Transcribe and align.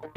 Xin 0.00 0.10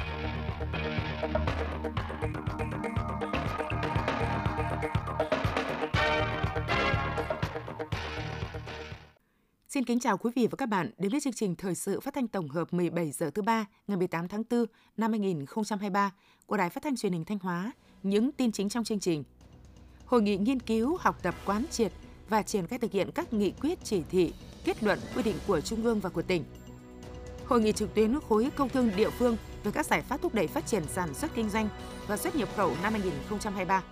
kính 9.84 10.00
chào 10.00 10.18
quý 10.18 10.32
vị 10.36 10.48
và 10.48 10.56
các 10.58 10.70
bạn 10.70 10.92
đến 10.98 11.12
với 11.12 11.22
chương 11.22 11.34
trình 11.34 11.56
thời 11.56 11.76
sự 11.76 12.00
phát 12.00 12.14
thanh 12.14 12.28
tổng 12.28 12.50
hợp 12.50 12.74
17 12.74 13.12
giờ 13.12 13.30
thứ 13.30 13.42
ba 13.42 13.66
ngày 13.88 13.98
18 13.98 14.28
tháng 14.28 14.44
4 14.50 14.66
năm 14.98 15.12
2023 15.12 16.12
của 16.46 16.58
Đài 16.58 16.70
Phát 16.70 16.84
thanh 16.84 16.96
Truyền 16.96 17.14
hình 17.14 17.26
Thanh 17.26 17.40
Hóa. 17.40 17.72
Những 18.04 18.32
tin 18.32 18.52
chính 18.52 18.70
trong 18.70 18.84
chương 18.84 19.00
trình. 19.00 19.24
Hội 20.06 20.22
nghị 20.22 20.38
nghiên 20.38 20.60
cứu, 20.60 20.98
học 21.00 21.24
tập 21.24 21.36
quán 21.46 21.66
triệt 21.72 21.92
và 22.30 22.44
triển 22.44 22.68
khai 22.68 22.80
thực 22.80 22.92
hiện 22.92 23.12
các 23.12 23.34
nghị 23.34 23.52
quyết 23.52 23.80
chỉ 23.84 24.02
thị, 24.10 24.34
kết 24.66 24.84
luận 24.84 25.00
quy 25.16 25.24
định 25.24 25.36
của 25.48 25.62
Trung 25.62 25.84
ương 25.84 26.00
và 26.00 26.10
của 26.10 26.22
tỉnh. 26.22 26.44
Hội 27.46 27.62
nghị 27.62 27.72
trực 27.72 27.94
tuyến 27.94 28.20
khối 28.30 28.50
công 28.56 28.70
thương 28.70 28.92
địa 28.96 29.10
phương 29.10 29.38
về 29.64 29.72
các 29.72 29.86
giải 29.86 30.02
pháp 30.02 30.22
thúc 30.22 30.34
đẩy 30.34 30.48
phát 30.48 30.66
triển 30.66 30.84
sản 30.88 31.14
xuất 31.14 31.32
kinh 31.36 31.50
doanh 31.50 31.70
và 32.08 32.18
xuất 32.18 32.36
nhập 32.36 32.50
khẩu 32.56 32.76
năm 32.84 32.94
2023. 32.94 33.84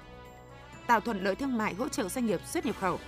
Tạo 0.88 1.00
thuận 1.00 1.24
lợi 1.24 1.36
thương 1.36 1.58
mại 1.58 1.74
hỗ 1.74 1.90
trợ 1.90 2.10
doanh 2.10 2.26
nghiệp 2.26 2.42
xuất 2.46 2.66
nhập 2.66 2.76
khẩu 2.80 3.00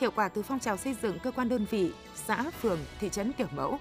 hiệu 0.00 0.10
quả 0.10 0.28
từ 0.28 0.42
phong 0.42 0.60
trào 0.60 0.76
xây 0.76 0.96
dựng 1.02 1.18
cơ 1.18 1.30
quan 1.30 1.48
đơn 1.48 1.66
vị, 1.70 1.92
xã, 2.14 2.50
phường, 2.50 2.78
thị 3.00 3.08
trấn 3.08 3.32
kiểu 3.32 3.46
mẫu. 3.56 3.78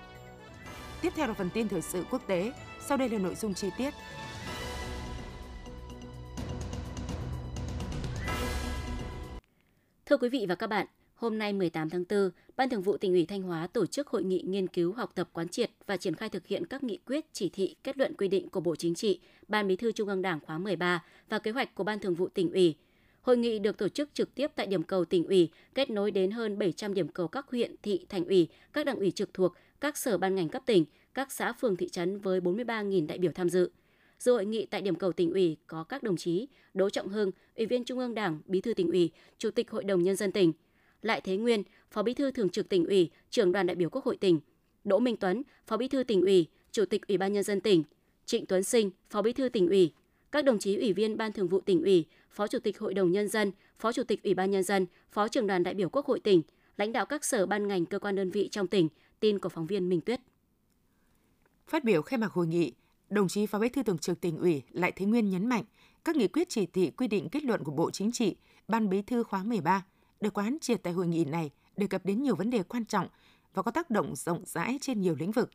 Tiếp 1.02 1.14
theo 1.16 1.28
là 1.28 1.34
phần 1.34 1.50
tin 1.54 1.70
thời 1.70 1.82
sự 1.82 2.06
quốc 2.12 2.22
tế, 2.28 2.54
sau 2.80 2.98
đây 2.98 3.10
là 3.10 3.20
nội 3.20 3.36
dung 3.36 3.54
chi 3.54 3.70
tiết. 3.78 3.94
Thưa 10.06 10.18
quý 10.18 10.30
vị 10.30 10.46
và 10.50 10.56
các 10.56 10.68
bạn, 10.68 10.88
hôm 11.20 11.38
nay 11.38 11.54
18 11.54 11.90
tháng 11.90 12.04
4, 12.10 12.30
Ban 12.58 12.70
Thường 12.70 12.82
vụ 12.82 12.98
tỉnh 12.98 13.12
ủy 13.12 13.26
Thanh 13.26 13.42
Hóa 13.42 13.68
tổ 13.68 13.86
chức 13.86 14.08
hội 14.08 14.24
nghị 14.24 14.44
nghiên 14.48 14.68
cứu 14.68 14.94
học 14.94 15.12
tập 15.16 15.30
quán 15.34 15.50
triệt 15.50 15.72
và 15.86 15.98
triển 15.98 16.16
khai 16.16 16.30
thực 16.30 16.48
hiện 16.48 16.66
các 16.66 16.84
nghị 16.84 16.98
quyết, 16.98 17.26
chỉ 17.34 17.50
thị, 17.50 17.76
kết 17.84 17.98
luận 17.98 18.14
quy 18.18 18.28
định 18.28 18.50
của 18.50 18.60
Bộ 18.60 18.76
Chính 18.76 18.96
trị, 18.96 19.20
Ban 19.48 19.68
Bí 19.68 19.76
thư 19.76 19.92
Trung 19.92 20.10
ương 20.10 20.22
Đảng 20.22 20.40
khóa 20.40 20.58
13 20.58 21.04
và 21.30 21.40
kế 21.40 21.52
hoạch 21.52 21.76
của 21.76 21.84
Ban 21.84 22.00
Thường 22.00 22.16
vụ 22.16 22.28
tỉnh 22.28 22.52
ủy 22.52 22.76
Hội 23.22 23.38
nghị 23.38 23.60
được 23.60 23.78
tổ 23.78 23.90
chức 23.90 24.10
trực 24.14 24.36
tiếp 24.36 24.52
tại 24.56 24.68
điểm 24.68 24.84
cầu 24.84 25.06
tỉnh 25.06 25.28
ủy, 25.28 25.50
kết 25.76 25.90
nối 25.90 26.12
đến 26.12 26.32
hơn 26.32 26.60
700 26.60 26.94
điểm 26.94 27.08
cầu 27.08 27.28
các 27.28 27.46
huyện, 27.52 27.76
thị, 27.84 28.06
thành 28.10 28.26
ủy, 28.26 28.48
các 28.74 28.86
đảng 28.86 29.00
ủy 29.00 29.12
trực 29.12 29.34
thuộc, 29.34 29.54
các 29.82 29.98
sở 29.98 30.18
ban 30.18 30.36
ngành 30.36 30.50
cấp 30.50 30.64
tỉnh, 30.66 30.86
các 31.14 31.32
xã 31.32 31.54
phường 31.54 31.76
thị 31.76 31.90
trấn 31.90 32.20
với 32.20 32.40
43.000 32.40 33.08
đại 33.08 33.18
biểu 33.18 33.32
tham 33.32 33.50
dự. 33.50 33.72
Dự 34.20 34.32
hội 34.32 34.46
nghị 34.46 34.66
tại 34.66 34.82
điểm 34.82 34.96
cầu 34.96 35.12
tỉnh 35.12 35.32
ủy 35.32 35.58
có 35.68 35.84
các 35.84 36.04
đồng 36.04 36.18
chí 36.18 36.48
Đỗ 36.74 36.90
Trọng 36.90 37.08
Hưng, 37.08 37.32
Ủy 37.56 37.66
viên 37.66 37.84
Trung 37.84 38.00
ương 38.00 38.16
Đảng, 38.16 38.42
Bí 38.46 38.62
thư 38.62 38.74
tỉnh 38.74 38.92
ủy, 38.92 39.12
Chủ 39.38 39.52
tịch 39.52 39.72
Hội 39.72 39.84
đồng 39.84 40.04
nhân 40.04 40.16
dân 40.16 40.32
tỉnh, 40.32 40.54
lại 41.02 41.22
Thế 41.22 41.38
Nguyên, 41.38 41.64
Phó 41.92 42.04
Bí 42.04 42.14
thư 42.14 42.32
Thường 42.32 42.50
trực 42.50 42.70
tỉnh 42.70 42.86
ủy, 42.86 43.10
Trưởng 43.30 43.52
đoàn 43.52 43.68
đại 43.68 43.76
biểu 43.76 43.90
Quốc 43.90 44.06
hội 44.06 44.18
tỉnh, 44.18 44.40
Đỗ 44.84 45.00
Minh 45.00 45.18
Tuấn, 45.18 45.44
Phó 45.68 45.78
Bí 45.78 45.88
thư 45.88 46.04
tỉnh 46.04 46.22
ủy, 46.22 46.48
Chủ 46.72 46.86
tịch 46.86 47.08
Ủy 47.08 47.18
ban 47.18 47.34
nhân 47.34 47.44
dân 47.44 47.62
tỉnh, 47.62 47.84
Trịnh 48.26 48.46
Tuấn 48.46 48.64
Sinh, 48.64 48.92
Phó 49.10 49.22
Bí 49.22 49.34
thư 49.34 49.50
tỉnh 49.50 49.68
ủy, 49.68 49.94
các 50.32 50.46
đồng 50.46 50.60
chí 50.60 50.76
ủy 50.76 50.94
viên 50.94 51.18
Ban 51.18 51.32
Thường 51.32 51.48
vụ 51.48 51.60
tỉnh 51.62 51.82
ủy, 51.84 52.06
Phó 52.32 52.48
Chủ 52.48 52.60
tịch 52.60 52.80
Hội 52.80 52.94
đồng 52.94 53.12
Nhân 53.12 53.28
dân, 53.28 53.52
Phó 53.80 53.92
Chủ 53.92 54.04
tịch 54.04 54.24
Ủy 54.24 54.34
ban 54.34 54.52
Nhân 54.52 54.64
dân, 54.64 54.86
Phó 55.12 55.28
trưởng 55.28 55.48
đoàn 55.48 55.64
đại 55.64 55.74
biểu 55.74 55.90
Quốc 55.90 56.06
hội 56.06 56.20
tỉnh, 56.20 56.42
lãnh 56.78 56.92
đạo 56.92 57.06
các 57.06 57.26
sở 57.26 57.46
ban 57.46 57.68
ngành 57.68 57.86
cơ 57.86 58.00
quan 58.00 58.16
đơn 58.16 58.30
vị 58.30 58.50
trong 58.52 58.68
tỉnh, 58.68 58.90
tin 59.20 59.40
của 59.40 59.50
phóng 59.50 59.68
viên 59.68 59.90
Minh 59.90 60.02
Tuyết. 60.02 60.20
Phát 61.68 61.84
biểu 61.84 62.02
khai 62.02 62.18
mạc 62.18 62.32
hội 62.32 62.48
nghị, 62.48 62.74
đồng 63.10 63.28
chí 63.28 63.46
Phó 63.46 63.60
Bí 63.60 63.70
thư 63.70 63.84
Thường 63.84 63.98
trực 63.98 64.22
tỉnh 64.22 64.38
ủy 64.38 64.64
Lại 64.72 64.92
Thế 64.96 65.06
Nguyên 65.06 65.30
nhấn 65.30 65.46
mạnh 65.46 65.64
các 66.06 66.16
nghị 66.16 66.28
quyết 66.28 66.50
chỉ 66.50 66.66
thị 66.66 66.92
quy 66.98 67.08
định 67.08 67.30
kết 67.30 67.44
luận 67.44 67.64
của 67.64 67.72
Bộ 67.72 67.92
Chính 67.92 68.12
trị, 68.12 68.36
Ban 68.68 68.90
Bí 68.90 69.02
thư 69.02 69.24
khóa 69.24 69.44
13 69.44 69.86
được 70.22 70.34
quán 70.34 70.58
triệt 70.62 70.84
tại 70.84 70.94
hội 70.94 71.08
nghị 71.08 71.26
này 71.26 71.52
đề 71.78 71.88
cập 71.88 72.06
đến 72.06 72.24
nhiều 72.24 72.36
vấn 72.36 72.50
đề 72.50 72.64
quan 72.64 72.86
trọng 72.86 73.08
và 73.54 73.62
có 73.62 73.72
tác 73.72 73.90
động 73.90 74.16
rộng 74.16 74.44
rãi 74.46 74.78
trên 74.82 75.02
nhiều 75.02 75.16
lĩnh 75.20 75.32
vực. 75.32 75.50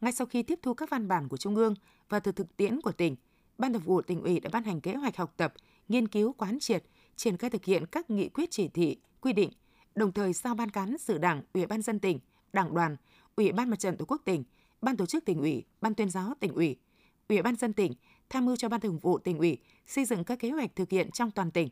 Ngay 0.00 0.12
sau 0.12 0.26
khi 0.26 0.42
tiếp 0.42 0.58
thu 0.62 0.74
các 0.74 0.90
văn 0.90 1.08
bản 1.08 1.28
của 1.28 1.36
Trung 1.36 1.56
ương 1.56 1.74
và 2.08 2.20
từ 2.20 2.32
thực 2.32 2.56
tiễn 2.56 2.80
của 2.80 2.92
tỉnh, 2.92 3.16
Ban 3.58 3.72
Thường 3.72 3.82
vụ 3.82 4.02
tỉnh 4.02 4.22
ủy 4.22 4.40
đã 4.40 4.50
ban 4.52 4.64
hành 4.64 4.80
kế 4.80 4.94
hoạch 4.94 5.16
học 5.16 5.34
tập, 5.36 5.54
nghiên 5.88 6.08
cứu 6.08 6.32
quán 6.32 6.58
triệt, 6.60 6.84
triển 7.16 7.36
khai 7.36 7.50
thực 7.50 7.64
hiện 7.64 7.86
các 7.86 8.10
nghị 8.10 8.28
quyết 8.28 8.50
chỉ 8.50 8.68
thị, 8.68 8.96
quy 9.20 9.32
định, 9.32 9.50
đồng 9.94 10.12
thời 10.12 10.32
giao 10.32 10.54
ban 10.54 10.70
cán 10.70 10.98
sự 10.98 11.18
Đảng, 11.18 11.42
Ủy 11.54 11.66
ban 11.66 11.82
dân 11.82 11.98
tỉnh, 11.98 12.18
Đảng 12.52 12.74
đoàn, 12.74 12.96
Ủy 13.36 13.52
ban 13.52 13.70
Mặt 13.70 13.78
trận 13.78 13.96
Tổ 13.96 14.04
quốc 14.04 14.22
tỉnh, 14.24 14.44
Ban 14.82 14.96
tổ 14.96 15.06
chức 15.06 15.24
tỉnh 15.24 15.40
ủy, 15.40 15.64
Ban 15.80 15.94
tuyên 15.94 16.10
giáo 16.10 16.34
tỉnh 16.40 16.54
ủy, 16.54 16.76
Ủy 17.28 17.42
ban 17.42 17.56
dân 17.56 17.72
tỉnh 17.72 17.94
tham 18.30 18.46
mưu 18.46 18.56
cho 18.56 18.68
Ban 18.68 18.80
Thường 18.80 18.98
vụ 18.98 19.18
tỉnh 19.18 19.38
ủy 19.38 19.58
xây 19.86 20.04
dựng 20.04 20.24
các 20.24 20.38
kế 20.38 20.50
hoạch 20.50 20.76
thực 20.76 20.90
hiện 20.90 21.10
trong 21.10 21.30
toàn 21.30 21.50
tỉnh. 21.50 21.68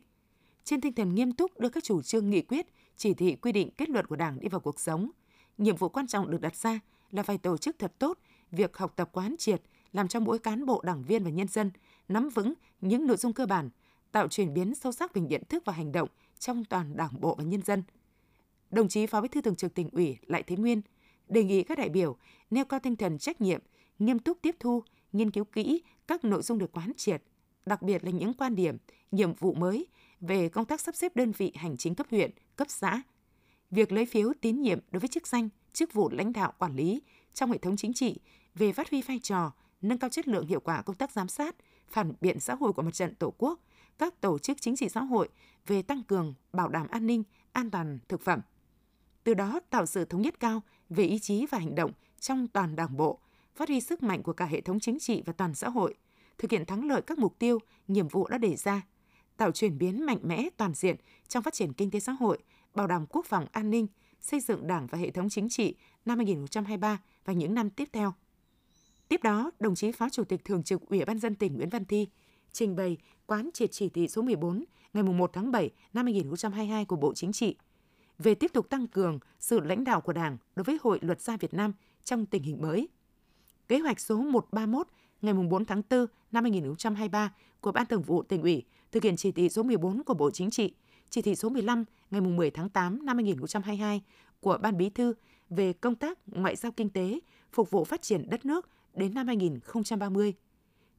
Trên 0.69 0.81
tinh 0.81 0.93
thần 0.93 1.15
nghiêm 1.15 1.31
túc 1.31 1.59
đưa 1.59 1.69
các 1.69 1.83
chủ 1.83 2.01
trương 2.01 2.29
nghị 2.29 2.41
quyết, 2.41 2.67
chỉ 2.97 3.13
thị 3.13 3.35
quy 3.35 3.51
định 3.51 3.69
kết 3.77 3.89
luận 3.89 4.05
của 4.05 4.15
Đảng 4.15 4.39
đi 4.39 4.47
vào 4.47 4.61
cuộc 4.61 4.79
sống, 4.79 5.11
nhiệm 5.57 5.75
vụ 5.75 5.89
quan 5.89 6.07
trọng 6.07 6.31
được 6.31 6.41
đặt 6.41 6.55
ra 6.55 6.79
là 7.11 7.23
phải 7.23 7.37
tổ 7.37 7.57
chức 7.57 7.79
thật 7.79 7.93
tốt 7.99 8.19
việc 8.51 8.77
học 8.77 8.93
tập 8.95 9.09
quán 9.11 9.35
triệt, 9.37 9.61
làm 9.93 10.07
cho 10.07 10.19
mỗi 10.19 10.39
cán 10.39 10.65
bộ 10.65 10.81
đảng 10.85 11.03
viên 11.03 11.23
và 11.23 11.29
nhân 11.29 11.47
dân 11.47 11.71
nắm 12.07 12.29
vững 12.29 12.53
những 12.81 13.07
nội 13.07 13.17
dung 13.17 13.33
cơ 13.33 13.45
bản, 13.45 13.69
tạo 14.11 14.27
chuyển 14.27 14.53
biến 14.53 14.75
sâu 14.75 14.91
sắc 14.91 15.13
về 15.13 15.21
nhận 15.21 15.41
thức 15.49 15.63
và 15.65 15.73
hành 15.73 15.91
động 15.91 16.09
trong 16.39 16.65
toàn 16.65 16.97
đảng 16.97 17.21
bộ 17.21 17.35
và 17.35 17.43
nhân 17.43 17.61
dân. 17.61 17.83
Đồng 18.71 18.87
chí 18.87 19.05
Phó 19.05 19.21
Bí 19.21 19.27
thư 19.27 19.41
Thường 19.41 19.55
trực 19.55 19.73
tỉnh 19.73 19.89
ủy 19.89 20.17
Lại 20.27 20.43
Thế 20.43 20.55
Nguyên 20.55 20.81
đề 21.27 21.43
nghị 21.43 21.63
các 21.63 21.77
đại 21.77 21.89
biểu 21.89 22.17
nêu 22.49 22.65
cao 22.65 22.79
tinh 22.79 22.95
thần 22.95 23.17
trách 23.17 23.41
nhiệm, 23.41 23.61
nghiêm 23.99 24.19
túc 24.19 24.37
tiếp 24.41 24.55
thu, 24.59 24.83
nghiên 25.11 25.31
cứu 25.31 25.43
kỹ 25.43 25.81
các 26.07 26.25
nội 26.25 26.41
dung 26.41 26.57
được 26.57 26.71
quán 26.71 26.91
triệt, 26.97 27.23
đặc 27.65 27.81
biệt 27.81 28.03
là 28.03 28.11
những 28.11 28.33
quan 28.33 28.55
điểm, 28.55 28.77
nhiệm 29.11 29.33
vụ 29.33 29.53
mới 29.53 29.87
về 30.21 30.49
công 30.49 30.65
tác 30.65 30.81
sắp 30.81 30.95
xếp 30.95 31.15
đơn 31.15 31.31
vị 31.31 31.51
hành 31.55 31.77
chính 31.77 31.95
cấp 31.95 32.07
huyện, 32.11 32.31
cấp 32.55 32.67
xã. 32.69 33.01
Việc 33.71 33.91
lấy 33.91 34.05
phiếu 34.05 34.33
tín 34.41 34.61
nhiệm 34.61 34.79
đối 34.91 34.99
với 34.99 35.07
chức 35.07 35.27
danh, 35.27 35.49
chức 35.73 35.93
vụ 35.93 36.09
lãnh 36.09 36.33
đạo 36.33 36.53
quản 36.57 36.75
lý 36.75 37.01
trong 37.33 37.51
hệ 37.51 37.57
thống 37.57 37.77
chính 37.77 37.93
trị 37.93 38.19
về 38.55 38.73
phát 38.73 38.89
huy 38.89 39.01
vai 39.01 39.19
trò, 39.19 39.51
nâng 39.81 39.97
cao 39.97 40.09
chất 40.09 40.27
lượng 40.27 40.47
hiệu 40.47 40.59
quả 40.59 40.81
công 40.81 40.95
tác 40.95 41.11
giám 41.11 41.27
sát, 41.27 41.55
phản 41.87 42.13
biện 42.21 42.39
xã 42.39 42.55
hội 42.55 42.73
của 42.73 42.81
mặt 42.81 42.93
trận 42.93 43.15
Tổ 43.15 43.33
quốc, 43.37 43.59
các 43.97 44.21
tổ 44.21 44.39
chức 44.39 44.61
chính 44.61 44.75
trị 44.75 44.89
xã 44.89 45.01
hội 45.01 45.29
về 45.67 45.81
tăng 45.81 46.03
cường 46.03 46.33
bảo 46.53 46.69
đảm 46.69 46.87
an 46.87 47.07
ninh, 47.07 47.23
an 47.51 47.71
toàn 47.71 47.99
thực 48.07 48.21
phẩm. 48.21 48.41
Từ 49.23 49.33
đó 49.33 49.59
tạo 49.69 49.85
sự 49.85 50.05
thống 50.05 50.21
nhất 50.21 50.39
cao 50.39 50.61
về 50.89 51.03
ý 51.03 51.19
chí 51.19 51.45
và 51.45 51.57
hành 51.57 51.75
động 51.75 51.91
trong 52.19 52.47
toàn 52.47 52.75
đảng 52.75 52.97
bộ, 52.97 53.19
phát 53.55 53.69
huy 53.69 53.81
sức 53.81 54.03
mạnh 54.03 54.23
của 54.23 54.33
cả 54.33 54.45
hệ 54.45 54.61
thống 54.61 54.79
chính 54.79 54.99
trị 54.99 55.23
và 55.25 55.33
toàn 55.33 55.55
xã 55.55 55.69
hội, 55.69 55.95
thực 56.39 56.51
hiện 56.51 56.65
thắng 56.65 56.87
lợi 56.87 57.01
các 57.01 57.17
mục 57.17 57.39
tiêu, 57.39 57.59
nhiệm 57.87 58.07
vụ 58.07 58.27
đã 58.27 58.37
đề 58.37 58.55
ra, 58.55 58.81
tạo 59.37 59.51
chuyển 59.51 59.77
biến 59.77 60.05
mạnh 60.05 60.19
mẽ 60.23 60.49
toàn 60.57 60.73
diện 60.73 60.95
trong 61.27 61.43
phát 61.43 61.53
triển 61.53 61.73
kinh 61.73 61.91
tế 61.91 61.99
xã 61.99 62.11
hội, 62.11 62.37
bảo 62.75 62.87
đảm 62.87 63.05
quốc 63.09 63.25
phòng 63.25 63.45
an 63.51 63.69
ninh, 63.69 63.87
xây 64.21 64.39
dựng 64.39 64.67
Đảng 64.67 64.87
và 64.87 64.97
hệ 64.97 65.11
thống 65.11 65.29
chính 65.29 65.49
trị 65.49 65.75
năm 66.05 66.17
2023 66.17 67.01
và 67.25 67.33
những 67.33 67.53
năm 67.53 67.69
tiếp 67.69 67.89
theo. 67.91 68.13
Tiếp 69.07 69.23
đó, 69.23 69.51
đồng 69.59 69.75
chí 69.75 69.91
Phó 69.91 70.09
Chủ 70.09 70.23
tịch 70.23 70.45
Thường 70.45 70.63
trực 70.63 70.81
Ủy 70.89 71.05
ban 71.05 71.19
dân 71.19 71.35
tỉnh 71.35 71.55
Nguyễn 71.55 71.69
Văn 71.69 71.85
Thi 71.85 72.07
trình 72.51 72.75
bày 72.75 72.97
quán 73.25 73.49
triệt 73.53 73.71
chỉ 73.71 73.89
thị 73.89 74.07
số 74.07 74.21
14 74.21 74.63
ngày 74.93 75.03
1 75.03 75.29
tháng 75.33 75.51
7 75.51 75.69
năm 75.93 76.05
2022 76.05 76.85
của 76.85 76.95
Bộ 76.95 77.13
Chính 77.13 77.31
trị 77.31 77.55
về 78.17 78.35
tiếp 78.35 78.51
tục 78.53 78.69
tăng 78.69 78.87
cường 78.87 79.19
sự 79.39 79.59
lãnh 79.59 79.83
đạo 79.83 80.01
của 80.01 80.13
Đảng 80.13 80.37
đối 80.55 80.63
với 80.63 80.77
Hội 80.81 80.99
Luật 81.01 81.21
gia 81.21 81.37
Việt 81.37 81.53
Nam 81.53 81.73
trong 82.03 82.25
tình 82.25 82.43
hình 82.43 82.61
mới. 82.61 82.87
Kế 83.67 83.79
hoạch 83.79 83.99
số 83.99 84.17
131 84.17 84.87
ngày 85.21 85.33
4 85.33 85.65
tháng 85.65 85.81
4 85.89 86.05
năm 86.31 86.43
2023 86.43 87.33
của 87.61 87.71
Ban 87.71 87.85
Thường 87.85 88.01
vụ 88.01 88.23
tỉnh 88.23 88.41
ủy 88.41 88.63
thực 88.91 89.03
hiện 89.03 89.15
chỉ 89.15 89.31
thị 89.31 89.49
số 89.49 89.63
14 89.63 90.03
của 90.03 90.13
Bộ 90.13 90.31
Chính 90.31 90.49
trị, 90.49 90.73
chỉ 91.09 91.21
thị 91.21 91.35
số 91.35 91.49
15 91.49 91.85
ngày 92.11 92.21
10 92.21 92.51
tháng 92.51 92.69
8 92.69 93.05
năm 93.05 93.17
2022 93.17 94.01
của 94.39 94.57
Ban 94.61 94.77
Bí 94.77 94.89
thư 94.89 95.13
về 95.49 95.73
công 95.73 95.95
tác 95.95 96.19
ngoại 96.27 96.55
giao 96.55 96.71
kinh 96.71 96.89
tế 96.89 97.19
phục 97.51 97.71
vụ 97.71 97.83
phát 97.83 98.01
triển 98.01 98.29
đất 98.29 98.45
nước 98.45 98.69
đến 98.93 99.13
năm 99.13 99.27
2030. 99.27 100.33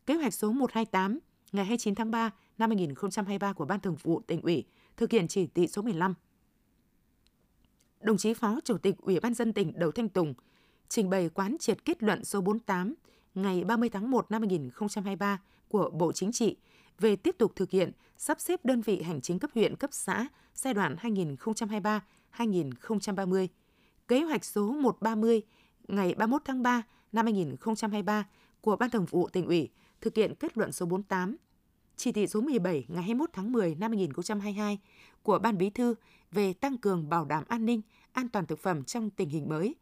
Kế 0.06 0.14
hoạch 0.14 0.34
số 0.34 0.52
128 0.52 1.18
ngày 1.52 1.64
29 1.64 1.94
tháng 1.94 2.10
3 2.10 2.30
năm 2.58 2.70
2023 2.70 3.52
của 3.52 3.64
Ban 3.64 3.80
Thường 3.80 3.96
vụ 4.02 4.20
tỉnh 4.26 4.42
ủy 4.42 4.64
thực 4.96 5.10
hiện 5.10 5.28
chỉ 5.28 5.46
thị 5.46 5.66
số 5.66 5.82
15. 5.82 6.14
Đồng 8.00 8.16
chí 8.16 8.34
Phó 8.34 8.60
Chủ 8.64 8.78
tịch 8.78 8.98
Ủy 8.98 9.20
ban 9.20 9.34
dân 9.34 9.52
tỉnh 9.52 9.72
Đầu 9.78 9.92
Thanh 9.92 10.08
Tùng 10.08 10.34
trình 10.88 11.10
bày 11.10 11.28
quán 11.28 11.56
triệt 11.60 11.84
kết 11.84 12.02
luận 12.02 12.24
số 12.24 12.40
48 12.40 12.94
ngày 13.34 13.64
30 13.64 13.88
tháng 13.88 14.10
1 14.10 14.30
năm 14.30 14.42
2023 14.42 15.40
của 15.68 15.90
Bộ 15.90 16.12
Chính 16.12 16.32
trị 16.32 16.56
về 16.98 17.16
tiếp 17.16 17.34
tục 17.38 17.52
thực 17.56 17.70
hiện 17.70 17.92
sắp 18.16 18.40
xếp 18.40 18.64
đơn 18.64 18.80
vị 18.80 19.02
hành 19.02 19.20
chính 19.20 19.38
cấp 19.38 19.50
huyện, 19.54 19.76
cấp 19.76 19.90
xã 19.92 20.28
giai 20.54 20.74
đoạn 20.74 20.96
2023-2030. 22.36 23.46
Kế 24.08 24.22
hoạch 24.22 24.44
số 24.44 24.72
130 24.72 25.42
ngày 25.88 26.14
31 26.14 26.42
tháng 26.44 26.62
3 26.62 26.82
năm 27.12 27.26
2023 27.26 28.26
của 28.60 28.76
Ban 28.76 28.90
Thường 28.90 29.06
vụ 29.10 29.28
tỉnh 29.28 29.46
ủy 29.46 29.68
thực 30.00 30.14
hiện 30.14 30.34
kết 30.34 30.58
luận 30.58 30.72
số 30.72 30.86
48, 30.86 31.36
chỉ 31.96 32.12
thị 32.12 32.26
số 32.26 32.40
17 32.40 32.84
ngày 32.88 33.02
21 33.02 33.30
tháng 33.32 33.52
10 33.52 33.74
năm 33.74 33.90
2022 33.90 34.78
của 35.22 35.38
Ban 35.38 35.58
Bí 35.58 35.70
thư 35.70 35.94
về 36.30 36.52
tăng 36.52 36.78
cường 36.78 37.08
bảo 37.08 37.24
đảm 37.24 37.44
an 37.48 37.66
ninh, 37.66 37.80
an 38.12 38.28
toàn 38.28 38.46
thực 38.46 38.58
phẩm 38.58 38.84
trong 38.84 39.10
tình 39.10 39.28
hình 39.28 39.48
mới. 39.48 39.74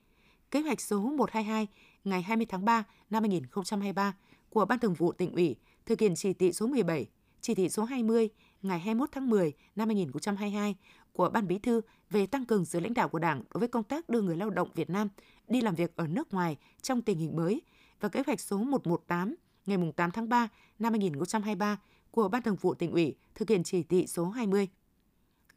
Kế 0.50 0.60
hoạch 0.60 0.80
số 0.80 1.00
122 1.00 1.66
ngày 2.04 2.22
20 2.22 2.46
tháng 2.46 2.64
3 2.64 2.84
năm 3.10 3.22
2023 3.22 4.14
của 4.50 4.64
Ban 4.64 4.78
Thường 4.78 4.94
vụ 4.94 5.12
tỉnh 5.12 5.32
ủy 5.32 5.56
thực 5.86 6.00
hiện 6.00 6.14
chỉ 6.16 6.32
thị 6.32 6.52
số 6.52 6.66
17, 6.66 7.06
chỉ 7.40 7.54
thị 7.54 7.68
số 7.68 7.84
20 7.84 8.28
ngày 8.62 8.78
21 8.78 9.08
tháng 9.12 9.30
10 9.30 9.52
năm 9.76 9.88
2022 9.88 10.76
của 11.12 11.30
Ban 11.30 11.48
Bí 11.48 11.58
thư 11.58 11.80
về 12.10 12.26
tăng 12.26 12.44
cường 12.44 12.64
sự 12.64 12.80
lãnh 12.80 12.94
đạo 12.94 13.08
của 13.08 13.18
Đảng 13.18 13.42
đối 13.54 13.58
với 13.58 13.68
công 13.68 13.84
tác 13.84 14.08
đưa 14.08 14.20
người 14.20 14.36
lao 14.36 14.50
động 14.50 14.68
Việt 14.74 14.90
Nam 14.90 15.08
đi 15.48 15.60
làm 15.60 15.74
việc 15.74 15.96
ở 15.96 16.06
nước 16.06 16.34
ngoài 16.34 16.56
trong 16.82 17.02
tình 17.02 17.18
hình 17.18 17.36
mới 17.36 17.62
và 18.00 18.08
kế 18.08 18.22
hoạch 18.26 18.40
số 18.40 18.58
118 18.58 19.34
ngày 19.66 19.78
8 19.96 20.10
tháng 20.10 20.28
3 20.28 20.48
năm 20.78 20.92
2023 20.92 21.78
của 22.10 22.28
Ban 22.28 22.42
Thường 22.42 22.56
vụ 22.56 22.74
tỉnh 22.74 22.92
ủy 22.92 23.16
thực 23.34 23.48
hiện 23.48 23.62
chỉ 23.62 23.82
thị 23.82 24.06
số 24.06 24.28
20. 24.28 24.68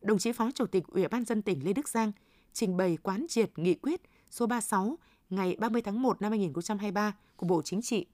Đồng 0.01 0.17
chí 0.17 0.31
Phó 0.31 0.51
Chủ 0.51 0.65
tịch 0.65 0.87
Ủy 0.87 1.07
ban 1.07 1.25
dân 1.25 1.41
tỉnh 1.41 1.65
Lê 1.65 1.73
Đức 1.73 1.89
Giang 1.89 2.11
trình 2.53 2.77
bày 2.77 2.97
quán 3.03 3.25
triệt 3.29 3.59
nghị 3.59 3.75
quyết 3.75 4.01
số 4.31 4.45
36 4.45 4.97
ngày 5.29 5.55
30 5.59 5.81
tháng 5.81 6.01
1 6.01 6.21
năm 6.21 6.31
2023 6.31 7.15
của 7.35 7.45
Bộ 7.45 7.61
Chính 7.61 7.81
trị 7.81 8.05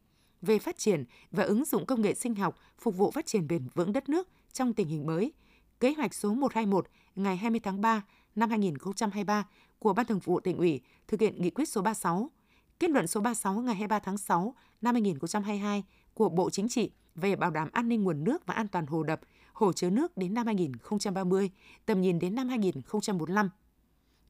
về 0.41 0.59
phát 0.59 0.77
triển 0.77 1.03
và 1.31 1.43
ứng 1.43 1.65
dụng 1.65 1.85
công 1.85 2.01
nghệ 2.01 2.13
sinh 2.13 2.35
học 2.35 2.55
phục 2.79 2.97
vụ 2.97 3.11
phát 3.11 3.25
triển 3.25 3.47
bền 3.47 3.67
vững 3.75 3.93
đất 3.93 4.09
nước 4.09 4.27
trong 4.53 4.73
tình 4.73 4.87
hình 4.87 5.05
mới. 5.05 5.31
Kế 5.79 5.93
hoạch 5.93 6.13
số 6.13 6.33
121 6.33 6.87
ngày 7.15 7.37
20 7.37 7.59
tháng 7.59 7.81
3 7.81 8.01
năm 8.35 8.49
2023 8.49 9.47
của 9.79 9.93
Ban 9.93 10.05
Thường 10.05 10.19
vụ 10.19 10.39
tỉnh 10.39 10.57
ủy 10.57 10.81
thực 11.07 11.21
hiện 11.21 11.41
nghị 11.41 11.49
quyết 11.49 11.69
số 11.69 11.81
36, 11.81 12.31
kết 12.79 12.89
luận 12.89 13.07
số 13.07 13.21
36 13.21 13.53
ngày 13.53 13.75
23 13.75 13.99
tháng 13.99 14.17
6 14.17 14.55
năm 14.81 14.95
2022 14.95 15.83
của 16.13 16.29
Bộ 16.29 16.49
Chính 16.49 16.69
trị 16.69 16.91
về 17.15 17.35
bảo 17.35 17.51
đảm 17.51 17.69
an 17.73 17.89
ninh 17.89 18.03
nguồn 18.03 18.23
nước 18.23 18.45
và 18.45 18.53
an 18.53 18.67
toàn 18.67 18.85
hồ 18.85 19.03
đập, 19.03 19.21
hồ 19.53 19.73
chứa 19.73 19.89
nước 19.89 20.17
đến 20.17 20.33
năm 20.33 20.45
2030, 20.45 21.51
tầm 21.85 22.01
nhìn 22.01 22.19
đến 22.19 22.35
năm 22.35 22.49
2045. 22.49 23.49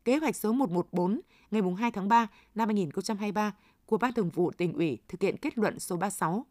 Kế 0.07 0.17
hoạch 0.17 0.35
số 0.35 0.51
114 0.51 1.21
ngày 1.51 1.61
2 1.77 1.91
tháng 1.91 2.07
3 2.07 2.27
năm 2.55 2.67
2023 2.67 3.55
của 3.85 3.97
Ban 3.97 4.13
Thường 4.13 4.29
vụ 4.29 4.51
tỉnh 4.51 4.73
ủy 4.73 4.97
thực 5.07 5.21
hiện 5.21 5.37
kết 5.37 5.57
luận 5.57 5.79
số 5.79 5.97
36. 5.97 6.45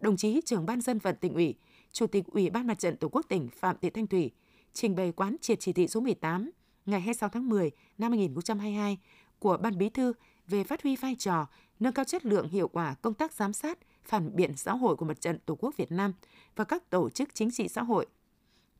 Đồng 0.00 0.16
chí 0.16 0.40
trưởng 0.44 0.66
ban 0.66 0.80
dân 0.80 0.98
vận 0.98 1.16
tỉnh 1.20 1.34
ủy, 1.34 1.54
Chủ 1.92 2.06
tịch 2.06 2.24
Ủy 2.26 2.50
ban 2.50 2.66
Mặt 2.66 2.78
trận 2.78 2.96
Tổ 2.96 3.08
quốc 3.08 3.26
tỉnh 3.28 3.48
Phạm 3.48 3.76
Thị 3.82 3.90
Thanh 3.90 4.06
Thủy 4.06 4.30
trình 4.72 4.96
bày 4.96 5.12
quán 5.12 5.36
triệt 5.40 5.60
chỉ 5.60 5.72
thị 5.72 5.88
số 5.88 6.00
18 6.00 6.50
ngày 6.86 7.00
26 7.00 7.28
tháng 7.28 7.48
10 7.48 7.70
năm 7.98 8.12
2022 8.12 8.98
của 9.38 9.56
Ban 9.56 9.78
Bí 9.78 9.88
thư 9.88 10.12
về 10.46 10.64
phát 10.64 10.82
huy 10.82 10.96
vai 10.96 11.14
trò, 11.18 11.46
nâng 11.80 11.92
cao 11.92 12.04
chất 12.04 12.26
lượng 12.26 12.48
hiệu 12.48 12.68
quả 12.68 12.94
công 12.94 13.14
tác 13.14 13.32
giám 13.32 13.52
sát, 13.52 13.78
phản 14.04 14.36
biện 14.36 14.56
xã 14.56 14.72
hội 14.72 14.96
của 14.96 15.04
Mặt 15.04 15.20
trận 15.20 15.38
Tổ 15.46 15.54
quốc 15.54 15.76
Việt 15.76 15.92
Nam 15.92 16.12
và 16.56 16.64
các 16.64 16.90
tổ 16.90 17.10
chức 17.10 17.34
chính 17.34 17.50
trị 17.50 17.68
xã 17.68 17.82
hội. 17.82 18.06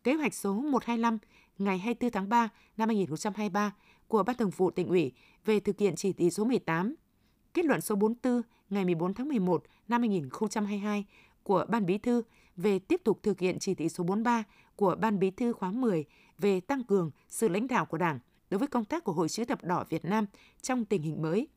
Kế 0.05 0.15
hoạch 0.15 0.35
số 0.35 0.55
125 0.55 1.19
ngày 1.59 1.79
24 1.79 2.11
tháng 2.11 2.29
3 2.29 2.49
năm 2.77 2.89
2023 2.89 3.73
của 4.09 4.23
Ban 4.23 4.37
Thường 4.37 4.51
vụ 4.51 4.71
tỉnh 4.71 4.89
ủy 4.89 5.13
về 5.45 5.61
thực 5.61 5.79
hiện 5.79 5.97
chỉ 5.97 6.13
thị 6.13 6.31
số 6.31 6.45
18, 6.45 6.95
kết 7.55 7.65
luận 7.65 7.81
số 7.81 7.95
44 7.95 8.43
ngày 8.71 8.85
14 8.85 9.15
tháng 9.15 9.29
11 9.29 9.65
năm 9.89 10.01
2022 10.01 11.05
của 11.43 11.67
Ban 11.69 11.87
Bí 11.87 11.99
thư 11.99 12.23
về 12.57 12.79
tiếp 12.79 13.01
tục 13.05 13.23
thực 13.23 13.41
hiện 13.41 13.59
chỉ 13.59 13.75
thị 13.75 13.89
số 13.89 14.05
43 14.05 14.45
của 14.77 14.97
Ban 15.01 15.19
Bí 15.19 15.31
thư 15.31 15.53
khóa 15.53 15.71
10 15.71 16.05
về 16.39 16.61
tăng 16.61 16.85
cường 16.85 17.11
sự 17.29 17.49
lãnh 17.49 17.67
đạo 17.67 17.87
của 17.87 17.99
Đảng 17.99 18.19
đối 18.51 18.59
với 18.59 18.69
công 18.69 18.85
tác 18.85 19.05
của 19.05 19.13
Hội 19.13 19.29
chữ 19.29 19.45
thập 19.45 19.65
đỏ 19.65 19.85
Việt 19.89 20.05
Nam 20.05 20.27
trong 20.63 20.85
tình 20.85 21.03
hình 21.03 21.23
mới. 21.23 21.49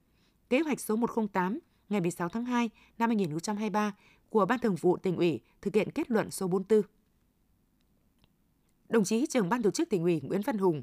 Kế 0.50 0.60
hoạch 0.60 0.80
số 0.80 0.95
108 0.95 1.60
ngày 1.90 2.02
16 2.02 2.30
tháng 2.30 2.45
2 2.45 2.69
năm 2.98 3.10
2023 3.10 3.94
của 4.30 4.45
Ban 4.45 4.60
Thường 4.60 4.75
vụ 4.75 4.98
tỉnh 4.98 5.16
ủy 5.16 5.40
thực 5.62 5.75
hiện 5.75 5.92
kết 5.92 6.12
luận 6.12 6.31
số 6.31 6.48
44. 6.48 6.81
Đồng 8.90 9.04
chí 9.04 9.25
trưởng 9.25 9.50
ban 9.50 9.62
tổ 9.62 9.72
chức 9.72 9.90
tỉnh 9.90 10.04
ủy 10.04 10.22
Nguyễn 10.24 10.42
Văn 10.42 10.57
Hùng 10.57 10.81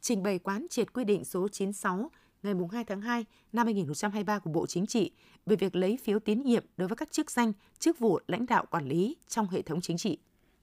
trình 0.00 0.22
bày 0.22 0.38
quán 0.38 0.66
triệt 0.70 0.92
quy 0.92 1.04
định 1.04 1.24
số 1.24 1.48
96 1.48 2.10
ngày 2.42 2.54
2 2.72 2.84
tháng 2.84 3.00
2 3.00 3.24
năm 3.52 3.66
2023 3.66 4.38
của 4.38 4.50
Bộ 4.50 4.66
Chính 4.66 4.86
trị 4.86 5.10
về 5.46 5.56
việc 5.56 5.76
lấy 5.76 5.98
phiếu 6.02 6.18
tín 6.18 6.42
nhiệm 6.42 6.64
đối 6.76 6.88
với 6.88 6.96
các 6.96 7.12
chức 7.12 7.30
danh, 7.30 7.52
chức 7.78 7.98
vụ 7.98 8.18
lãnh 8.28 8.46
đạo 8.46 8.66
quản 8.70 8.88
lý 8.88 9.16
trong 9.28 9.48
hệ 9.48 9.62
thống 9.62 9.80
chính 9.80 9.96
trị. 9.96 10.18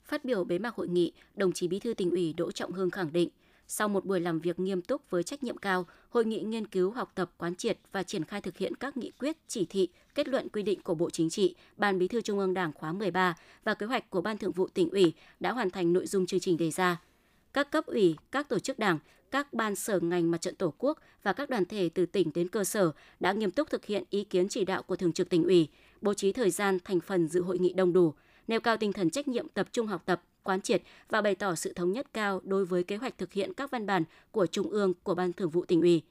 Phát 0.06 0.26
biểu 0.26 0.44
bế 0.44 0.60
mạc 0.60 0.76
hội 0.76 0.88
nghị, 0.88 1.12
đồng 1.36 1.52
chí 1.52 1.68
Bí 1.68 1.80
thư 1.80 1.94
tỉnh 1.94 2.12
ủy 2.12 2.34
Đỗ 2.34 2.52
Trọng 2.52 2.72
Hưng 2.72 2.90
khẳng 2.90 3.14
định, 3.14 3.30
sau 3.68 3.90
một 3.90 4.06
buổi 4.06 4.20
làm 4.20 4.40
việc 4.40 4.60
nghiêm 4.60 4.82
túc 4.82 5.10
với 5.10 5.24
trách 5.24 5.44
nhiệm 5.44 5.58
cao, 5.58 5.86
hội 6.10 6.26
nghị 6.26 6.40
nghiên 6.40 6.68
cứu 6.68 6.92
học 6.92 7.12
tập 7.16 7.32
quán 7.38 7.56
triệt 7.56 7.80
và 7.92 8.04
triển 8.04 8.24
khai 8.24 8.42
thực 8.42 8.58
hiện 8.58 8.76
các 8.76 8.98
nghị 8.98 9.12
quyết, 9.12 9.38
chỉ 9.48 9.66
thị, 9.66 9.90
kết 10.16 10.28
luận 10.28 10.50
quy 10.50 10.64
định 10.64 10.82
của 10.82 10.96
Bộ 10.96 11.10
Chính 11.10 11.30
trị, 11.30 11.56
Ban 11.78 12.00
Bí 12.00 12.08
thư 12.08 12.22
Trung 12.22 12.40
ương 12.40 12.54
Đảng 12.54 12.74
khóa 12.74 12.94
13 12.94 13.36
và 13.64 13.74
kế 13.74 13.86
hoạch 13.86 14.10
của 14.10 14.22
Ban 14.22 14.38
Thường 14.38 14.52
vụ 14.52 14.68
tỉnh 14.68 14.90
ủy 14.90 15.14
đã 15.40 15.52
hoàn 15.52 15.70
thành 15.70 15.94
nội 15.94 16.08
dung 16.08 16.26
chương 16.26 16.40
trình 16.40 16.58
đề 16.58 16.72
ra. 16.72 17.02
Các 17.54 17.72
cấp 17.72 17.86
ủy, 17.86 18.16
các 18.32 18.50
tổ 18.50 18.60
chức 18.60 18.80
đảng, 18.80 19.00
các 19.34 19.54
ban 19.54 19.76
sở 19.76 20.00
ngành 20.00 20.32
mặt 20.32 20.42
trận 20.42 20.56
Tổ 20.56 20.74
quốc 20.78 21.00
và 21.24 21.34
các 21.34 21.50
đoàn 21.50 21.66
thể 21.66 21.90
từ 21.90 22.06
tỉnh 22.06 22.32
đến 22.36 22.48
cơ 22.48 22.64
sở 22.64 22.92
đã 23.20 23.32
nghiêm 23.32 23.52
túc 23.52 23.70
thực 23.70 23.86
hiện 23.86 24.04
ý 24.10 24.24
kiến 24.24 24.48
chỉ 24.50 24.66
đạo 24.66 24.84
của 24.84 24.96
Thường 24.96 25.14
trực 25.14 25.30
tỉnh 25.30 25.44
ủy, 25.44 25.68
bố 26.02 26.14
trí 26.14 26.34
thời 26.34 26.52
gian 26.52 26.78
thành 26.84 27.00
phần 27.00 27.28
dự 27.28 27.42
hội 27.42 27.60
nghị 27.60 27.74
đông 27.74 27.94
đủ, 27.94 28.14
nêu 28.48 28.60
cao 28.60 28.78
tinh 28.78 28.94
thần 28.94 29.10
trách 29.10 29.28
nhiệm 29.28 29.48
tập 29.50 29.68
trung 29.72 29.88
học 29.88 30.04
tập, 30.06 30.24
quán 30.44 30.62
triệt 30.62 30.82
và 31.10 31.22
bày 31.22 31.36
tỏ 31.36 31.56
sự 31.56 31.74
thống 31.74 31.92
nhất 31.92 32.08
cao 32.14 32.42
đối 32.44 32.66
với 32.66 32.84
kế 32.84 32.96
hoạch 32.98 33.18
thực 33.18 33.34
hiện 33.34 33.54
các 33.54 33.72
văn 33.72 33.86
bản 33.86 34.04
của 34.32 34.46
Trung 34.46 34.70
ương 34.70 34.94
của 35.04 35.16
Ban 35.16 35.34
Thường 35.34 35.50
vụ 35.50 35.66
tỉnh 35.66 35.82
ủy. 35.82 36.02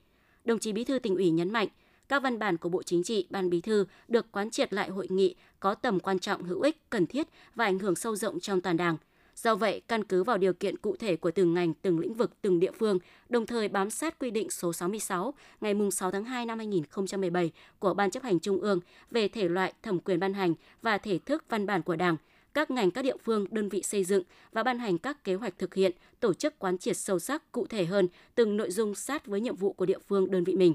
Đồng 0.45 0.59
chí 0.59 0.73
Bí 0.73 0.85
thư 0.85 0.99
tỉnh 0.99 1.17
ủy 1.17 1.31
nhấn 1.31 1.51
mạnh, 1.51 1.69
các 2.09 2.23
văn 2.23 2.39
bản 2.39 2.57
của 2.57 2.69
Bộ 2.69 2.83
Chính 2.83 3.05
trị, 3.05 3.27
Ban 3.31 3.51
Bí 3.51 3.61
thư 3.61 3.87
được 4.09 4.33
quán 4.33 4.51
triệt 4.51 4.73
lại 4.73 4.91
hội 4.91 5.07
nghị 5.11 5.35
có 5.61 5.75
tầm 5.75 6.01
quan 6.01 6.19
trọng 6.19 6.45
hữu 6.45 6.61
ích, 6.61 6.91
cần 6.91 7.07
thiết 7.07 7.29
và 7.55 7.65
ảnh 7.65 7.79
hưởng 7.79 7.97
sâu 7.97 8.17
rộng 8.17 8.41
trong 8.41 8.61
toàn 8.61 8.77
Đảng. 8.77 8.97
Do 9.37 9.55
vậy, 9.55 9.83
căn 9.89 10.05
cứ 10.05 10.25
vào 10.25 10.39
điều 10.39 10.53
kiện 10.53 10.77
cụ 10.77 10.97
thể 10.97 11.17
của 11.17 11.31
từng 11.31 11.55
ngành, 11.55 11.75
từng 11.75 11.99
lĩnh 11.99 12.15
vực, 12.15 12.31
từng 12.43 12.61
địa 12.61 12.73
phương, 12.73 12.99
đồng 13.29 13.47
thời 13.47 13.69
bám 13.69 13.91
sát 13.91 14.19
quy 14.19 14.31
định 14.31 14.51
số 14.51 14.73
66 14.73 15.35
ngày 15.61 15.75
6 15.93 16.11
tháng 16.11 16.25
2 16.25 16.47
năm 16.47 16.59
2017 16.59 17.51
của 17.79 17.95
Ban 17.95 18.11
chấp 18.11 18.23
hành 18.23 18.41
Trung 18.41 18.61
ương 18.61 18.81
về 19.11 19.29
thể 19.29 19.49
loại 19.49 19.73
thẩm 19.83 20.01
quyền 20.01 20.21
ban 20.21 20.35
hành 20.35 20.55
và 20.83 20.99
thể 20.99 21.19
thức 21.19 21.45
văn 21.49 21.67
bản 21.67 21.83
của 21.83 21.97
Đảng, 21.97 22.17
các 22.55 22.71
ngành 22.71 22.91
các 22.91 23.03
địa 23.03 23.17
phương, 23.25 23.47
đơn 23.51 23.69
vị 23.69 23.83
xây 23.83 24.05
dựng 24.05 24.23
và 24.53 24.63
ban 24.63 24.79
hành 24.79 24.99
các 24.99 25.25
kế 25.25 25.35
hoạch 25.35 25.59
thực 25.59 25.75
hiện, 25.75 25.93
tổ 26.21 26.35
chức 26.35 26.59
quán 26.59 26.79
triệt 26.79 26.97
sâu 26.97 27.19
sắc 27.19 27.53
cụ 27.53 27.67
thể 27.67 27.85
hơn 27.85 28.09
từng 28.35 28.57
nội 28.57 28.71
dung 28.71 28.95
sát 28.95 29.27
với 29.27 29.41
nhiệm 29.41 29.57
vụ 29.57 29.73
của 29.73 29.87
địa 29.87 29.99
phương 30.09 30.31
đơn 30.31 30.45
vị 30.45 30.57
mình. 30.57 30.75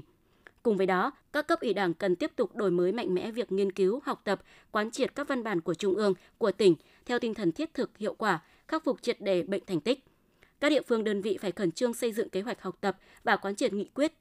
Cùng 0.68 0.76
với 0.76 0.86
đó, 0.86 1.12
các 1.32 1.46
cấp 1.46 1.60
ủy 1.60 1.74
Đảng 1.74 1.94
cần 1.94 2.16
tiếp 2.16 2.30
tục 2.36 2.56
đổi 2.56 2.70
mới 2.70 2.92
mạnh 2.92 3.14
mẽ 3.14 3.30
việc 3.30 3.52
nghiên 3.52 3.72
cứu, 3.72 4.00
học 4.04 4.20
tập, 4.24 4.42
quán 4.70 4.90
triệt 4.90 5.14
các 5.14 5.28
văn 5.28 5.42
bản 5.42 5.60
của 5.60 5.74
Trung 5.74 5.94
ương, 5.94 6.14
của 6.38 6.52
tỉnh 6.52 6.74
theo 7.06 7.18
tinh 7.18 7.34
thần 7.34 7.52
thiết 7.52 7.74
thực, 7.74 7.98
hiệu 7.98 8.14
quả, 8.14 8.42
khắc 8.68 8.84
phục 8.84 9.02
triệt 9.02 9.20
đề 9.20 9.42
bệnh 9.42 9.62
thành 9.66 9.80
tích. 9.80 10.04
Các 10.60 10.68
địa 10.68 10.82
phương 10.82 11.04
đơn 11.04 11.20
vị 11.20 11.38
phải 11.40 11.52
khẩn 11.52 11.72
trương 11.72 11.94
xây 11.94 12.12
dựng 12.12 12.30
kế 12.30 12.40
hoạch 12.40 12.62
học 12.62 12.78
tập 12.80 12.98
và 13.24 13.36
quán 13.36 13.56
triệt 13.56 13.72
nghị 13.72 13.88
quyết. 13.94 14.12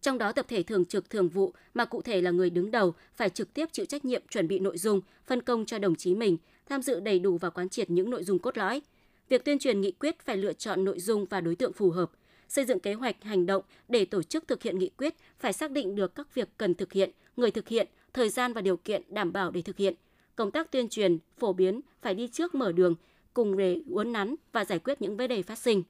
Trong 0.00 0.18
đó 0.18 0.32
tập 0.32 0.46
thể 0.48 0.62
thường 0.62 0.84
trực 0.84 1.10
thường 1.10 1.28
vụ 1.28 1.54
mà 1.74 1.84
cụ 1.84 2.02
thể 2.02 2.20
là 2.20 2.30
người 2.30 2.50
đứng 2.50 2.70
đầu 2.70 2.94
phải 3.14 3.30
trực 3.30 3.54
tiếp 3.54 3.68
chịu 3.72 3.86
trách 3.86 4.04
nhiệm 4.04 4.22
chuẩn 4.30 4.48
bị 4.48 4.58
nội 4.58 4.78
dung, 4.78 5.00
phân 5.26 5.42
công 5.42 5.66
cho 5.66 5.78
đồng 5.78 5.94
chí 5.94 6.14
mình, 6.14 6.36
tham 6.66 6.82
dự 6.82 7.00
đầy 7.00 7.18
đủ 7.18 7.38
và 7.38 7.50
quán 7.50 7.68
triệt 7.68 7.90
những 7.90 8.10
nội 8.10 8.24
dung 8.24 8.38
cốt 8.38 8.58
lõi. 8.58 8.82
Việc 9.28 9.44
tuyên 9.44 9.58
truyền 9.58 9.80
nghị 9.80 9.92
quyết 9.92 10.20
phải 10.20 10.36
lựa 10.36 10.52
chọn 10.52 10.84
nội 10.84 11.00
dung 11.00 11.24
và 11.24 11.40
đối 11.40 11.56
tượng 11.56 11.72
phù 11.72 11.90
hợp, 11.90 12.10
xây 12.54 12.64
dựng 12.64 12.80
kế 12.80 12.94
hoạch 12.94 13.24
hành 13.24 13.46
động 13.46 13.62
để 13.88 14.04
tổ 14.04 14.22
chức 14.22 14.48
thực 14.48 14.62
hiện 14.62 14.78
nghị 14.78 14.88
quyết 14.88 15.14
phải 15.38 15.52
xác 15.52 15.70
định 15.70 15.94
được 15.94 16.14
các 16.14 16.34
việc 16.34 16.48
cần 16.56 16.74
thực 16.74 16.92
hiện, 16.92 17.10
người 17.36 17.50
thực 17.50 17.68
hiện, 17.68 17.88
thời 18.12 18.28
gian 18.28 18.52
và 18.52 18.60
điều 18.60 18.76
kiện 18.76 19.02
đảm 19.08 19.32
bảo 19.32 19.50
để 19.50 19.62
thực 19.62 19.76
hiện. 19.76 19.94
Công 20.36 20.50
tác 20.50 20.72
tuyên 20.72 20.88
truyền, 20.88 21.18
phổ 21.38 21.52
biến 21.52 21.80
phải 22.02 22.14
đi 22.14 22.28
trước 22.28 22.54
mở 22.54 22.72
đường, 22.72 22.94
cùng 23.34 23.56
để 23.56 23.80
uốn 23.90 24.12
nắn 24.12 24.34
và 24.52 24.64
giải 24.64 24.78
quyết 24.78 25.02
những 25.02 25.16
vấn 25.16 25.28
đề 25.28 25.42
phát 25.42 25.58
sinh. 25.58 25.82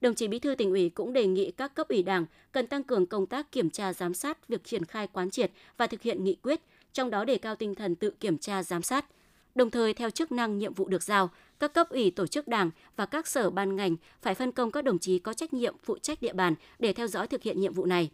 Đồng 0.00 0.14
chí 0.14 0.28
Bí 0.28 0.38
thư 0.38 0.54
tỉnh 0.54 0.70
ủy 0.70 0.88
cũng 0.90 1.12
đề 1.12 1.26
nghị 1.26 1.50
các 1.50 1.74
cấp 1.74 1.88
ủy 1.88 2.02
Đảng 2.02 2.26
cần 2.52 2.66
tăng 2.66 2.82
cường 2.82 3.06
công 3.06 3.26
tác 3.26 3.52
kiểm 3.52 3.70
tra 3.70 3.92
giám 3.92 4.14
sát 4.14 4.48
việc 4.48 4.64
triển 4.64 4.84
khai 4.84 5.06
quán 5.06 5.30
triệt 5.30 5.50
và 5.76 5.86
thực 5.86 6.02
hiện 6.02 6.24
nghị 6.24 6.34
quyết, 6.34 6.60
trong 6.92 7.10
đó 7.10 7.24
đề 7.24 7.38
cao 7.38 7.56
tinh 7.56 7.74
thần 7.74 7.94
tự 7.94 8.10
kiểm 8.10 8.38
tra 8.38 8.62
giám 8.62 8.82
sát. 8.82 9.06
Đồng 9.54 9.70
thời 9.70 9.94
theo 9.94 10.10
chức 10.10 10.32
năng 10.32 10.58
nhiệm 10.58 10.74
vụ 10.74 10.88
được 10.88 11.02
giao, 11.02 11.30
các 11.58 11.74
cấp 11.74 11.88
ủy 11.88 12.10
tổ 12.10 12.26
chức 12.26 12.48
Đảng 12.48 12.70
và 12.96 13.06
các 13.06 13.26
sở 13.26 13.50
ban 13.50 13.76
ngành 13.76 13.96
phải 14.22 14.34
phân 14.34 14.52
công 14.52 14.70
các 14.70 14.84
đồng 14.84 14.98
chí 14.98 15.18
có 15.18 15.32
trách 15.32 15.52
nhiệm 15.52 15.76
phụ 15.84 15.98
trách 15.98 16.22
địa 16.22 16.32
bàn 16.32 16.54
để 16.78 16.92
theo 16.92 17.06
dõi 17.06 17.26
thực 17.26 17.42
hiện 17.42 17.60
nhiệm 17.60 17.74
vụ 17.74 17.86
này. 17.86 18.10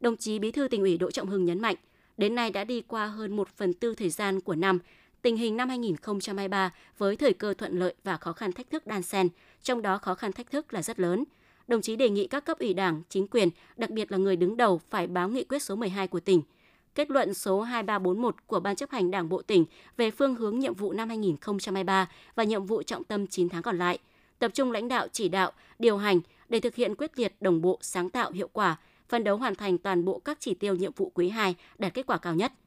Đồng 0.00 0.16
chí 0.16 0.38
Bí 0.38 0.50
thư 0.50 0.68
tỉnh 0.68 0.80
ủy 0.80 0.98
Đỗ 0.98 1.10
Trọng 1.10 1.28
Hưng 1.28 1.44
nhấn 1.44 1.60
mạnh, 1.60 1.76
đến 2.16 2.34
nay 2.34 2.50
đã 2.50 2.64
đi 2.64 2.80
qua 2.80 3.06
hơn 3.06 3.36
1 3.36 3.48
phần 3.48 3.72
tư 3.72 3.94
thời 3.94 4.10
gian 4.10 4.40
của 4.40 4.54
năm, 4.54 4.78
tình 5.22 5.36
hình 5.36 5.56
năm 5.56 5.68
2023 5.68 6.72
với 6.98 7.16
thời 7.16 7.32
cơ 7.32 7.54
thuận 7.54 7.78
lợi 7.78 7.94
và 8.04 8.16
khó 8.16 8.32
khăn 8.32 8.52
thách 8.52 8.70
thức 8.70 8.86
đan 8.86 9.02
xen, 9.02 9.28
trong 9.62 9.82
đó 9.82 9.98
khó 9.98 10.14
khăn 10.14 10.32
thách 10.32 10.50
thức 10.50 10.74
là 10.74 10.82
rất 10.82 11.00
lớn. 11.00 11.24
Đồng 11.68 11.82
chí 11.82 11.96
đề 11.96 12.10
nghị 12.10 12.26
các 12.26 12.44
cấp 12.44 12.58
ủy 12.58 12.74
Đảng, 12.74 13.02
chính 13.08 13.28
quyền, 13.28 13.48
đặc 13.76 13.90
biệt 13.90 14.12
là 14.12 14.18
người 14.18 14.36
đứng 14.36 14.56
đầu 14.56 14.80
phải 14.90 15.06
báo 15.06 15.28
nghị 15.28 15.44
quyết 15.44 15.62
số 15.62 15.76
12 15.76 16.08
của 16.08 16.20
tỉnh, 16.20 16.42
kết 16.96 17.10
luận 17.10 17.34
số 17.34 17.60
2341 17.60 18.34
của 18.46 18.60
Ban 18.60 18.76
chấp 18.76 18.90
hành 18.90 19.10
Đảng 19.10 19.28
bộ 19.28 19.42
tỉnh 19.42 19.64
về 19.96 20.10
phương 20.10 20.34
hướng 20.34 20.58
nhiệm 20.58 20.74
vụ 20.74 20.92
năm 20.92 21.08
2023 21.08 22.08
và 22.34 22.44
nhiệm 22.44 22.66
vụ 22.66 22.82
trọng 22.82 23.04
tâm 23.04 23.26
9 23.26 23.48
tháng 23.48 23.62
còn 23.62 23.78
lại, 23.78 23.98
tập 24.38 24.50
trung 24.54 24.72
lãnh 24.72 24.88
đạo 24.88 25.06
chỉ 25.12 25.28
đạo, 25.28 25.52
điều 25.78 25.96
hành 25.96 26.20
để 26.48 26.60
thực 26.60 26.74
hiện 26.74 26.94
quyết 26.94 27.18
liệt, 27.18 27.34
đồng 27.40 27.62
bộ, 27.62 27.78
sáng 27.82 28.10
tạo, 28.10 28.30
hiệu 28.32 28.48
quả, 28.52 28.76
phân 29.08 29.24
đấu 29.24 29.36
hoàn 29.36 29.54
thành 29.54 29.78
toàn 29.78 30.04
bộ 30.04 30.18
các 30.18 30.36
chỉ 30.40 30.54
tiêu 30.54 30.74
nhiệm 30.74 30.92
vụ 30.92 31.12
quý 31.14 31.28
2 31.28 31.54
đạt 31.78 31.94
kết 31.94 32.06
quả 32.06 32.18
cao 32.18 32.34
nhất– 32.34 32.52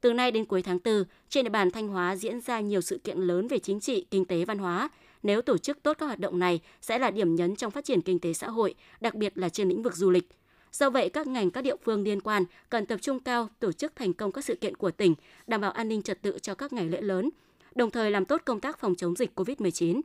từ 0.00 0.12
nay 0.12 0.30
đến 0.30 0.44
cuối 0.44 0.62
tháng 0.62 0.78
4, 0.84 1.04
trên 1.28 1.44
địa 1.44 1.50
bàn 1.50 1.70
Thanh 1.70 1.88
Hóa 1.88 2.16
diễn 2.16 2.40
ra 2.40 2.60
nhiều 2.60 2.80
sự 2.80 2.98
kiện 3.04 3.18
lớn 3.18 3.48
về 3.48 3.58
chính 3.58 3.80
trị, 3.80 4.06
kinh 4.10 4.24
tế, 4.24 4.44
văn 4.44 4.58
hóa. 4.58 4.88
Nếu 5.22 5.42
tổ 5.42 5.58
chức 5.58 5.82
tốt 5.82 5.96
các 5.98 6.06
hoạt 6.06 6.18
động 6.18 6.38
này 6.38 6.60
sẽ 6.80 6.98
là 6.98 7.10
điểm 7.10 7.34
nhấn 7.34 7.56
trong 7.56 7.70
phát 7.70 7.84
triển 7.84 8.00
kinh 8.00 8.18
tế 8.18 8.32
xã 8.32 8.48
hội, 8.48 8.74
đặc 9.00 9.14
biệt 9.14 9.38
là 9.38 9.48
trên 9.48 9.68
lĩnh 9.68 9.82
vực 9.82 9.96
du 9.96 10.10
lịch. 10.10 10.28
Do 10.72 10.90
vậy, 10.90 11.08
các 11.08 11.26
ngành 11.26 11.50
các 11.50 11.62
địa 11.62 11.76
phương 11.84 12.02
liên 12.02 12.20
quan 12.20 12.44
cần 12.68 12.86
tập 12.86 12.96
trung 13.02 13.20
cao 13.20 13.48
tổ 13.58 13.72
chức 13.72 13.96
thành 13.96 14.12
công 14.12 14.32
các 14.32 14.44
sự 14.44 14.54
kiện 14.54 14.76
của 14.76 14.90
tỉnh, 14.90 15.14
đảm 15.46 15.60
bảo 15.60 15.70
an 15.70 15.88
ninh 15.88 16.02
trật 16.02 16.22
tự 16.22 16.38
cho 16.42 16.54
các 16.54 16.72
ngày 16.72 16.88
lễ 16.88 17.00
lớn, 17.00 17.30
đồng 17.74 17.90
thời 17.90 18.10
làm 18.10 18.24
tốt 18.24 18.42
công 18.44 18.60
tác 18.60 18.78
phòng 18.78 18.94
chống 18.94 19.16
dịch 19.16 19.38
COVID-19. 19.38 20.00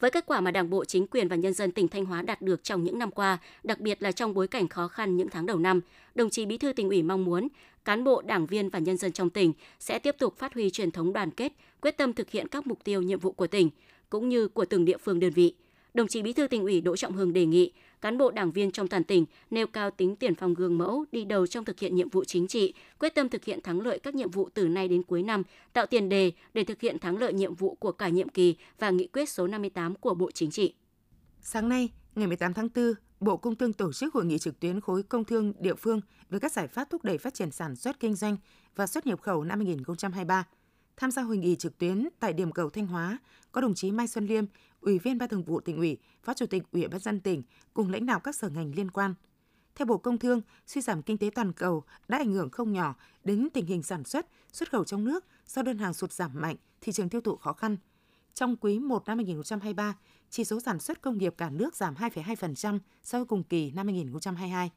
Với 0.00 0.10
kết 0.10 0.26
quả 0.26 0.40
mà 0.40 0.50
Đảng 0.50 0.70
bộ, 0.70 0.84
chính 0.84 1.06
quyền 1.06 1.28
và 1.28 1.36
nhân 1.36 1.54
dân 1.54 1.72
tỉnh 1.72 1.88
Thanh 1.88 2.04
Hóa 2.04 2.22
đạt 2.22 2.42
được 2.42 2.64
trong 2.64 2.84
những 2.84 2.98
năm 2.98 3.10
qua, 3.10 3.38
đặc 3.64 3.80
biệt 3.80 4.02
là 4.02 4.12
trong 4.12 4.34
bối 4.34 4.48
cảnh 4.48 4.68
khó 4.68 4.88
khăn 4.88 5.16
những 5.16 5.28
tháng 5.28 5.46
đầu 5.46 5.58
năm, 5.58 5.80
đồng 6.14 6.30
chí 6.30 6.46
Bí 6.46 6.58
thư 6.58 6.72
tỉnh 6.72 6.88
ủy 6.88 7.02
mong 7.02 7.24
muốn 7.24 7.48
cán 7.84 8.04
bộ, 8.04 8.22
đảng 8.22 8.46
viên 8.46 8.68
và 8.68 8.78
nhân 8.78 8.96
dân 8.96 9.12
trong 9.12 9.30
tỉnh 9.30 9.52
sẽ 9.78 9.98
tiếp 9.98 10.16
tục 10.18 10.38
phát 10.38 10.54
huy 10.54 10.70
truyền 10.70 10.90
thống 10.90 11.12
đoàn 11.12 11.30
kết, 11.30 11.52
quyết 11.80 11.96
tâm 11.96 12.12
thực 12.12 12.30
hiện 12.30 12.48
các 12.48 12.66
mục 12.66 12.78
tiêu 12.84 13.02
nhiệm 13.02 13.18
vụ 13.18 13.32
của 13.32 13.46
tỉnh 13.46 13.70
cũng 14.10 14.28
như 14.28 14.48
của 14.48 14.64
từng 14.64 14.84
địa 14.84 14.96
phương 14.96 15.20
đơn 15.20 15.30
vị. 15.30 15.54
Đồng 15.94 16.08
chí 16.08 16.22
Bí 16.22 16.32
thư 16.32 16.46
tỉnh 16.46 16.62
ủy 16.62 16.80
Đỗ 16.80 16.96
Trọng 16.96 17.12
Hưng 17.12 17.32
đề 17.32 17.46
nghị 17.46 17.72
cán 18.00 18.18
bộ 18.18 18.30
đảng 18.30 18.52
viên 18.52 18.70
trong 18.70 18.88
toàn 18.88 19.04
tỉnh 19.04 19.24
nêu 19.50 19.66
cao 19.66 19.90
tính 19.90 20.16
tiền 20.16 20.34
phong 20.34 20.54
gương 20.54 20.78
mẫu, 20.78 21.04
đi 21.12 21.24
đầu 21.24 21.46
trong 21.46 21.64
thực 21.64 21.78
hiện 21.78 21.96
nhiệm 21.96 22.08
vụ 22.08 22.24
chính 22.24 22.48
trị, 22.48 22.74
quyết 22.98 23.14
tâm 23.14 23.28
thực 23.28 23.44
hiện 23.44 23.60
thắng 23.60 23.80
lợi 23.80 23.98
các 23.98 24.14
nhiệm 24.14 24.30
vụ 24.30 24.48
từ 24.54 24.68
nay 24.68 24.88
đến 24.88 25.02
cuối 25.02 25.22
năm, 25.22 25.42
tạo 25.72 25.86
tiền 25.86 26.08
đề 26.08 26.32
để 26.54 26.64
thực 26.64 26.80
hiện 26.80 26.98
thắng 26.98 27.18
lợi 27.18 27.32
nhiệm 27.32 27.54
vụ 27.54 27.74
của 27.74 27.92
cả 27.92 28.08
nhiệm 28.08 28.28
kỳ 28.28 28.56
và 28.78 28.90
nghị 28.90 29.06
quyết 29.06 29.28
số 29.28 29.46
58 29.46 29.94
của 29.94 30.14
Bộ 30.14 30.30
Chính 30.30 30.50
trị. 30.50 30.74
Sáng 31.40 31.68
nay, 31.68 31.88
ngày 32.14 32.26
18 32.26 32.54
tháng 32.54 32.68
4, 32.74 32.94
Bộ 33.20 33.36
Công 33.36 33.56
Thương 33.56 33.72
tổ 33.72 33.92
chức 33.92 34.14
hội 34.14 34.24
nghị 34.24 34.38
trực 34.38 34.60
tuyến 34.60 34.80
khối 34.80 35.02
công 35.02 35.24
thương 35.24 35.52
địa 35.58 35.74
phương 35.74 36.00
về 36.30 36.38
các 36.38 36.52
giải 36.52 36.68
pháp 36.68 36.90
thúc 36.90 37.04
đẩy 37.04 37.18
phát 37.18 37.34
triển 37.34 37.50
sản 37.50 37.76
xuất 37.76 38.00
kinh 38.00 38.14
doanh 38.14 38.36
và 38.76 38.86
xuất 38.86 39.06
nhập 39.06 39.20
khẩu 39.22 39.44
năm 39.44 39.58
2023. 39.58 40.44
Tham 40.96 41.10
gia 41.10 41.22
hội 41.22 41.36
nghị 41.36 41.56
trực 41.56 41.78
tuyến 41.78 42.08
tại 42.20 42.32
điểm 42.32 42.52
cầu 42.52 42.70
Thanh 42.70 42.86
Hóa 42.86 43.18
có 43.52 43.60
đồng 43.60 43.74
chí 43.74 43.90
Mai 43.90 44.08
Xuân 44.08 44.26
Liêm, 44.26 44.44
Ủy 44.80 44.98
viên 44.98 45.18
Ban 45.18 45.28
Thường 45.28 45.44
vụ 45.44 45.60
tỉnh 45.60 45.76
ủy, 45.76 45.98
Phó 46.22 46.34
Chủ 46.34 46.46
tịch 46.46 46.62
Ủy 46.72 46.88
ban 46.88 47.00
dân 47.00 47.20
tỉnh 47.20 47.42
cùng 47.74 47.90
lãnh 47.90 48.06
đạo 48.06 48.20
các 48.20 48.36
sở 48.36 48.48
ngành 48.48 48.74
liên 48.74 48.90
quan. 48.90 49.14
Theo 49.74 49.86
Bộ 49.86 49.98
Công 49.98 50.18
Thương, 50.18 50.40
suy 50.66 50.80
giảm 50.80 51.02
kinh 51.02 51.18
tế 51.18 51.30
toàn 51.34 51.52
cầu 51.52 51.84
đã 52.08 52.18
ảnh 52.18 52.32
hưởng 52.32 52.50
không 52.50 52.72
nhỏ 52.72 52.94
đến 53.24 53.48
tình 53.54 53.66
hình 53.66 53.82
sản 53.82 54.04
xuất, 54.04 54.26
xuất 54.52 54.70
khẩu 54.70 54.84
trong 54.84 55.04
nước 55.04 55.24
do 55.46 55.62
đơn 55.62 55.78
hàng 55.78 55.94
sụt 55.94 56.12
giảm 56.12 56.30
mạnh, 56.34 56.56
thị 56.80 56.92
trường 56.92 57.08
tiêu 57.08 57.20
thụ 57.20 57.36
khó 57.36 57.52
khăn. 57.52 57.76
Trong 58.34 58.56
quý 58.56 58.78
1 58.78 59.06
năm 59.06 59.18
2023, 59.18 59.96
chỉ 60.30 60.44
số 60.44 60.60
sản 60.60 60.78
xuất 60.78 61.00
công 61.00 61.18
nghiệp 61.18 61.34
cả 61.36 61.50
nước 61.50 61.76
giảm 61.76 61.94
2,2% 61.94 62.78
so 63.02 63.18
với 63.18 63.26
cùng 63.26 63.42
kỳ 63.42 63.70
năm 63.70 63.86
2022. 63.86 64.70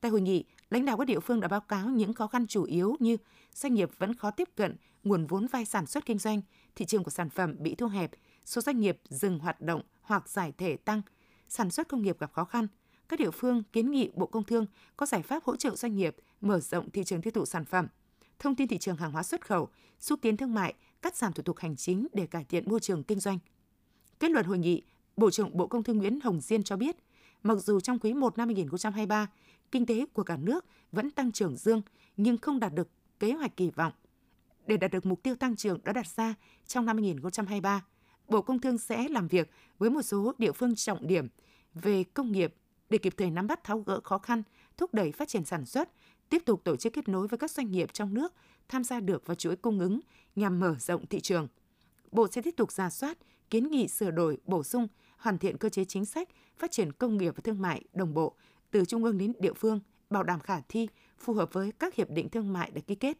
Tại 0.00 0.10
hội 0.10 0.20
nghị, 0.20 0.44
lãnh 0.70 0.84
đạo 0.84 0.96
các 0.96 1.04
địa 1.04 1.20
phương 1.20 1.40
đã 1.40 1.48
báo 1.48 1.60
cáo 1.60 1.88
những 1.88 2.12
khó 2.12 2.26
khăn 2.26 2.46
chủ 2.46 2.64
yếu 2.64 2.96
như 3.00 3.16
doanh 3.54 3.74
nghiệp 3.74 3.90
vẫn 3.98 4.14
khó 4.14 4.30
tiếp 4.30 4.48
cận 4.56 4.76
nguồn 5.04 5.26
vốn 5.26 5.46
vay 5.46 5.64
sản 5.64 5.86
xuất 5.86 6.06
kinh 6.06 6.18
doanh, 6.18 6.40
thị 6.74 6.84
trường 6.84 7.04
của 7.04 7.10
sản 7.10 7.30
phẩm 7.30 7.56
bị 7.58 7.74
thu 7.74 7.86
hẹp, 7.86 8.10
số 8.44 8.60
doanh 8.60 8.80
nghiệp 8.80 9.00
dừng 9.08 9.38
hoạt 9.38 9.60
động 9.60 9.82
hoặc 10.02 10.28
giải 10.28 10.52
thể 10.58 10.76
tăng, 10.76 11.02
sản 11.48 11.70
xuất 11.70 11.88
công 11.88 12.02
nghiệp 12.02 12.18
gặp 12.18 12.32
khó 12.32 12.44
khăn. 12.44 12.66
Các 13.08 13.18
địa 13.18 13.30
phương 13.30 13.62
kiến 13.72 13.90
nghị 13.90 14.10
Bộ 14.14 14.26
Công 14.26 14.44
Thương 14.44 14.66
có 14.96 15.06
giải 15.06 15.22
pháp 15.22 15.44
hỗ 15.44 15.56
trợ 15.56 15.76
doanh 15.76 15.96
nghiệp 15.96 16.16
mở 16.40 16.60
rộng 16.60 16.90
thị 16.90 17.04
trường 17.04 17.22
tiêu 17.22 17.30
thụ 17.30 17.44
sản 17.44 17.64
phẩm, 17.64 17.86
thông 18.38 18.54
tin 18.54 18.68
thị 18.68 18.78
trường 18.78 18.96
hàng 18.96 19.12
hóa 19.12 19.22
xuất 19.22 19.46
khẩu, 19.46 19.68
xúc 20.00 20.18
tiến 20.22 20.36
thương 20.36 20.54
mại, 20.54 20.74
cắt 21.02 21.16
giảm 21.16 21.32
thủ 21.32 21.42
tục 21.42 21.58
hành 21.58 21.76
chính 21.76 22.06
để 22.12 22.26
cải 22.26 22.44
thiện 22.44 22.70
môi 22.70 22.80
trường 22.80 23.02
kinh 23.02 23.20
doanh. 23.20 23.38
Kết 24.20 24.30
luận 24.30 24.46
hội 24.46 24.58
nghị, 24.58 24.82
Bộ 25.16 25.30
trưởng 25.30 25.56
Bộ 25.56 25.66
Công 25.66 25.82
Thương 25.82 25.98
Nguyễn 25.98 26.20
Hồng 26.20 26.40
Diên 26.40 26.62
cho 26.62 26.76
biết, 26.76 26.96
mặc 27.42 27.58
dù 27.58 27.80
trong 27.80 27.98
quý 27.98 28.12
1 28.12 28.38
năm 28.38 28.48
2023, 28.48 29.26
kinh 29.70 29.86
tế 29.86 30.06
của 30.12 30.22
cả 30.22 30.36
nước 30.36 30.64
vẫn 30.92 31.10
tăng 31.10 31.32
trưởng 31.32 31.56
dương 31.56 31.82
nhưng 32.16 32.38
không 32.38 32.60
đạt 32.60 32.74
được 32.74 32.88
kế 33.20 33.32
hoạch 33.32 33.56
kỳ 33.56 33.70
vọng. 33.70 33.92
Để 34.66 34.76
đạt 34.76 34.90
được 34.90 35.06
mục 35.06 35.22
tiêu 35.22 35.36
tăng 35.36 35.56
trưởng 35.56 35.78
đã 35.84 35.92
đặt 35.92 36.06
ra 36.16 36.34
trong 36.66 36.86
năm 36.86 36.96
2023, 36.96 37.84
Bộ 38.28 38.42
Công 38.42 38.60
Thương 38.60 38.78
sẽ 38.78 39.08
làm 39.08 39.28
việc 39.28 39.50
với 39.78 39.90
một 39.90 40.02
số 40.02 40.32
địa 40.38 40.52
phương 40.52 40.74
trọng 40.74 41.06
điểm 41.06 41.28
về 41.74 42.04
công 42.04 42.32
nghiệp 42.32 42.54
để 42.90 42.98
kịp 42.98 43.14
thời 43.16 43.30
nắm 43.30 43.46
bắt 43.46 43.64
tháo 43.64 43.78
gỡ 43.78 44.00
khó 44.04 44.18
khăn, 44.18 44.42
thúc 44.76 44.94
đẩy 44.94 45.12
phát 45.12 45.28
triển 45.28 45.44
sản 45.44 45.66
xuất, 45.66 45.88
tiếp 46.28 46.42
tục 46.46 46.64
tổ 46.64 46.76
chức 46.76 46.92
kết 46.92 47.08
nối 47.08 47.28
với 47.28 47.38
các 47.38 47.50
doanh 47.50 47.70
nghiệp 47.70 47.92
trong 47.92 48.14
nước 48.14 48.34
tham 48.68 48.84
gia 48.84 49.00
được 49.00 49.26
vào 49.26 49.34
chuỗi 49.34 49.56
cung 49.56 49.80
ứng 49.80 50.00
nhằm 50.36 50.60
mở 50.60 50.76
rộng 50.78 51.06
thị 51.06 51.20
trường. 51.20 51.48
Bộ 52.12 52.28
sẽ 52.28 52.42
tiếp 52.42 52.54
tục 52.56 52.72
ra 52.72 52.90
soát, 52.90 53.18
kiến 53.50 53.70
nghị 53.70 53.88
sửa 53.88 54.10
đổi, 54.10 54.38
bổ 54.44 54.62
sung, 54.62 54.88
hoàn 55.16 55.38
thiện 55.38 55.58
cơ 55.58 55.68
chế 55.68 55.84
chính 55.84 56.04
sách, 56.04 56.28
phát 56.58 56.70
triển 56.70 56.92
công 56.92 57.16
nghiệp 57.16 57.34
và 57.36 57.40
thương 57.44 57.62
mại 57.62 57.84
đồng 57.92 58.14
bộ 58.14 58.34
từ 58.70 58.84
trung 58.84 59.04
ương 59.04 59.18
đến 59.18 59.32
địa 59.38 59.52
phương, 59.52 59.80
bảo 60.10 60.22
đảm 60.22 60.40
khả 60.40 60.60
thi, 60.68 60.88
phù 61.18 61.32
hợp 61.32 61.52
với 61.52 61.72
các 61.72 61.94
hiệp 61.94 62.10
định 62.10 62.28
thương 62.28 62.52
mại 62.52 62.70
đã 62.70 62.80
ký 62.86 62.94
kết. 62.94 63.18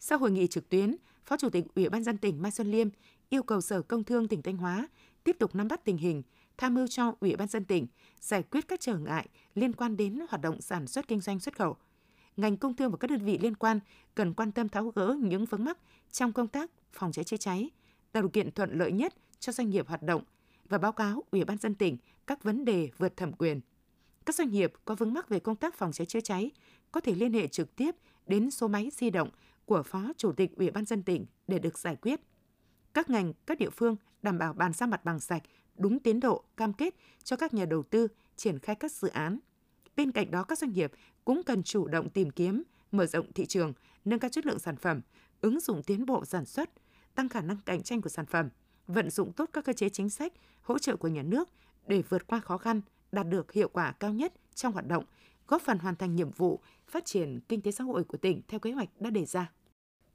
Sau 0.00 0.18
hội 0.18 0.30
nghị 0.30 0.46
trực 0.46 0.68
tuyến, 0.68 0.96
Phó 1.24 1.36
Chủ 1.36 1.50
tịch 1.50 1.64
Ủy 1.74 1.88
ban 1.88 2.04
dân 2.04 2.18
tỉnh 2.18 2.42
Mai 2.42 2.50
Xuân 2.50 2.70
Liêm 2.70 2.88
yêu 3.28 3.42
cầu 3.42 3.60
Sở 3.60 3.82
Công 3.82 4.04
Thương 4.04 4.28
tỉnh 4.28 4.42
Thanh 4.42 4.56
Hóa 4.56 4.88
tiếp 5.24 5.36
tục 5.38 5.54
nắm 5.54 5.68
bắt 5.68 5.84
tình 5.84 5.96
hình, 5.96 6.22
tham 6.56 6.74
mưu 6.74 6.86
cho 6.86 7.14
Ủy 7.20 7.36
ban 7.36 7.48
dân 7.48 7.64
tỉnh 7.64 7.86
giải 8.20 8.42
quyết 8.42 8.68
các 8.68 8.80
trở 8.80 8.98
ngại 8.98 9.28
liên 9.54 9.72
quan 9.72 9.96
đến 9.96 10.18
hoạt 10.28 10.42
động 10.42 10.60
sản 10.60 10.86
xuất 10.86 11.08
kinh 11.08 11.20
doanh 11.20 11.40
xuất 11.40 11.56
khẩu. 11.56 11.76
Ngành 12.36 12.56
công 12.56 12.76
thương 12.76 12.90
và 12.90 12.96
các 12.96 13.10
đơn 13.10 13.24
vị 13.24 13.38
liên 13.38 13.54
quan 13.54 13.80
cần 14.14 14.34
quan 14.34 14.52
tâm 14.52 14.68
tháo 14.68 14.88
gỡ 14.88 15.16
những 15.20 15.44
vướng 15.44 15.64
mắc 15.64 15.78
trong 16.10 16.32
công 16.32 16.48
tác 16.48 16.70
phòng 16.92 17.12
cháy 17.12 17.24
chữa 17.24 17.36
cháy, 17.36 17.70
tạo 18.12 18.22
điều 18.22 18.30
kiện 18.30 18.50
thuận 18.50 18.78
lợi 18.78 18.92
nhất 18.92 19.14
cho 19.44 19.52
doanh 19.52 19.70
nghiệp 19.70 19.88
hoạt 19.88 20.02
động 20.02 20.22
và 20.68 20.78
báo 20.78 20.92
cáo 20.92 21.22
Ủy 21.30 21.44
ban 21.44 21.58
dân 21.58 21.74
tỉnh 21.74 21.96
các 22.26 22.42
vấn 22.44 22.64
đề 22.64 22.90
vượt 22.98 23.16
thẩm 23.16 23.32
quyền. 23.32 23.60
Các 24.26 24.34
doanh 24.34 24.50
nghiệp 24.50 24.72
có 24.84 24.94
vướng 24.94 25.12
mắc 25.12 25.28
về 25.28 25.40
công 25.40 25.56
tác 25.56 25.74
phòng 25.74 25.92
cháy 25.92 26.06
chữa 26.06 26.20
cháy 26.20 26.50
có 26.92 27.00
thể 27.00 27.14
liên 27.14 27.32
hệ 27.32 27.48
trực 27.48 27.76
tiếp 27.76 27.94
đến 28.26 28.50
số 28.50 28.68
máy 28.68 28.90
di 28.92 29.10
động 29.10 29.30
của 29.64 29.82
Phó 29.82 30.12
Chủ 30.16 30.32
tịch 30.32 30.56
Ủy 30.56 30.70
ban 30.70 30.84
dân 30.84 31.02
tỉnh 31.02 31.26
để 31.48 31.58
được 31.58 31.78
giải 31.78 31.96
quyết. 31.96 32.20
Các 32.94 33.10
ngành, 33.10 33.32
các 33.46 33.58
địa 33.58 33.70
phương 33.70 33.96
đảm 34.22 34.38
bảo 34.38 34.52
bàn 34.52 34.72
giao 34.72 34.86
mặt 34.86 35.04
bằng 35.04 35.20
sạch, 35.20 35.42
đúng 35.76 35.98
tiến 35.98 36.20
độ, 36.20 36.44
cam 36.56 36.72
kết 36.72 36.94
cho 37.24 37.36
các 37.36 37.54
nhà 37.54 37.64
đầu 37.64 37.82
tư 37.82 38.08
triển 38.36 38.58
khai 38.58 38.76
các 38.76 38.92
dự 38.92 39.08
án. 39.08 39.38
Bên 39.96 40.12
cạnh 40.12 40.30
đó, 40.30 40.44
các 40.44 40.58
doanh 40.58 40.72
nghiệp 40.72 40.92
cũng 41.24 41.42
cần 41.42 41.62
chủ 41.62 41.88
động 41.88 42.10
tìm 42.10 42.30
kiếm, 42.30 42.62
mở 42.92 43.06
rộng 43.06 43.32
thị 43.32 43.46
trường, 43.46 43.72
nâng 44.04 44.18
cao 44.18 44.28
chất 44.28 44.46
lượng 44.46 44.58
sản 44.58 44.76
phẩm, 44.76 45.00
ứng 45.40 45.60
dụng 45.60 45.82
tiến 45.82 46.06
bộ 46.06 46.24
sản 46.24 46.44
xuất, 46.44 46.70
tăng 47.14 47.28
khả 47.28 47.40
năng 47.40 47.56
cạnh 47.56 47.82
tranh 47.82 48.00
của 48.00 48.08
sản 48.08 48.26
phẩm, 48.26 48.48
vận 48.86 49.10
dụng 49.10 49.32
tốt 49.32 49.50
các 49.52 49.64
cơ 49.64 49.72
chế 49.72 49.88
chính 49.88 50.10
sách, 50.10 50.32
hỗ 50.62 50.78
trợ 50.78 50.96
của 50.96 51.08
nhà 51.08 51.22
nước 51.22 51.48
để 51.86 52.02
vượt 52.08 52.26
qua 52.26 52.40
khó 52.40 52.58
khăn, 52.58 52.80
đạt 53.12 53.26
được 53.28 53.52
hiệu 53.52 53.68
quả 53.68 53.92
cao 53.92 54.12
nhất 54.12 54.32
trong 54.54 54.72
hoạt 54.72 54.86
động, 54.86 55.04
góp 55.48 55.62
phần 55.62 55.78
hoàn 55.78 55.96
thành 55.96 56.16
nhiệm 56.16 56.30
vụ 56.30 56.60
phát 56.88 57.04
triển 57.04 57.40
kinh 57.48 57.60
tế 57.60 57.70
xã 57.70 57.84
hội 57.84 58.04
của 58.04 58.18
tỉnh 58.18 58.42
theo 58.48 58.60
kế 58.60 58.72
hoạch 58.72 58.88
đã 59.00 59.10
đề 59.10 59.24
ra. 59.24 59.50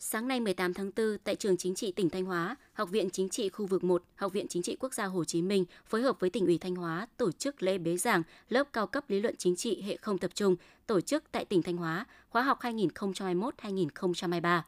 Sáng 0.02 0.28
nay 0.28 0.40
18 0.40 0.74
tháng 0.74 0.92
4, 0.98 1.18
tại 1.24 1.36
trường 1.36 1.58
chính 1.58 1.76
trị 1.76 1.92
tỉnh 1.92 2.10
Thanh 2.10 2.26
Hóa, 2.26 2.56
Học 2.74 2.90
viện 2.90 3.10
Chính 3.10 3.30
trị 3.30 3.50
khu 3.50 3.66
vực 3.66 3.84
1, 3.84 4.04
Học 4.16 4.34
viện 4.34 4.46
Chính 4.50 4.62
trị 4.62 4.78
Quốc 4.80 4.94
gia 4.94 5.06
Hồ 5.06 5.24
Chí 5.24 5.42
Minh 5.42 5.66
phối 5.86 6.02
hợp 6.02 6.20
với 6.20 6.30
tỉnh 6.30 6.46
ủy 6.46 6.58
Thanh 6.58 6.76
Hóa 6.76 7.08
tổ 7.18 7.32
chức 7.32 7.64
lễ 7.64 7.78
bế 7.78 7.98
giảng 7.98 8.24
lớp 8.50 8.64
cao 8.74 8.88
cấp 8.88 9.10
lý 9.10 9.20
luận 9.20 9.36
chính 9.38 9.56
trị 9.56 9.82
hệ 9.82 9.98
không 9.98 10.18
tập 10.18 10.32
trung 10.34 10.56
tổ 10.88 11.02
chức 11.02 11.24
tại 11.32 11.46
tỉnh 11.46 11.62
Thanh 11.62 11.78
Hóa, 11.78 12.06
khóa 12.30 12.42
học 12.42 12.60
2021-2023. 12.62 14.62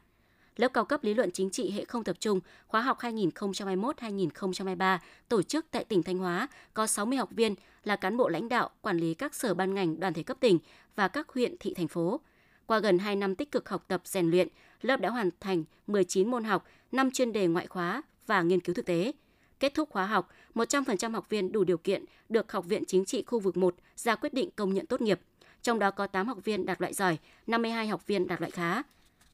Lớp 0.62 0.74
cao 0.74 0.86
cấp 0.86 1.03
lý 1.03 1.13
luận 1.13 1.32
chính 1.32 1.50
trị 1.50 1.72
hệ 1.72 1.86
không 1.86 2.03
tập 2.03 2.15
trung 2.20 2.39
khóa 2.68 2.82
học 2.82 3.00
2021-2023 3.00 4.98
tổ 5.30 5.41
chức 5.41 5.65
tại 5.72 5.84
tỉnh 5.84 6.03
Thanh 6.03 6.18
Hóa 6.18 6.48
có 6.74 6.88
60 6.88 7.18
học 7.18 7.30
viên 7.32 7.56
là 7.84 7.96
cán 7.96 8.18
bộ 8.18 8.30
lãnh 8.30 8.50
đạo, 8.50 8.70
quản 8.82 8.98
lý 8.98 9.13
các 9.13 9.36
sở 9.36 9.53
ban 9.53 9.74
ngành 9.74 10.00
đoàn 10.00 10.13
thể 10.13 10.24
cấp 10.24 10.38
tỉnh 10.39 10.60
và 10.96 11.08
các 11.08 11.30
huyện 11.30 11.56
thị 11.60 11.74
thành 11.74 11.88
phố. 11.88 12.20
Qua 12.65 12.80
gần 12.80 13.00
2 13.00 13.15
năm 13.15 13.36
tích 13.36 13.51
cực 13.51 13.70
học 13.70 13.86
tập 13.88 14.01
rèn 14.06 14.30
luyện, 14.30 14.48
lớp 14.82 15.01
đã 15.01 15.10
hoàn 15.10 15.30
thành 15.39 15.63
19 15.88 16.32
môn 16.32 16.44
học, 16.44 16.65
5 16.91 17.12
chuyên 17.12 17.34
đề 17.34 17.48
ngoại 17.48 17.68
khóa 17.68 18.01
và 18.27 18.41
nghiên 18.41 18.60
cứu 18.60 18.75
thực 18.75 18.86
tế. 18.86 19.12
Kết 19.60 19.74
thúc 19.74 19.89
khóa 19.89 20.06
học, 20.06 20.30
100% 20.56 21.12
học 21.12 21.30
viên 21.30 21.51
đủ 21.51 21.63
điều 21.63 21.77
kiện 21.77 22.06
được 22.30 22.51
Học 22.51 22.65
viện 22.65 22.84
Chính 22.86 23.06
trị 23.06 23.24
khu 23.27 23.39
vực 23.39 23.58
1 23.58 23.75
ra 23.96 24.15
quyết 24.15 24.34
định 24.34 24.50
công 24.56 24.74
nhận 24.74 24.86
tốt 24.86 25.01
nghiệp. 25.01 25.20
Trong 25.62 25.80
đó 25.80 25.91
có 25.91 26.08
8 26.08 26.27
học 26.27 26.38
viên 26.44 26.65
đạt 26.65 26.82
loại 26.82 26.94
giỏi, 26.94 27.18
52 27.48 27.88
học 27.88 28.08
viên 28.08 28.27
đạt 28.27 28.41
loại 28.41 28.51
khá. 28.51 28.82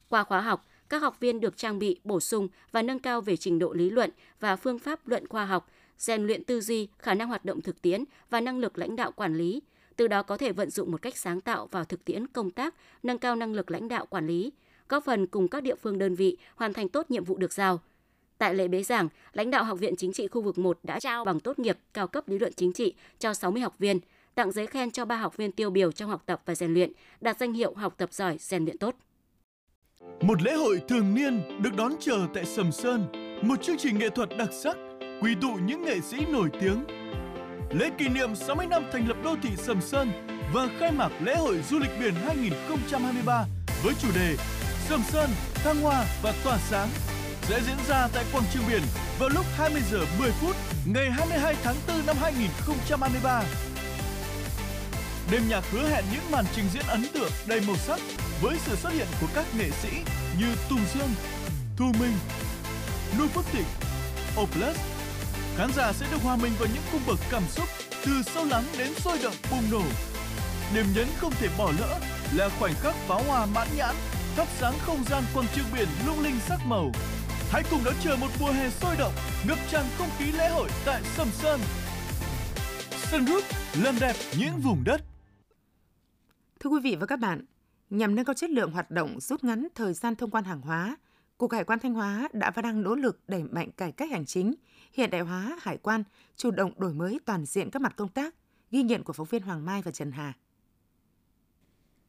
Qua 0.08 0.24
khóa 0.24 0.40
học, 0.40 0.66
các 0.88 1.02
học 1.02 1.20
viên 1.20 1.40
được 1.40 1.56
trang 1.56 1.78
bị, 1.78 2.00
bổ 2.04 2.20
sung 2.20 2.48
và 2.72 2.82
nâng 2.82 2.98
cao 2.98 3.20
về 3.20 3.36
trình 3.36 3.58
độ 3.58 3.72
lý 3.72 3.90
luận 3.90 4.10
và 4.40 4.56
phương 4.56 4.78
pháp 4.78 5.08
luận 5.08 5.28
khoa 5.28 5.44
học, 5.44 5.70
rèn 5.98 6.26
luyện 6.26 6.44
tư 6.44 6.60
duy, 6.60 6.88
khả 6.98 7.14
năng 7.14 7.28
hoạt 7.28 7.44
động 7.44 7.60
thực 7.60 7.82
tiễn 7.82 8.04
và 8.30 8.40
năng 8.40 8.58
lực 8.58 8.78
lãnh 8.78 8.96
đạo 8.96 9.12
quản 9.12 9.34
lý, 9.34 9.62
từ 9.96 10.08
đó 10.08 10.22
có 10.22 10.36
thể 10.36 10.52
vận 10.52 10.70
dụng 10.70 10.90
một 10.92 11.02
cách 11.02 11.16
sáng 11.16 11.40
tạo 11.40 11.66
vào 11.66 11.84
thực 11.84 12.04
tiễn 12.04 12.26
công 12.26 12.50
tác, 12.50 12.74
nâng 13.02 13.18
cao 13.18 13.36
năng 13.36 13.54
lực 13.54 13.70
lãnh 13.70 13.88
đạo 13.88 14.06
quản 14.06 14.26
lý, 14.26 14.52
góp 14.88 15.04
phần 15.04 15.26
cùng 15.26 15.48
các 15.48 15.62
địa 15.62 15.74
phương 15.74 15.98
đơn 15.98 16.14
vị 16.14 16.36
hoàn 16.56 16.72
thành 16.72 16.88
tốt 16.88 17.10
nhiệm 17.10 17.24
vụ 17.24 17.36
được 17.36 17.52
giao. 17.52 17.80
Tại 18.38 18.54
lễ 18.54 18.68
bế 18.68 18.82
giảng, 18.82 19.08
lãnh 19.32 19.50
đạo 19.50 19.64
Học 19.64 19.78
viện 19.78 19.96
Chính 19.96 20.12
trị 20.12 20.28
khu 20.28 20.42
vực 20.42 20.58
1 20.58 20.78
đã 20.82 21.00
trao 21.00 21.24
bằng 21.24 21.40
tốt 21.40 21.58
nghiệp 21.58 21.78
cao 21.94 22.08
cấp 22.08 22.28
lý 22.28 22.38
luận 22.38 22.52
chính 22.56 22.72
trị 22.72 22.94
cho 23.18 23.34
60 23.34 23.62
học 23.62 23.78
viên, 23.78 24.00
tặng 24.34 24.52
giấy 24.52 24.66
khen 24.66 24.90
cho 24.90 25.04
ba 25.04 25.16
học 25.16 25.36
viên 25.36 25.52
tiêu 25.52 25.70
biểu 25.70 25.92
trong 25.92 26.10
học 26.10 26.22
tập 26.26 26.42
và 26.44 26.54
rèn 26.54 26.74
luyện, 26.74 26.92
đạt 27.20 27.38
danh 27.38 27.52
hiệu 27.52 27.74
học 27.74 27.94
tập 27.96 28.12
giỏi, 28.12 28.36
rèn 28.38 28.64
luyện 28.64 28.78
tốt. 28.78 28.94
Một 30.20 30.42
lễ 30.42 30.54
hội 30.54 30.80
thường 30.88 31.14
niên 31.14 31.62
được 31.62 31.76
đón 31.76 31.92
chờ 32.00 32.26
tại 32.34 32.44
Sầm 32.44 32.72
Sơn, 32.72 33.06
một 33.42 33.62
chương 33.62 33.76
trình 33.78 33.98
nghệ 33.98 34.08
thuật 34.08 34.28
đặc 34.38 34.48
sắc, 34.62 34.76
quy 35.20 35.34
tụ 35.40 35.48
những 35.66 35.84
nghệ 35.84 36.00
sĩ 36.00 36.16
nổi 36.28 36.48
tiếng. 36.60 36.84
Lễ 37.70 37.90
kỷ 37.98 38.08
niệm 38.08 38.34
60 38.34 38.66
năm 38.66 38.84
thành 38.92 39.08
lập 39.08 39.16
đô 39.24 39.36
thị 39.42 39.48
Sầm 39.56 39.80
Sơn 39.80 40.12
và 40.52 40.68
khai 40.78 40.92
mạc 40.92 41.12
lễ 41.20 41.34
hội 41.34 41.62
du 41.70 41.78
lịch 41.78 41.90
biển 42.00 42.14
2023 42.14 43.44
với 43.82 43.94
chủ 44.02 44.08
đề 44.14 44.36
Sầm 44.88 45.00
Sơn, 45.08 45.30
thăng 45.54 45.80
hoa 45.80 46.04
và 46.22 46.34
tỏa 46.44 46.58
sáng 46.58 46.88
sẽ 47.42 47.60
diễn 47.66 47.76
ra 47.88 48.08
tại 48.14 48.24
quảng 48.32 48.44
trường 48.54 48.64
biển 48.68 48.82
vào 49.18 49.28
lúc 49.28 49.44
20 49.56 49.82
giờ 49.90 49.98
10 50.18 50.30
phút 50.30 50.56
ngày 50.86 51.10
22 51.10 51.54
tháng 51.62 51.76
4 51.88 52.06
năm 52.06 52.16
2023. 52.20 53.42
Đêm 55.32 55.42
nhạc 55.48 55.64
hứa 55.70 55.88
hẹn 55.88 56.04
những 56.12 56.30
màn 56.30 56.44
trình 56.54 56.64
diễn 56.72 56.84
ấn 56.88 57.02
tượng 57.14 57.30
đầy 57.48 57.60
màu 57.66 57.76
sắc 57.76 58.00
với 58.42 58.58
sự 58.66 58.76
xuất 58.76 58.90
hiện 58.90 59.06
của 59.20 59.26
các 59.34 59.46
nghệ 59.58 59.70
sĩ 59.70 59.88
như 60.38 60.54
Tùng 60.68 60.84
Dương, 60.94 61.10
Thu 61.76 61.92
Minh, 62.00 62.12
Lưu 63.18 63.28
Phước 63.28 63.44
Thịnh, 63.52 63.66
Oplus, 64.40 64.76
Khán 65.56 65.72
giả 65.76 65.92
sẽ 65.92 66.06
được 66.10 66.22
hòa 66.22 66.36
mình 66.36 66.52
vào 66.58 66.68
những 66.74 66.82
cung 66.92 67.00
bậc 67.06 67.18
cảm 67.30 67.42
xúc 67.48 67.68
từ 68.06 68.22
sâu 68.22 68.44
lắng 68.44 68.64
đến 68.78 68.94
sôi 68.94 69.18
động 69.22 69.34
bùng 69.50 69.70
nổ. 69.70 69.82
Điểm 70.74 70.86
nhấn 70.94 71.06
không 71.16 71.32
thể 71.40 71.48
bỏ 71.58 71.72
lỡ 71.78 72.00
là 72.34 72.48
khoảnh 72.58 72.74
khắc 72.74 72.94
pháo 72.94 73.22
hoa 73.22 73.46
mãn 73.46 73.68
nhãn, 73.76 73.94
thắp 74.36 74.48
sáng 74.58 74.74
không 74.78 75.04
gian 75.10 75.22
quảng 75.34 75.46
trường 75.54 75.64
biển 75.74 75.88
lung 76.06 76.20
linh 76.20 76.38
sắc 76.48 76.60
màu. 76.66 76.92
Hãy 77.50 77.62
cùng 77.70 77.84
đón 77.84 77.94
chờ 78.02 78.16
một 78.16 78.28
mùa 78.40 78.50
hè 78.50 78.70
sôi 78.70 78.96
động, 78.96 79.12
ngập 79.48 79.58
tràn 79.70 79.84
không 79.98 80.08
khí 80.18 80.32
lễ 80.32 80.48
hội 80.48 80.70
tại 80.84 81.02
Sầm 81.16 81.28
Sơn. 81.32 81.60
Sun 83.10 83.24
Group, 83.24 83.44
làm 83.82 83.98
đẹp 84.00 84.16
những 84.38 84.60
vùng 84.60 84.84
đất. 84.84 85.00
Thưa 86.60 86.70
quý 86.70 86.80
vị 86.82 86.96
và 87.00 87.06
các 87.06 87.18
bạn, 87.18 87.44
nhằm 87.90 88.14
nâng 88.14 88.24
cao 88.24 88.34
chất 88.34 88.50
lượng 88.50 88.70
hoạt 88.70 88.90
động 88.90 89.20
rút 89.20 89.44
ngắn 89.44 89.68
thời 89.74 89.94
gian 89.94 90.16
thông 90.16 90.30
quan 90.30 90.44
hàng 90.44 90.60
hóa, 90.60 90.96
Cục 91.38 91.52
Hải 91.52 91.64
quan 91.64 91.78
Thanh 91.78 91.94
Hóa 91.94 92.28
đã 92.32 92.50
và 92.50 92.62
đang 92.62 92.82
nỗ 92.82 92.94
lực 92.94 93.20
đẩy 93.28 93.42
mạnh 93.42 93.70
cải 93.76 93.92
cách 93.92 94.10
hành 94.10 94.26
chính, 94.26 94.54
hiện 94.92 95.10
đại 95.10 95.20
hóa 95.20 95.58
hải 95.62 95.76
quan, 95.76 96.04
chủ 96.36 96.50
động 96.50 96.72
đổi 96.76 96.94
mới 96.94 97.20
toàn 97.24 97.44
diện 97.44 97.70
các 97.70 97.82
mặt 97.82 97.96
công 97.96 98.08
tác, 98.08 98.34
ghi 98.70 98.82
nhận 98.82 99.02
của 99.02 99.12
phóng 99.12 99.26
viên 99.30 99.42
Hoàng 99.42 99.64
Mai 99.64 99.82
và 99.82 99.90
Trần 99.90 100.12
Hà. 100.12 100.32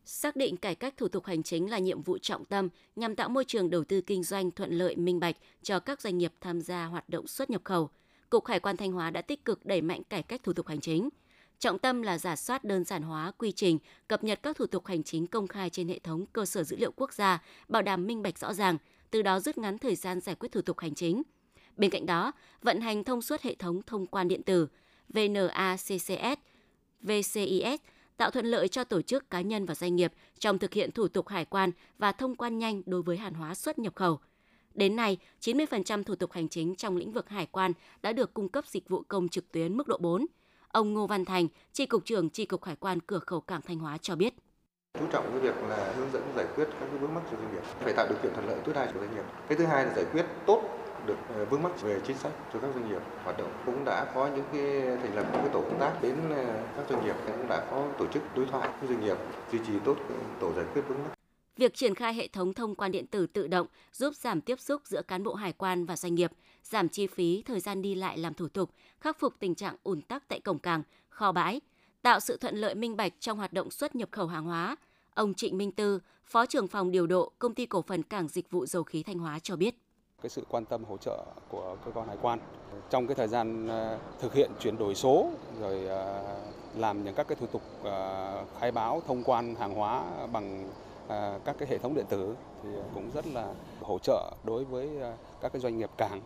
Xác 0.05 0.35
định 0.35 0.57
cải 0.57 0.75
cách 0.75 0.97
thủ 0.97 1.07
tục 1.07 1.25
hành 1.25 1.43
chính 1.43 1.69
là 1.69 1.79
nhiệm 1.79 2.01
vụ 2.01 2.17
trọng 2.17 2.45
tâm 2.45 2.69
nhằm 2.95 3.15
tạo 3.15 3.29
môi 3.29 3.45
trường 3.45 3.69
đầu 3.69 3.83
tư 3.83 4.01
kinh 4.01 4.23
doanh 4.23 4.51
thuận 4.51 4.71
lợi 4.71 4.95
minh 4.95 5.19
bạch 5.19 5.35
cho 5.61 5.79
các 5.79 6.01
doanh 6.01 6.17
nghiệp 6.17 6.33
tham 6.41 6.61
gia 6.61 6.85
hoạt 6.85 7.09
động 7.09 7.27
xuất 7.27 7.49
nhập 7.49 7.61
khẩu. 7.63 7.89
Cục 8.29 8.45
Hải 8.45 8.59
quan 8.59 8.77
Thanh 8.77 8.91
Hóa 8.91 9.09
đã 9.11 9.21
tích 9.21 9.45
cực 9.45 9.65
đẩy 9.65 9.81
mạnh 9.81 10.03
cải 10.03 10.23
cách 10.23 10.43
thủ 10.43 10.53
tục 10.53 10.67
hành 10.67 10.79
chính. 10.79 11.09
Trọng 11.59 11.79
tâm 11.79 12.01
là 12.01 12.17
giả 12.17 12.35
soát 12.35 12.63
đơn 12.63 12.83
giản 12.83 13.01
hóa 13.01 13.31
quy 13.37 13.51
trình, 13.51 13.79
cập 14.07 14.23
nhật 14.23 14.39
các 14.43 14.57
thủ 14.57 14.65
tục 14.65 14.85
hành 14.85 15.03
chính 15.03 15.27
công 15.27 15.47
khai 15.47 15.69
trên 15.69 15.87
hệ 15.87 15.99
thống 15.99 16.25
cơ 16.33 16.45
sở 16.45 16.63
dữ 16.63 16.77
liệu 16.77 16.91
quốc 16.91 17.13
gia, 17.13 17.43
bảo 17.67 17.81
đảm 17.81 18.07
minh 18.07 18.21
bạch 18.21 18.39
rõ 18.39 18.53
ràng, 18.53 18.77
từ 19.11 19.21
đó 19.21 19.39
rút 19.39 19.57
ngắn 19.57 19.77
thời 19.77 19.95
gian 19.95 20.19
giải 20.19 20.35
quyết 20.35 20.51
thủ 20.51 20.61
tục 20.61 20.79
hành 20.79 20.95
chính. 20.95 21.23
Bên 21.77 21.91
cạnh 21.91 22.05
đó, 22.05 22.31
vận 22.61 22.81
hành 22.81 23.03
thông 23.03 23.21
suốt 23.21 23.41
hệ 23.41 23.55
thống 23.55 23.81
thông 23.87 24.07
quan 24.07 24.27
điện 24.27 24.43
tử 24.43 24.67
VNACCS, 25.09 26.39
VCIS 27.01 27.79
tạo 28.17 28.31
thuận 28.31 28.45
lợi 28.45 28.67
cho 28.67 28.83
tổ 28.83 29.01
chức 29.01 29.29
cá 29.29 29.41
nhân 29.41 29.65
và 29.65 29.75
doanh 29.75 29.95
nghiệp 29.95 30.13
trong 30.39 30.59
thực 30.59 30.73
hiện 30.73 30.91
thủ 30.91 31.07
tục 31.07 31.27
hải 31.27 31.45
quan 31.45 31.71
và 31.97 32.11
thông 32.11 32.35
quan 32.35 32.59
nhanh 32.59 32.81
đối 32.85 33.01
với 33.01 33.17
hàng 33.17 33.33
hóa 33.33 33.55
xuất 33.55 33.79
nhập 33.79 33.95
khẩu. 33.95 34.19
Đến 34.73 34.95
nay, 34.95 35.17
90% 35.41 36.03
thủ 36.03 36.15
tục 36.15 36.31
hành 36.31 36.49
chính 36.49 36.75
trong 36.75 36.97
lĩnh 36.97 37.11
vực 37.11 37.29
hải 37.29 37.45
quan 37.45 37.71
đã 38.01 38.13
được 38.13 38.33
cung 38.33 38.49
cấp 38.49 38.67
dịch 38.67 38.89
vụ 38.89 39.03
công 39.07 39.29
trực 39.29 39.51
tuyến 39.51 39.77
mức 39.77 39.87
độ 39.87 39.97
4. 39.97 40.25
Ông 40.71 40.93
Ngô 40.93 41.07
Văn 41.07 41.25
Thành, 41.25 41.47
Tri 41.73 41.85
Cục 41.85 42.05
trưởng 42.05 42.29
Tri 42.29 42.45
Cục 42.45 42.63
Hải 42.63 42.75
quan 42.75 42.99
Cửa 42.99 43.19
khẩu 43.19 43.41
Cảng 43.41 43.61
Thanh 43.61 43.79
Hóa 43.79 43.97
cho 43.97 44.15
biết. 44.15 44.33
Chú 44.99 45.05
trọng 45.11 45.31
cái 45.31 45.39
việc 45.39 45.55
là 45.69 45.93
hướng 45.97 46.11
dẫn 46.13 46.23
giải 46.35 46.45
quyết 46.55 46.65
các 46.65 46.87
cái 46.89 46.97
vướng 46.99 47.13
mắc 47.13 47.23
cho 47.31 47.37
doanh 47.37 47.53
nghiệp 47.53 47.63
phải 47.79 47.93
tạo 47.93 48.07
điều 48.09 48.17
kiện 48.23 48.33
thuận 48.33 48.47
lợi 48.47 48.59
tối 48.65 48.75
đa 48.75 48.85
cho 48.85 48.99
doanh 48.99 49.15
nghiệp. 49.15 49.23
Cái 49.47 49.57
thứ 49.57 49.65
hai 49.65 49.85
là 49.85 49.93
giải 49.95 50.05
quyết 50.11 50.25
tốt 50.45 50.63
được 51.07 51.17
ờ, 51.35 51.45
vướng 51.45 51.63
mắc 51.63 51.81
về 51.81 52.01
chính 52.07 52.17
sách 52.17 52.31
cho 52.53 52.59
các 52.59 52.71
doanh 52.75 52.89
nghiệp 52.89 53.01
hoạt 53.23 53.37
động. 53.37 53.51
Cũng 53.65 53.85
đã 53.85 54.11
có 54.15 54.27
những 54.27 54.45
cái 54.53 54.81
thành 54.97 55.15
lập 55.15 55.25
những 55.33 55.41
cái 55.41 55.49
tổ 55.53 55.61
công 55.61 55.79
tác 55.79 56.01
đến 56.01 56.15
ờ, 56.29 56.63
các 56.75 56.85
doanh 56.89 57.05
nghiệp 57.05 57.15
cũng 57.25 57.47
đã 57.47 57.67
có 57.71 57.87
tổ 57.99 58.07
chức 58.13 58.23
đối 58.35 58.45
thoại 58.45 58.69
với 58.79 58.89
doanh 58.89 59.05
nghiệp 59.05 59.17
duy 59.51 59.59
trì 59.67 59.73
tốt 59.85 59.95
tổ 60.39 60.53
giải 60.53 60.65
quyết 60.73 60.81
vướng 60.87 60.97
mắc. 61.03 61.13
Việc 61.57 61.73
triển 61.73 61.95
khai 61.95 62.13
hệ 62.13 62.27
thống 62.27 62.53
thông 62.53 62.75
quan 62.75 62.91
điện 62.91 63.07
tử 63.07 63.27
tự 63.27 63.47
động 63.47 63.67
giúp 63.93 64.15
giảm 64.15 64.41
tiếp 64.41 64.59
xúc 64.59 64.81
giữa 64.85 65.01
cán 65.01 65.23
bộ 65.23 65.33
hải 65.33 65.53
quan 65.53 65.85
và 65.85 65.95
doanh 65.95 66.15
nghiệp, 66.15 66.31
giảm 66.69 66.89
chi 66.89 67.07
phí, 67.07 67.43
thời 67.45 67.59
gian 67.59 67.81
đi 67.81 67.95
lại 67.95 68.17
làm 68.17 68.33
thủ 68.33 68.47
tục, 68.47 68.69
khắc 68.99 69.19
phục 69.19 69.33
tình 69.39 69.55
trạng 69.55 69.75
ùn 69.83 70.01
tắc 70.01 70.27
tại 70.27 70.39
cổng 70.39 70.59
cảng, 70.59 70.83
kho 71.09 71.31
bãi, 71.31 71.61
tạo 72.01 72.19
sự 72.19 72.37
thuận 72.37 72.55
lợi 72.55 72.75
minh 72.75 72.97
bạch 72.97 73.13
trong 73.19 73.37
hoạt 73.37 73.53
động 73.53 73.71
xuất 73.71 73.95
nhập 73.95 74.09
khẩu 74.11 74.27
hàng 74.27 74.45
hóa. 74.45 74.75
Ông 75.13 75.33
Trịnh 75.33 75.57
Minh 75.57 75.71
Tư, 75.71 75.99
Phó 76.25 76.45
trưởng 76.45 76.67
phòng 76.67 76.91
điều 76.91 77.07
độ 77.07 77.31
Công 77.39 77.53
ty 77.53 77.65
Cổ 77.65 77.81
phần 77.81 78.03
Cảng 78.03 78.27
Dịch 78.27 78.51
vụ 78.51 78.65
Dầu 78.65 78.83
khí 78.83 79.03
Thanh 79.03 79.19
Hóa 79.19 79.39
cho 79.39 79.55
biết 79.55 79.75
cái 80.21 80.29
sự 80.29 80.43
quan 80.49 80.65
tâm 80.65 80.83
hỗ 80.83 80.97
trợ 80.97 81.25
của 81.49 81.75
cơ 81.85 81.91
quan 81.91 82.07
hải 82.07 82.17
quan 82.21 82.39
trong 82.89 83.07
cái 83.07 83.15
thời 83.15 83.27
gian 83.27 83.67
ờ, 83.67 83.97
thực 84.19 84.33
hiện 84.33 84.51
chuyển 84.59 84.77
đổi 84.77 84.95
số 84.95 85.29
rồi 85.61 85.85
ờ, 85.85 86.23
làm 86.75 87.03
những 87.03 87.15
các 87.15 87.27
cái 87.27 87.35
thủ 87.35 87.47
tục 87.47 87.61
ờ, 87.83 88.43
khai 88.59 88.71
báo 88.71 89.01
thông 89.07 89.23
quan 89.23 89.55
hàng 89.55 89.73
hóa 89.73 90.03
bằng 90.31 90.69
các 91.45 91.55
cái 91.59 91.69
hệ 91.69 91.77
thống 91.77 91.95
điện 91.95 92.05
tử 92.09 92.35
thì 92.63 92.69
cũng 92.93 93.11
rất 93.13 93.27
là 93.27 93.53
hỗ 93.81 93.99
trợ 93.99 94.31
đối 94.43 94.65
với 94.65 94.89
các 95.41 95.53
cái 95.53 95.61
doanh 95.61 95.77
nghiệp 95.77 95.89
cảng 95.97 96.21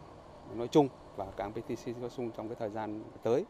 nói 0.56 0.68
chung 0.68 0.90
và 1.18 1.26
cảng 1.38 1.54
PTC 1.54 1.88
nói 2.02 2.10
chung 2.18 2.32
trong 2.38 2.50
cái 2.50 2.56
thời 2.60 2.70
gian 2.70 3.04
tới. 3.24 3.46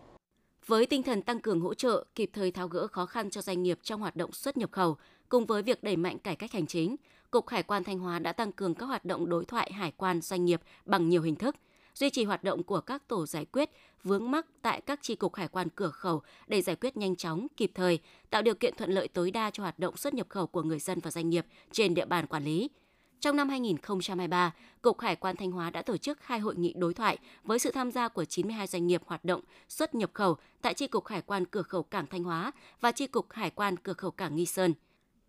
Với 0.65 0.86
tinh 0.86 1.04
thần 1.04 1.22
tăng 1.22 1.39
cường 1.39 1.62
hỗ 1.62 1.74
trợ, 1.74 2.06
kịp 2.15 2.30
thời 2.34 2.52
tháo 2.52 2.68
gỡ 2.68 2.88
khó 2.88 3.06
khăn 3.06 3.30
cho 3.30 3.41
doanh 3.41 3.63
nghiệp 3.63 3.80
trong 3.84 4.02
hoạt 4.02 4.15
động 4.15 4.32
xuất 4.32 4.58
nhập 4.58 4.72
khẩu, 4.72 4.98
cùng 5.30 5.46
với 5.46 5.62
việc 5.62 5.84
đẩy 5.84 5.96
mạnh 5.96 6.20
cải 6.20 6.36
cách 6.36 6.52
hành 6.52 6.68
chính, 6.68 6.96
Cục 7.32 7.48
Hải 7.48 7.63
quan 7.63 7.84
Thanh 7.84 8.00
Hóa 8.00 8.20
đã 8.20 8.34
tăng 8.34 8.52
cường 8.52 8.76
các 8.76 8.86
hoạt 8.86 9.06
động 9.06 9.30
đối 9.30 9.46
thoại 9.46 9.72
hải 9.72 9.91
quan 9.98 10.22
doanh 10.22 10.46
nghiệp 10.46 10.62
bằng 10.86 11.10
nhiều 11.10 11.22
hình 11.22 11.36
thức, 11.36 11.56
duy 11.96 12.10
trì 12.10 12.24
hoạt 12.24 12.44
động 12.44 12.63
của 12.63 12.82
các 12.82 13.08
tổ 13.08 13.26
giải 13.26 13.46
quyết 13.46 13.70
vướng 14.04 14.32
mắc 14.32 14.46
tại 14.62 14.82
các 14.82 15.00
tri 15.02 15.15
cục 15.15 15.36
hải 15.36 15.48
quan 15.48 15.68
cửa 15.70 15.89
khẩu 15.89 16.22
để 16.48 16.62
giải 16.62 16.76
quyết 16.76 16.98
nhanh 16.98 17.15
chóng, 17.15 17.48
kịp 17.58 17.72
thời, 17.76 18.00
tạo 18.30 18.41
điều 18.41 18.56
kiện 18.56 18.76
thuận 18.78 18.91
lợi 18.91 19.08
tối 19.08 19.32
đa 19.32 19.50
cho 19.50 19.63
hoạt 19.63 19.80
động 19.80 19.98
xuất 19.98 20.13
nhập 20.13 20.30
khẩu 20.30 20.48
của 20.48 20.63
người 20.63 20.80
dân 20.80 21.00
và 21.00 21.12
doanh 21.12 21.30
nghiệp 21.30 21.46
trên 21.72 21.94
địa 21.94 22.06
bàn 22.06 22.28
quản 22.28 22.44
lý. 22.44 22.70
Trong 23.24 23.36
năm 23.36 23.50
2023, 23.50 24.54
Cục 24.82 25.00
Hải 25.00 25.16
quan 25.16 25.36
Thanh 25.36 25.52
Hóa 25.52 25.70
đã 25.70 25.82
tổ 25.82 25.98
chức 25.98 26.18
hai 26.24 26.40
hội 26.40 26.56
nghị 26.56 26.74
đối 26.78 26.94
thoại 26.94 27.18
với 27.44 27.60
sự 27.60 27.72
tham 27.72 27.92
gia 27.92 28.08
của 28.08 28.26
92 28.26 28.68
doanh 28.68 28.88
nghiệp 28.88 29.02
hoạt 29.06 29.26
động 29.26 29.42
xuất 29.70 29.96
nhập 29.96 30.12
khẩu 30.14 30.38
tại 30.62 30.74
Tri 30.74 30.88
Cục 30.88 31.08
Hải 31.08 31.22
quan 31.22 31.46
Cửa 31.46 31.62
khẩu 31.62 31.84
Cảng 31.84 32.08
Thanh 32.08 32.24
Hóa 32.24 32.52
và 32.82 32.92
Tri 32.92 33.08
Cục 33.08 33.32
Hải 33.32 33.50
quan 33.50 33.78
Cửa 33.78 33.94
khẩu 33.94 34.12
Cảng 34.12 34.36
Nghi 34.36 34.46
Sơn. 34.46 34.74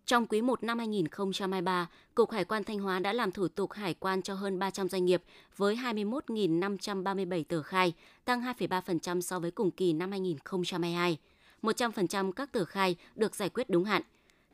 Trong 0.05 0.27
quý 0.27 0.41
1 0.41 0.63
năm 0.63 0.77
2023, 0.77 1.89
Cục 2.15 2.31
Hải 2.31 2.45
quan 2.45 2.63
Thanh 2.63 2.79
Hóa 2.79 2.99
đã 2.99 3.13
làm 3.13 3.31
thủ 3.31 3.47
tục 3.47 3.71
hải 3.71 3.93
quan 3.93 4.21
cho 4.21 4.33
hơn 4.33 4.59
300 4.59 4.89
doanh 4.89 5.05
nghiệp 5.05 5.23
với 5.57 5.75
21.537 5.75 7.43
tờ 7.43 7.61
khai, 7.61 7.93
tăng 8.25 8.41
2,3% 8.41 9.21
so 9.21 9.39
với 9.39 9.51
cùng 9.51 9.71
kỳ 9.71 9.93
năm 9.93 10.11
2022. 10.11 11.17
100% 11.61 12.31
các 12.31 12.51
tờ 12.51 12.65
khai 12.65 12.95
được 13.15 13.35
giải 13.35 13.49
quyết 13.49 13.69
đúng 13.69 13.83
hạn. 13.83 14.01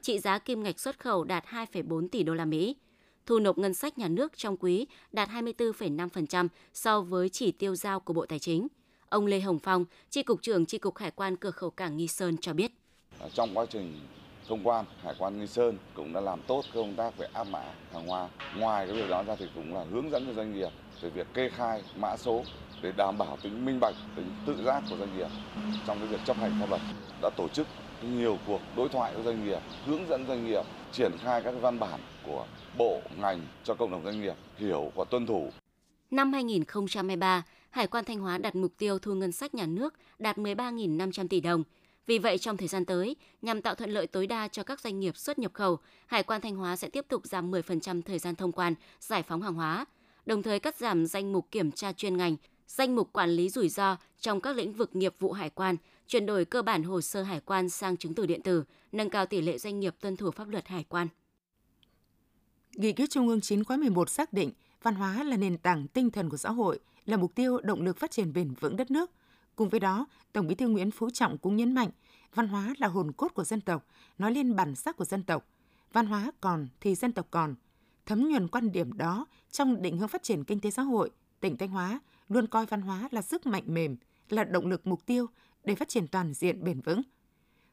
Trị 0.01 0.19
giá 0.19 0.39
kim 0.39 0.63
ngạch 0.63 0.80
xuất 0.80 0.99
khẩu 0.99 1.23
đạt 1.23 1.45
2,4 1.45 2.08
tỷ 2.08 2.23
đô 2.23 2.34
la 2.34 2.45
Mỹ. 2.45 2.75
Thu 3.25 3.39
nộp 3.39 3.57
ngân 3.57 3.73
sách 3.73 3.97
nhà 3.97 4.07
nước 4.07 4.38
trong 4.38 4.57
quý 4.57 4.88
đạt 5.12 5.29
24,5% 5.29 6.47
so 6.73 7.01
với 7.01 7.29
chỉ 7.29 7.51
tiêu 7.51 7.75
giao 7.75 7.99
của 7.99 8.13
Bộ 8.13 8.25
Tài 8.25 8.39
chính. 8.39 8.67
Ông 9.10 9.25
Lê 9.25 9.39
Hồng 9.39 9.60
Phong, 9.60 9.86
Tri 10.10 10.23
cục 10.23 10.41
trưởng 10.41 10.65
Tri 10.65 10.77
cục 10.77 10.97
Hải 10.97 11.12
quan 11.12 11.36
cửa 11.36 11.51
khẩu 11.51 11.69
cảng 11.69 11.97
Nghi 11.97 12.07
Sơn 12.07 12.38
cho 12.38 12.53
biết. 12.53 12.71
Trong 13.34 13.49
quá 13.53 13.65
trình 13.69 13.99
thông 14.51 14.63
quan 14.63 14.86
hải 15.03 15.13
quan 15.17 15.39
nghi 15.39 15.47
sơn 15.47 15.77
cũng 15.93 16.13
đã 16.13 16.21
làm 16.21 16.39
tốt 16.47 16.65
công 16.73 16.95
tác 16.95 17.17
về 17.17 17.27
áp 17.34 17.47
mã 17.47 17.63
hàng 17.93 18.07
hóa 18.07 18.29
ngoài 18.57 18.88
cái 18.88 18.95
việc 18.95 19.10
đó 19.10 19.23
ra 19.23 19.36
thì 19.36 19.45
cũng 19.55 19.75
là 19.75 19.86
hướng 19.91 20.12
dẫn 20.12 20.25
cho 20.27 20.34
doanh 20.34 20.53
nghiệp 20.53 20.69
về 21.01 21.10
việc 21.10 21.27
kê 21.34 21.49
khai 21.49 21.84
mã 21.95 22.17
số 22.17 22.43
để 22.81 22.91
đảm 22.97 23.17
bảo 23.17 23.38
tính 23.41 23.65
minh 23.65 23.79
bạch 23.81 23.95
tính 24.15 24.31
tự 24.45 24.63
giác 24.63 24.84
của 24.89 24.97
doanh 24.97 25.17
nghiệp 25.17 25.27
trong 25.88 25.99
cái 25.99 26.07
việc 26.07 26.19
chấp 26.25 26.38
hành 26.38 26.51
pháp 26.60 26.69
luật 26.69 26.81
đã 27.21 27.29
tổ 27.38 27.47
chức 27.47 27.67
nhiều 28.15 28.38
cuộc 28.47 28.62
đối 28.75 28.89
thoại 28.89 29.13
với 29.15 29.23
doanh 29.23 29.45
nghiệp 29.45 29.60
hướng 29.86 30.07
dẫn 30.10 30.25
doanh 30.27 30.45
nghiệp 30.45 30.63
triển 30.93 31.12
khai 31.23 31.41
các 31.41 31.54
văn 31.62 31.80
bản 31.80 31.99
của 32.25 32.47
bộ 32.77 33.01
ngành 33.17 33.41
cho 33.63 33.73
cộng 33.73 33.91
đồng 33.91 34.04
doanh 34.04 34.21
nghiệp 34.21 34.36
hiểu 34.58 34.91
và 34.95 35.04
tuân 35.04 35.25
thủ. 35.25 35.49
Năm 36.12 36.34
2023, 36.34 37.43
Hải 37.69 37.88
quan 37.88 38.06
Thanh 38.06 38.19
Hóa 38.19 38.38
đặt 38.38 38.56
mục 38.56 38.71
tiêu 38.77 38.99
thu 38.99 39.13
ngân 39.13 39.32
sách 39.32 39.54
nhà 39.54 39.65
nước 39.65 39.93
đạt 40.19 40.38
13.500 40.38 41.27
tỷ 41.27 41.39
đồng, 41.39 41.63
vì 42.06 42.17
vậy, 42.17 42.38
trong 42.38 42.58
thời 42.58 42.67
gian 42.67 42.86
tới, 42.86 43.15
nhằm 43.41 43.62
tạo 43.62 43.75
thuận 43.75 43.89
lợi 43.89 44.08
tối 44.08 44.27
đa 44.27 44.47
cho 44.47 44.63
các 44.63 44.80
doanh 44.80 44.99
nghiệp 44.99 45.17
xuất 45.17 45.39
nhập 45.39 45.54
khẩu, 45.54 45.80
Hải 46.06 46.23
quan 46.23 46.41
Thanh 46.41 46.56
Hóa 46.56 46.75
sẽ 46.75 46.89
tiếp 46.89 47.06
tục 47.08 47.25
giảm 47.25 47.51
10% 47.51 48.01
thời 48.01 48.19
gian 48.19 48.36
thông 48.36 48.51
quan, 48.51 48.73
giải 48.99 49.23
phóng 49.23 49.41
hàng 49.41 49.54
hóa, 49.54 49.86
đồng 50.25 50.43
thời 50.43 50.60
cắt 50.60 50.75
giảm 50.75 51.06
danh 51.06 51.32
mục 51.32 51.47
kiểm 51.51 51.71
tra 51.71 51.91
chuyên 51.91 52.17
ngành, 52.17 52.36
danh 52.67 52.95
mục 52.95 53.13
quản 53.13 53.30
lý 53.30 53.49
rủi 53.49 53.69
ro 53.69 53.97
trong 54.19 54.41
các 54.41 54.56
lĩnh 54.56 54.73
vực 54.73 54.95
nghiệp 54.95 55.15
vụ 55.19 55.32
hải 55.32 55.49
quan, 55.49 55.75
chuyển 56.12 56.26
đổi 56.26 56.45
cơ 56.45 56.62
bản 56.62 56.84
hồ 56.84 57.02
sơ 57.02 57.24
hải 57.24 57.39
quan 57.39 57.69
sang 57.69 57.97
chứng 57.97 58.15
từ 58.15 58.26
điện 58.26 58.41
tử, 58.41 58.63
nâng 58.91 59.10
cao 59.10 59.26
tỷ 59.26 59.41
lệ 59.41 59.58
doanh 59.58 59.80
nghiệp 59.80 59.95
tuân 60.02 60.17
thủ 60.17 60.32
pháp 60.32 60.50
luật 60.50 60.67
hải 60.67 60.84
quan. 60.84 61.08
Nghị 62.76 62.93
quyết 62.93 63.10
Trung 63.10 63.28
ương 63.28 63.41
9 63.41 63.63
khóa 63.63 63.78
11 63.78 64.10
xác 64.10 64.34
định 64.34 64.52
văn 64.84 64.95
hóa 64.95 65.24
là 65.24 65.38
nền 65.38 65.58
tảng 65.58 65.88
tinh 65.88 66.10
thần 66.10 66.30
của 66.30 66.38
xã 66.38 66.52
hội, 66.52 66.80
là 67.06 67.17
mục 67.17 67.36
tiêu 67.36 67.60
động 67.63 67.82
lực 67.82 67.97
phát 67.97 68.12
triển 68.12 68.34
bền 68.34 68.54
vững 68.54 68.76
đất 68.76 68.91
nước, 68.91 69.12
Cùng 69.56 69.69
với 69.69 69.80
đó, 69.80 70.06
Tổng 70.34 70.47
Bí 70.47 70.56
thư 70.56 70.67
Nguyễn 70.67 70.91
Phú 70.91 71.10
Trọng 71.10 71.38
cũng 71.38 71.56
nhấn 71.56 71.74
mạnh, 71.74 71.89
văn 72.36 72.47
hóa 72.47 72.74
là 72.78 72.88
hồn 72.88 73.12
cốt 73.12 73.28
của 73.34 73.43
dân 73.43 73.62
tộc, 73.62 73.86
nói 74.17 74.32
lên 74.32 74.56
bản 74.56 74.76
sắc 74.76 74.97
của 74.97 75.06
dân 75.06 75.24
tộc. 75.24 75.45
Văn 75.93 76.06
hóa 76.06 76.32
còn 76.41 76.67
thì 76.82 76.95
dân 76.95 77.12
tộc 77.12 77.28
còn. 77.32 77.56
Thấm 78.06 78.30
nhuần 78.30 78.47
quan 78.47 78.71
điểm 78.71 78.97
đó 78.97 79.26
trong 79.52 79.82
định 79.82 79.97
hướng 79.97 80.08
phát 80.08 80.24
triển 80.24 80.43
kinh 80.43 80.60
tế 80.60 80.71
xã 80.71 80.82
hội, 80.82 81.10
tỉnh 81.39 81.58
Thanh 81.58 81.69
Hóa 81.69 82.00
luôn 82.30 82.47
coi 82.47 82.65
văn 82.65 82.82
hóa 82.82 83.08
là 83.12 83.21
sức 83.21 83.45
mạnh 83.45 83.63
mềm, 83.67 83.95
là 84.30 84.43
động 84.43 84.67
lực 84.67 84.88
mục 84.88 85.06
tiêu 85.06 85.28
để 85.63 85.76
phát 85.76 85.89
triển 85.89 86.08
toàn 86.08 86.34
diện 86.34 86.63
bền 86.63 86.82
vững. 86.82 87.02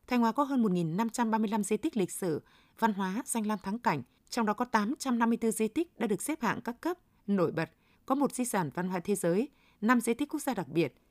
Thanh 0.07 0.21
Hóa 0.21 0.33
có 0.33 0.43
hơn 0.43 0.63
1.535 0.63 1.63
di 1.63 1.77
tích 1.77 1.97
lịch 1.97 2.11
sử, 2.11 2.43
văn 2.79 2.95
hóa, 2.95 3.23
danh 3.25 3.47
lam 3.47 3.59
thắng 3.59 3.79
cảnh, 3.79 4.03
trong 4.31 4.47
đó 4.47 4.53
có 4.53 4.65
854 4.65 5.53
di 5.53 5.69
tích 5.69 5.99
đã 5.99 6.07
được 6.07 6.23
xếp 6.23 6.43
hạng 6.43 6.61
các 6.61 6.81
cấp, 6.81 6.97
nổi 7.27 7.53
bật, 7.53 7.71
có 8.07 8.15
một 8.15 8.35
di 8.35 8.45
sản 8.45 8.71
văn 8.75 8.89
hóa 8.89 9.01
thế 9.01 9.15
giới, 9.15 9.49
5 9.81 10.01
di 10.01 10.15
tích 10.15 10.29
quốc 10.29 10.43
gia 10.43 10.55
đặc 10.55 10.69
biệt– 10.69 10.95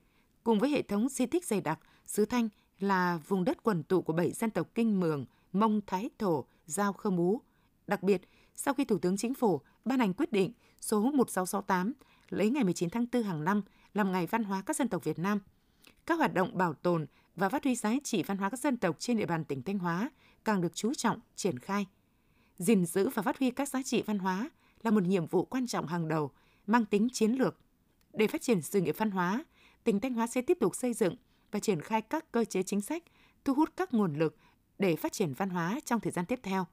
Cùng 0.47 0.59
với 0.59 0.69
hệ 0.69 0.81
thống 0.81 1.09
di 1.09 1.25
tích 1.25 1.45
dày 1.45 1.61
đặc, 1.61 1.79
xứ 2.05 2.25
Thanh 2.25 2.49
là 2.79 3.19
vùng 3.27 3.43
đất 3.43 3.63
quần 3.63 3.83
tụ 3.83 4.01
của 4.01 4.13
bảy 4.13 4.31
dân 4.31 4.49
tộc 4.49 4.67
Kinh 4.75 4.99
Mường, 4.99 5.25
Mông, 5.53 5.81
Thái, 5.87 6.09
Thổ, 6.19 6.45
Giao, 6.65 6.93
Khơ 6.93 7.09
Mú. 7.09 7.41
Đặc 7.87 8.03
biệt, 8.03 8.21
sau 8.55 8.73
khi 8.73 8.85
Thủ 8.85 8.97
tướng 8.97 9.17
Chính 9.17 9.33
phủ 9.33 9.61
ban 9.85 9.99
hành 9.99 10.13
quyết 10.13 10.31
định 10.31 10.53
số 10.81 11.01
1668 11.01 11.93
lấy 12.29 12.49
ngày 12.49 12.63
19 12.63 12.89
tháng 12.89 13.05
4 13.11 13.23
hàng 13.23 13.43
năm 13.43 13.61
làm 13.93 14.11
Ngày 14.11 14.27
Văn 14.27 14.43
hóa 14.43 14.61
các 14.61 14.75
dân 14.75 14.87
tộc 14.87 15.03
Việt 15.03 15.19
Nam. 15.19 15.39
Các 16.07 16.19
hoạt 16.19 16.33
động 16.33 16.57
bảo 16.57 16.73
tồn 16.73 17.05
và 17.35 17.49
phát 17.49 17.63
huy 17.63 17.75
giá 17.75 17.93
trị 18.03 18.23
văn 18.23 18.37
hóa 18.37 18.49
các 18.49 18.59
dân 18.59 18.77
tộc 18.77 18.95
trên 18.99 19.17
địa 19.17 19.25
bàn 19.25 19.45
tỉnh 19.45 19.61
Thanh 19.61 19.79
Hóa 19.79 20.11
càng 20.45 20.61
được 20.61 20.75
chú 20.75 20.93
trọng, 20.93 21.19
triển 21.35 21.59
khai. 21.59 21.85
gìn 22.57 22.85
giữ 22.85 23.09
và 23.09 23.21
phát 23.21 23.39
huy 23.39 23.51
các 23.51 23.69
giá 23.69 23.83
trị 23.83 24.01
văn 24.01 24.19
hóa 24.19 24.49
là 24.83 24.91
một 24.91 25.03
nhiệm 25.03 25.25
vụ 25.25 25.45
quan 25.45 25.67
trọng 25.67 25.87
hàng 25.87 26.07
đầu, 26.07 26.31
mang 26.67 26.85
tính 26.85 27.07
chiến 27.13 27.31
lược. 27.31 27.57
Để 28.13 28.27
phát 28.27 28.41
triển 28.41 28.61
sự 28.61 28.81
nghiệp 28.81 28.95
văn 28.97 29.11
hóa, 29.11 29.45
tỉnh 29.83 29.99
Thanh 29.99 30.13
Hóa 30.13 30.27
sẽ 30.27 30.41
tiếp 30.41 30.57
tục 30.59 30.75
xây 30.75 30.93
dựng 30.93 31.15
và 31.51 31.59
triển 31.59 31.81
khai 31.81 32.01
các 32.01 32.31
cơ 32.31 32.45
chế 32.45 32.63
chính 32.63 32.81
sách, 32.81 33.03
thu 33.45 33.53
hút 33.53 33.69
các 33.77 33.93
nguồn 33.93 34.13
lực 34.13 34.35
để 34.79 34.95
phát 34.95 35.11
triển 35.11 35.33
văn 35.33 35.49
hóa 35.49 35.79
trong 35.85 35.99
thời 35.99 36.11
gian 36.11 36.25
tiếp 36.25 36.39
theo. 36.43 36.65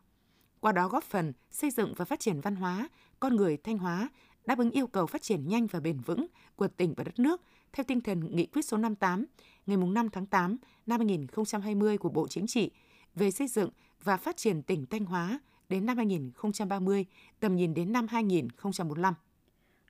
Qua 0.60 0.72
đó 0.72 0.88
góp 0.88 1.04
phần 1.04 1.32
xây 1.50 1.70
dựng 1.70 1.94
và 1.96 2.04
phát 2.04 2.20
triển 2.20 2.40
văn 2.40 2.56
hóa, 2.56 2.88
con 3.20 3.36
người 3.36 3.56
Thanh 3.56 3.78
Hóa 3.78 4.08
đáp 4.46 4.58
ứng 4.58 4.70
yêu 4.70 4.86
cầu 4.86 5.06
phát 5.06 5.22
triển 5.22 5.48
nhanh 5.48 5.66
và 5.66 5.80
bền 5.80 6.00
vững 6.00 6.26
của 6.56 6.68
tỉnh 6.68 6.94
và 6.96 7.04
đất 7.04 7.18
nước 7.18 7.40
theo 7.74 7.84
tinh 7.84 8.00
thần 8.00 8.36
nghị 8.36 8.46
quyết 8.46 8.64
số 8.64 8.76
58 8.76 9.26
ngày 9.66 9.76
5 9.76 10.08
tháng 10.10 10.26
8 10.26 10.56
năm 10.86 11.00
2020 11.00 11.98
của 11.98 12.08
Bộ 12.08 12.28
Chính 12.28 12.46
trị 12.46 12.70
về 13.14 13.30
xây 13.30 13.48
dựng 13.48 13.70
và 14.02 14.16
phát 14.16 14.36
triển 14.36 14.62
tỉnh 14.62 14.86
Thanh 14.86 15.04
Hóa 15.04 15.38
đến 15.68 15.86
năm 15.86 15.96
2030, 15.96 17.06
tầm 17.40 17.56
nhìn 17.56 17.74
đến 17.74 17.92
năm 17.92 18.06
2045. 18.08 19.14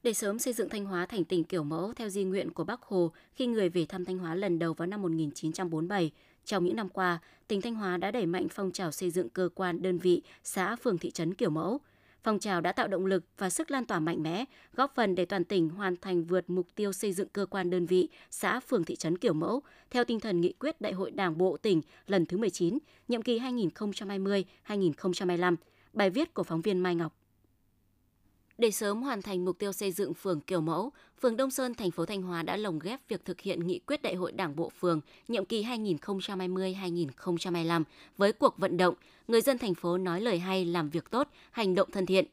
Để 0.02 0.14
sớm 0.14 0.38
xây 0.38 0.52
dựng 0.52 0.68
Thanh 0.68 0.84
Hóa 0.84 1.06
thành 1.06 1.24
tỉnh 1.24 1.44
kiểu 1.44 1.64
mẫu 1.64 1.92
theo 1.92 2.08
di 2.08 2.24
nguyện 2.24 2.50
của 2.50 2.64
Bác 2.64 2.82
Hồ 2.82 3.12
khi 3.34 3.46
người 3.46 3.68
về 3.68 3.86
thăm 3.86 4.04
Thanh 4.04 4.18
Hóa 4.18 4.34
lần 4.34 4.58
đầu 4.58 4.74
vào 4.74 4.86
năm 4.86 5.02
1947, 5.02 6.10
trong 6.44 6.64
những 6.64 6.76
năm 6.76 6.88
qua, 6.88 7.18
tỉnh 7.48 7.60
Thanh 7.60 7.74
Hóa 7.74 7.96
đã 7.96 8.10
đẩy 8.10 8.26
mạnh 8.26 8.46
phong 8.50 8.72
trào 8.72 8.90
xây 8.90 9.10
dựng 9.10 9.28
cơ 9.28 9.48
quan, 9.54 9.82
đơn 9.82 9.98
vị, 9.98 10.22
xã, 10.44 10.76
phường, 10.76 10.98
thị 10.98 11.10
trấn 11.10 11.34
kiểu 11.34 11.50
mẫu. 11.50 11.80
Phong 12.24 12.38
trào 12.38 12.60
đã 12.60 12.72
tạo 12.72 12.88
động 12.88 13.06
lực 13.06 13.24
và 13.38 13.50
sức 13.50 13.70
lan 13.70 13.84
tỏa 13.84 14.00
mạnh 14.00 14.22
mẽ, 14.22 14.44
góp 14.74 14.94
phần 14.94 15.14
để 15.14 15.24
toàn 15.24 15.44
tỉnh 15.44 15.68
hoàn 15.68 15.96
thành 15.96 16.24
vượt 16.24 16.50
mục 16.50 16.66
tiêu 16.74 16.92
xây 16.92 17.12
dựng 17.12 17.28
cơ 17.28 17.46
quan 17.46 17.70
đơn 17.70 17.86
vị, 17.86 18.08
xã, 18.30 18.60
phường, 18.60 18.84
thị 18.84 18.96
trấn 18.96 19.18
kiểu 19.18 19.32
mẫu 19.32 19.62
theo 19.90 20.04
tinh 20.04 20.20
thần 20.20 20.40
nghị 20.40 20.52
quyết 20.52 20.80
Đại 20.80 20.92
hội 20.92 21.10
Đảng 21.10 21.38
bộ 21.38 21.56
tỉnh 21.56 21.80
lần 22.06 22.26
thứ 22.26 22.38
19, 22.38 22.78
nhiệm 23.08 23.22
kỳ 23.22 23.38
2020-2025. 23.38 25.56
Bài 25.92 26.10
viết 26.10 26.34
của 26.34 26.42
phóng 26.42 26.60
viên 26.60 26.78
Mai 26.78 26.94
Ngọc. 26.94 27.23
Để 28.58 28.70
sớm 28.70 29.02
hoàn 29.02 29.22
thành 29.22 29.44
mục 29.44 29.58
tiêu 29.58 29.72
xây 29.72 29.92
dựng 29.92 30.14
phường 30.14 30.40
kiểu 30.40 30.60
mẫu, 30.60 30.92
phường 31.20 31.36
Đông 31.36 31.50
Sơn, 31.50 31.74
thành 31.74 31.90
phố 31.90 32.06
Thanh 32.06 32.22
Hóa 32.22 32.42
đã 32.42 32.56
lồng 32.56 32.78
ghép 32.78 33.08
việc 33.08 33.24
thực 33.24 33.40
hiện 33.40 33.66
nghị 33.66 33.78
quyết 33.78 34.02
đại 34.02 34.14
hội 34.14 34.32
Đảng 34.32 34.56
bộ 34.56 34.72
phường 34.80 35.00
nhiệm 35.28 35.44
kỳ 35.44 35.64
2020-2025 35.64 37.82
với 38.16 38.32
cuộc 38.32 38.58
vận 38.58 38.76
động 38.76 38.94
người 39.28 39.40
dân 39.40 39.58
thành 39.58 39.74
phố 39.74 39.98
nói 39.98 40.20
lời 40.20 40.38
hay, 40.38 40.64
làm 40.64 40.90
việc 40.90 41.10
tốt, 41.10 41.28
hành 41.50 41.74
động 41.74 41.90
thân 41.90 42.06
thiện. 42.06 42.24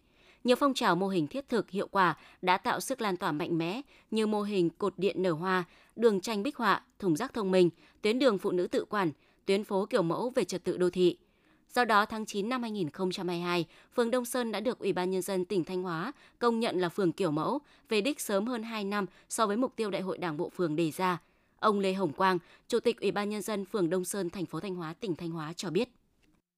Nhiều 0.44 0.56
phong 0.56 0.74
trào 0.74 0.96
mô 0.96 1.08
hình 1.08 1.28
thiết 1.28 1.50
thực 1.50 1.70
hiệu 1.70 1.88
quả 1.88 2.18
đã 2.42 2.58
tạo 2.58 2.80
sức 2.80 3.02
lan 3.02 3.18
tỏa 3.18 3.32
mạnh 3.32 3.58
mẽ 3.58 3.82
như 4.12 4.28
mô 4.28 4.42
hình 4.42 4.70
cột 4.70 4.94
điện 4.98 5.24
nở 5.24 5.32
hoa, 5.32 5.64
đường 5.96 6.22
tranh 6.22 6.44
bích 6.44 6.58
họa, 6.58 6.82
thùng 7.00 7.16
rác 7.16 7.34
thông 7.34 7.52
minh, 7.52 7.70
tuyến 8.02 8.20
đường 8.20 8.38
phụ 8.38 8.52
nữ 8.52 8.68
tự 8.68 8.86
quản, 8.86 9.12
tuyến 9.46 9.64
phố 9.64 9.86
kiểu 9.86 10.02
mẫu 10.02 10.30
về 10.30 10.44
trật 10.44 10.64
tự 10.64 10.78
đô 10.78 10.90
thị– 10.90 11.18
Do 11.76 11.86
đó, 11.86 12.06
tháng 12.06 12.26
9 12.26 12.50
năm 12.50 12.62
2022, 12.62 13.66
phường 13.96 14.12
Đông 14.12 14.26
Sơn 14.26 14.52
đã 14.52 14.60
được 14.60 14.80
Ủy 14.80 14.94
ban 14.94 15.12
Nhân 15.12 15.22
dân 15.22 15.46
tỉnh 15.46 15.64
Thanh 15.64 15.84
Hóa 15.84 16.12
công 16.40 16.60
nhận 16.60 16.80
là 16.80 16.90
phường 16.90 17.12
kiểu 17.12 17.32
mẫu, 17.32 17.60
về 17.90 18.02
đích 18.02 18.22
sớm 18.22 18.48
hơn 18.48 18.64
2 18.64 18.84
năm 18.84 19.06
so 19.30 19.48
với 19.48 19.58
mục 19.58 19.76
tiêu 19.76 19.90
Đại 19.90 20.02
hội 20.02 20.18
Đảng 20.18 20.38
bộ 20.38 20.50
phường 20.50 20.76
đề 20.76 20.92
ra. 20.92 21.18
Ông 21.60 21.80
Lê 21.80 21.94
Hồng 21.94 22.14
Quang, 22.14 22.38
Chủ 22.68 22.80
tịch 22.80 23.02
Ủy 23.02 23.12
ban 23.12 23.30
Nhân 23.30 23.42
dân 23.42 23.66
phường 23.66 23.90
Đông 23.90 24.06
Sơn, 24.06 24.30
thành 24.30 24.46
phố 24.46 24.60
Thanh 24.60 24.76
Hóa, 24.76 24.94
tỉnh 24.94 25.16
Thanh 25.16 25.30
Hóa 25.32 25.54
cho 25.54 25.70
biết. 25.70 25.90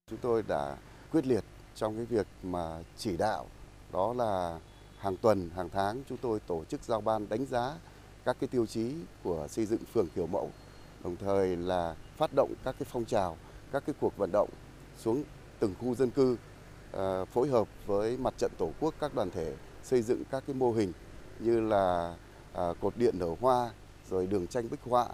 Chúng 0.10 0.20
tôi 0.22 0.44
đã 0.48 0.78
quyết 1.12 1.26
liệt 1.26 1.44
trong 1.76 1.96
cái 1.96 2.06
việc 2.06 2.28
mà 2.44 2.84
chỉ 2.98 3.18
đạo 3.18 3.48
đó 3.94 4.14
là 4.14 4.60
hàng 4.98 5.18
tuần, 5.18 5.50
hàng 5.56 5.70
tháng 5.70 6.04
chúng 6.10 6.18
tôi 6.18 6.40
tổ 6.40 6.64
chức 6.70 6.84
giao 6.84 7.02
ban 7.02 7.30
đánh 7.30 7.46
giá 7.46 7.74
các 8.26 8.38
cái 8.40 8.48
tiêu 8.48 8.66
chí 8.66 8.94
của 9.24 9.48
xây 9.50 9.66
dựng 9.66 9.86
phường 9.94 10.08
kiểu 10.16 10.28
mẫu, 10.28 10.52
đồng 11.04 11.16
thời 11.16 11.56
là 11.56 11.96
phát 12.18 12.32
động 12.36 12.54
các 12.64 12.76
cái 12.80 12.88
phong 12.92 13.06
trào, 13.06 13.38
các 13.72 13.84
cái 13.86 13.96
cuộc 14.00 14.18
vận 14.18 14.32
động 14.32 14.50
xuống 14.98 15.24
từng 15.60 15.74
khu 15.80 15.96
dân 15.96 16.10
cư 16.10 16.38
à, 16.92 17.26
phối 17.26 17.48
hợp 17.48 17.68
với 17.86 18.18
mặt 18.18 18.34
trận 18.38 18.52
tổ 18.58 18.72
quốc 18.80 18.94
các 19.00 19.16
đoàn 19.16 19.32
thể 19.32 19.56
xây 19.84 20.02
dựng 20.02 20.24
các 20.32 20.44
cái 20.48 20.56
mô 20.56 20.72
hình 20.72 20.92
như 21.40 21.60
là 21.60 22.16
à, 22.54 22.64
cột 22.82 22.98
điện 22.98 23.16
nở 23.20 23.36
hoa 23.40 23.72
rồi 24.10 24.28
đường 24.28 24.48
tranh 24.48 24.70
bích 24.70 24.82
họa 24.82 25.08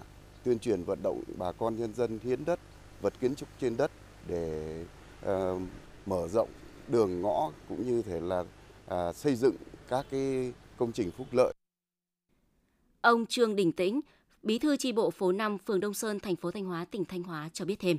tuyên 0.44 0.60
truyền 0.60 0.84
vận 0.84 1.00
động 1.04 1.24
bà 1.38 1.52
con 1.52 1.76
nhân 1.76 1.94
dân 1.94 2.20
hiến 2.24 2.46
đất 2.46 2.60
vật 3.02 3.14
kiến 3.20 3.36
trúc 3.36 3.50
trên 3.62 3.78
đất 3.78 3.92
để 4.28 4.86
à, 5.26 5.54
mở 6.06 6.28
rộng 6.28 6.50
đường 6.88 7.22
ngõ 7.22 7.52
cũng 7.70 7.88
như 7.88 8.02
thể 8.02 8.20
là 8.20 8.44
xây 9.14 9.36
dựng 9.36 9.56
các 9.88 10.06
cái 10.12 10.54
công 10.78 10.92
trình 10.92 11.12
phúc 11.12 11.28
lợi. 11.32 11.54
Ông 13.02 13.26
Trương 13.26 13.56
Đình 13.56 13.72
Tĩnh, 13.72 14.02
Bí 14.44 14.60
thư 14.60 14.78
chi 14.78 14.92
bộ 14.92 15.12
phố 15.12 15.32
5 15.32 15.58
phường 15.58 15.80
Đông 15.80 15.94
Sơn, 15.94 16.20
thành 16.20 16.36
phố 16.36 16.52
Thanh 16.52 16.66
Hóa, 16.66 16.86
tỉnh 16.86 17.06
Thanh 17.06 17.24
Hóa 17.24 17.50
cho 17.54 17.66
biết 17.66 17.76
thêm. 17.80 17.98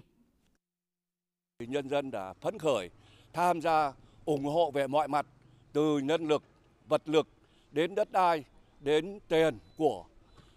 Nhân 1.66 1.88
dân 1.88 2.10
đã 2.10 2.32
phấn 2.32 2.58
khởi 2.58 2.90
tham 3.32 3.60
gia 3.60 3.92
ủng 4.24 4.44
hộ 4.44 4.70
về 4.70 4.86
mọi 4.86 5.08
mặt 5.08 5.26
từ 5.72 5.98
nhân 5.98 6.28
lực, 6.28 6.42
vật 6.88 7.02
lực 7.04 7.26
đến 7.72 7.94
đất 7.94 8.12
đai, 8.12 8.44
đến 8.80 9.18
tiền 9.28 9.58
của 9.76 10.04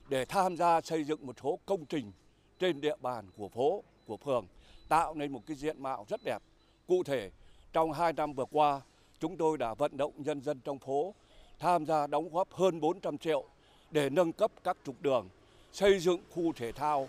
để 0.10 0.26
tham 0.26 0.58
gia 0.58 0.82
xây 0.82 1.04
dựng 1.04 1.26
một 1.26 1.36
số 1.44 1.60
công 1.66 1.86
trình 1.86 2.12
trên 2.60 2.82
địa 2.82 2.96
bàn 3.02 3.26
của 3.38 3.50
phố, 3.50 3.84
của 4.06 4.18
phường 4.18 4.48
tạo 4.90 5.14
nên 5.14 5.32
một 5.32 5.42
cái 5.48 5.58
diện 5.58 5.84
mạo 5.84 6.06
rất 6.10 6.24
đẹp. 6.24 6.42
Cụ 6.88 7.04
thể, 7.04 7.32
trong 7.74 7.92
2 7.92 8.14
năm 8.14 8.34
vừa 8.34 8.46
qua, 8.52 8.82
chúng 9.20 9.38
tôi 9.38 9.58
đã 9.58 9.74
vận 9.74 9.98
động 9.98 10.12
nhân 10.18 10.42
dân 10.42 10.60
trong 10.60 10.80
phố 10.80 11.14
tham 11.60 11.86
gia 11.86 12.08
đóng 12.08 12.30
góp 12.30 12.54
hơn 12.54 12.80
400 12.80 13.18
triệu 13.18 13.44
để 13.92 14.10
nâng 14.10 14.34
cấp 14.34 14.52
các 14.64 14.78
trục 14.86 15.02
đường, 15.02 15.30
xây 15.72 16.00
dựng 16.00 16.22
khu 16.30 16.54
thể 16.54 16.72
thao 16.72 17.08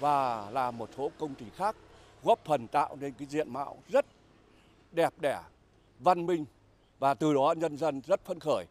và 0.00 0.50
làm 0.50 0.78
một 0.78 0.90
số 0.96 1.10
công 1.18 1.34
trình 1.38 1.50
khác 1.56 1.76
góp 2.26 2.44
phần 2.44 2.66
tạo 2.66 2.96
nên 3.00 3.12
cái 3.18 3.28
diện 3.30 3.52
mạo 3.52 3.76
rất 3.88 4.06
đẹp 4.92 5.14
đẽ, 5.20 5.40
văn 6.00 6.26
minh 6.26 6.44
và 6.98 7.14
từ 7.14 7.34
đó 7.34 7.54
nhân 7.56 7.76
dân 7.76 8.00
rất 8.06 8.24
phấn 8.24 8.40
khởi. 8.40 8.64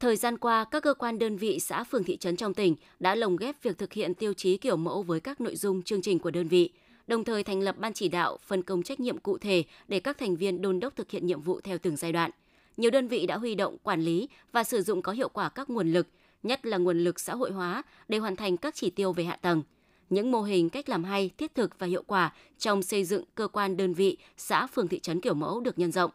Thời 0.00 0.16
gian 0.16 0.38
qua, 0.38 0.64
các 0.64 0.82
cơ 0.82 0.94
quan 0.94 1.18
đơn 1.18 1.36
vị 1.36 1.60
xã 1.60 1.84
phường 1.84 2.04
thị 2.04 2.16
trấn 2.16 2.36
trong 2.36 2.54
tỉnh 2.54 2.76
đã 3.00 3.14
lồng 3.14 3.36
ghép 3.36 3.62
việc 3.62 3.78
thực 3.78 3.92
hiện 3.92 4.14
tiêu 4.14 4.32
chí 4.32 4.56
kiểu 4.56 4.76
mẫu 4.76 5.02
với 5.02 5.20
các 5.20 5.40
nội 5.40 5.56
dung 5.56 5.82
chương 5.82 6.02
trình 6.02 6.18
của 6.18 6.30
đơn 6.30 6.48
vị, 6.48 6.70
đồng 7.06 7.24
thời 7.24 7.44
thành 7.44 7.60
lập 7.60 7.76
ban 7.78 7.92
chỉ 7.92 8.08
đạo 8.08 8.38
phân 8.42 8.62
công 8.62 8.82
trách 8.82 9.00
nhiệm 9.00 9.18
cụ 9.18 9.38
thể 9.38 9.64
để 9.88 10.00
các 10.00 10.18
thành 10.18 10.36
viên 10.36 10.62
đôn 10.62 10.80
đốc 10.80 10.96
thực 10.96 11.10
hiện 11.10 11.26
nhiệm 11.26 11.40
vụ 11.40 11.60
theo 11.60 11.78
từng 11.78 11.96
giai 11.96 12.12
đoạn. 12.12 12.30
Nhiều 12.76 12.90
đơn 12.90 13.08
vị 13.08 13.26
đã 13.26 13.36
huy 13.36 13.54
động, 13.54 13.76
quản 13.82 14.00
lý 14.00 14.28
và 14.52 14.64
sử 14.64 14.82
dụng 14.82 15.02
có 15.02 15.12
hiệu 15.12 15.28
quả 15.28 15.48
các 15.48 15.70
nguồn 15.70 15.92
lực, 15.92 16.06
nhất 16.42 16.66
là 16.66 16.78
nguồn 16.78 16.98
lực 16.98 17.20
xã 17.20 17.34
hội 17.34 17.52
hóa 17.52 17.82
để 18.08 18.18
hoàn 18.18 18.36
thành 18.36 18.56
các 18.56 18.74
chỉ 18.74 18.90
tiêu 18.90 19.12
về 19.12 19.24
hạ 19.24 19.36
tầng– 19.36 19.62
những 20.10 20.30
mô 20.30 20.42
hình 20.42 20.68
cách 20.68 20.88
làm 20.88 21.04
hay, 21.04 21.30
thiết 21.38 21.54
thực 21.54 21.78
và 21.78 21.86
hiệu 21.86 22.02
quả 22.06 22.32
trong 22.58 22.82
xây 22.82 23.04
dựng 23.04 23.24
cơ 23.34 23.48
quan 23.48 23.76
đơn 23.76 23.94
vị, 23.94 24.16
xã 24.36 24.66
phường 24.66 24.88
thị 24.88 24.98
trấn 24.98 25.20
kiểu 25.20 25.34
mẫu 25.34 25.60
được 25.60 25.78
nhân 25.78 25.92
rộng. 25.92 26.10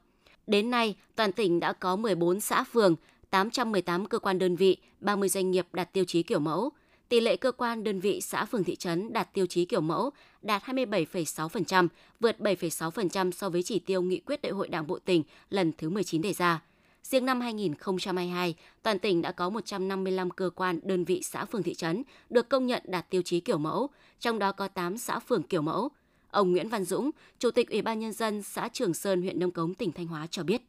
Đến 0.48 0.70
nay, 0.70 0.96
toàn 1.16 1.32
tỉnh 1.32 1.60
đã 1.60 1.74
có 1.74 1.96
14 1.96 2.40
xã 2.40 2.64
phường, 2.64 2.96
818 3.30 4.06
cơ 4.06 4.20
quan 4.20 4.40
đơn 4.40 4.56
vị, 4.56 4.78
30 5.00 5.30
doanh 5.30 5.52
nghiệp 5.52 5.68
đạt 5.74 5.94
tiêu 5.94 6.04
chí 6.08 6.24
kiểu 6.24 6.40
mẫu. 6.40 6.72
Tỷ 7.10 7.20
lệ 7.20 7.38
cơ 7.38 7.52
quan 7.52 7.84
đơn 7.84 8.00
vị 8.00 8.22
xã 8.22 8.46
phường 8.46 8.64
thị 8.64 8.76
trấn 8.76 9.14
đạt 9.14 9.34
tiêu 9.34 9.46
chí 9.46 9.66
kiểu 9.66 9.82
mẫu 9.82 10.12
đạt 10.42 10.64
27,6%, 10.64 11.88
vượt 12.20 12.36
7,6% 12.40 13.32
so 13.32 13.50
với 13.50 13.64
chỉ 13.64 13.80
tiêu 13.80 14.02
nghị 14.02 14.20
quyết 14.20 14.42
đại 14.42 14.52
hội 14.52 14.68
Đảng 14.68 14.88
bộ 14.88 15.00
tỉnh 15.00 15.24
lần 15.50 15.72
thứ 15.78 15.90
19 15.90 16.22
đề 16.22 16.34
ra. 16.34 16.62
Riêng 17.04 17.26
năm 17.26 17.42
2022, 17.42 18.56
toàn 18.84 19.00
tỉnh 19.00 19.22
đã 19.22 19.32
có 19.32 19.50
155 19.50 20.30
cơ 20.30 20.50
quan, 20.56 20.80
đơn 20.84 21.06
vị 21.06 21.22
xã 21.24 21.46
phường 21.46 21.64
thị 21.64 21.74
trấn 21.74 22.04
được 22.30 22.50
công 22.50 22.66
nhận 22.66 22.84
đạt 22.86 23.10
tiêu 23.10 23.22
chí 23.26 23.40
kiểu 23.40 23.58
mẫu, 23.58 23.90
trong 24.20 24.40
đó 24.40 24.52
có 24.52 24.68
8 24.68 24.98
xã 24.98 25.20
phường 25.20 25.44
kiểu 25.44 25.62
mẫu. 25.62 25.90
Ông 26.32 26.52
Nguyễn 26.52 26.70
Văn 26.70 26.84
Dũng, 26.84 27.12
Chủ 27.40 27.52
tịch 27.52 27.70
Ủy 27.70 27.82
ban 27.82 28.00
Nhân 28.00 28.14
dân 28.14 28.44
xã 28.44 28.70
Trường 28.74 28.94
Sơn, 28.94 29.22
huyện 29.22 29.40
Nông 29.40 29.52
Cống, 29.52 29.74
tỉnh 29.74 29.92
Thanh 29.92 30.08
Hóa 30.08 30.28
cho 30.32 30.44
biết. 30.44 30.62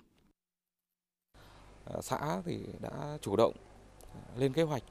À, 1.85 2.01
xã 2.03 2.43
thì 2.45 2.59
đã 2.81 3.19
chủ 3.21 3.37
động 3.37 3.55
lên 4.37 4.53
kế 4.53 4.63
hoạch 4.63 4.83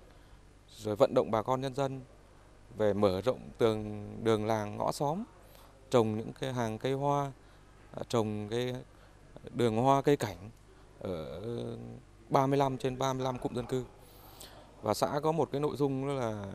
rồi 0.78 0.96
vận 0.96 1.14
động 1.14 1.32
bà 1.32 1.42
con 1.42 1.62
nhân 1.62 1.76
dân 1.76 2.02
về 2.78 2.94
mở 2.94 3.22
rộng 3.22 3.50
tường 3.58 4.10
đường 4.24 4.46
làng 4.46 4.78
ngõ 4.78 4.92
xóm, 4.92 5.24
trồng 5.90 6.18
những 6.18 6.34
cái 6.40 6.54
hàng 6.54 6.78
cây 6.78 6.94
hoa, 6.94 7.32
à, 7.92 8.04
trồng 8.10 8.48
cái 8.50 8.76
đường 9.54 9.78
hoa 9.78 10.02
cây 10.02 10.18
cảnh 10.18 10.38
ở 11.02 11.42
35 12.30 12.78
trên 12.78 13.00
35 13.00 13.38
cụm 13.38 13.54
dân 13.54 13.66
cư. 13.66 13.84
Và 14.82 14.94
xã 14.94 15.20
có 15.24 15.32
một 15.32 15.50
cái 15.52 15.62
nội 15.62 15.76
dung 15.78 16.18
là 16.18 16.46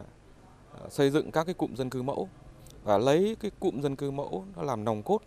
ờ, 0.81 0.89
xây 0.91 1.11
dựng 1.11 1.31
các 1.31 1.45
cái 1.45 1.55
cụm 1.55 1.75
dân 1.75 1.91
cư 1.91 2.03
mẫu 2.03 2.29
và 2.85 2.99
lấy 2.99 3.37
cái 3.41 3.51
cụm 3.61 3.81
dân 3.81 3.97
cư 3.97 4.11
mẫu 4.11 4.45
nó 4.57 4.63
làm 4.63 4.85
nòng 4.85 5.03
cốt 5.03 5.19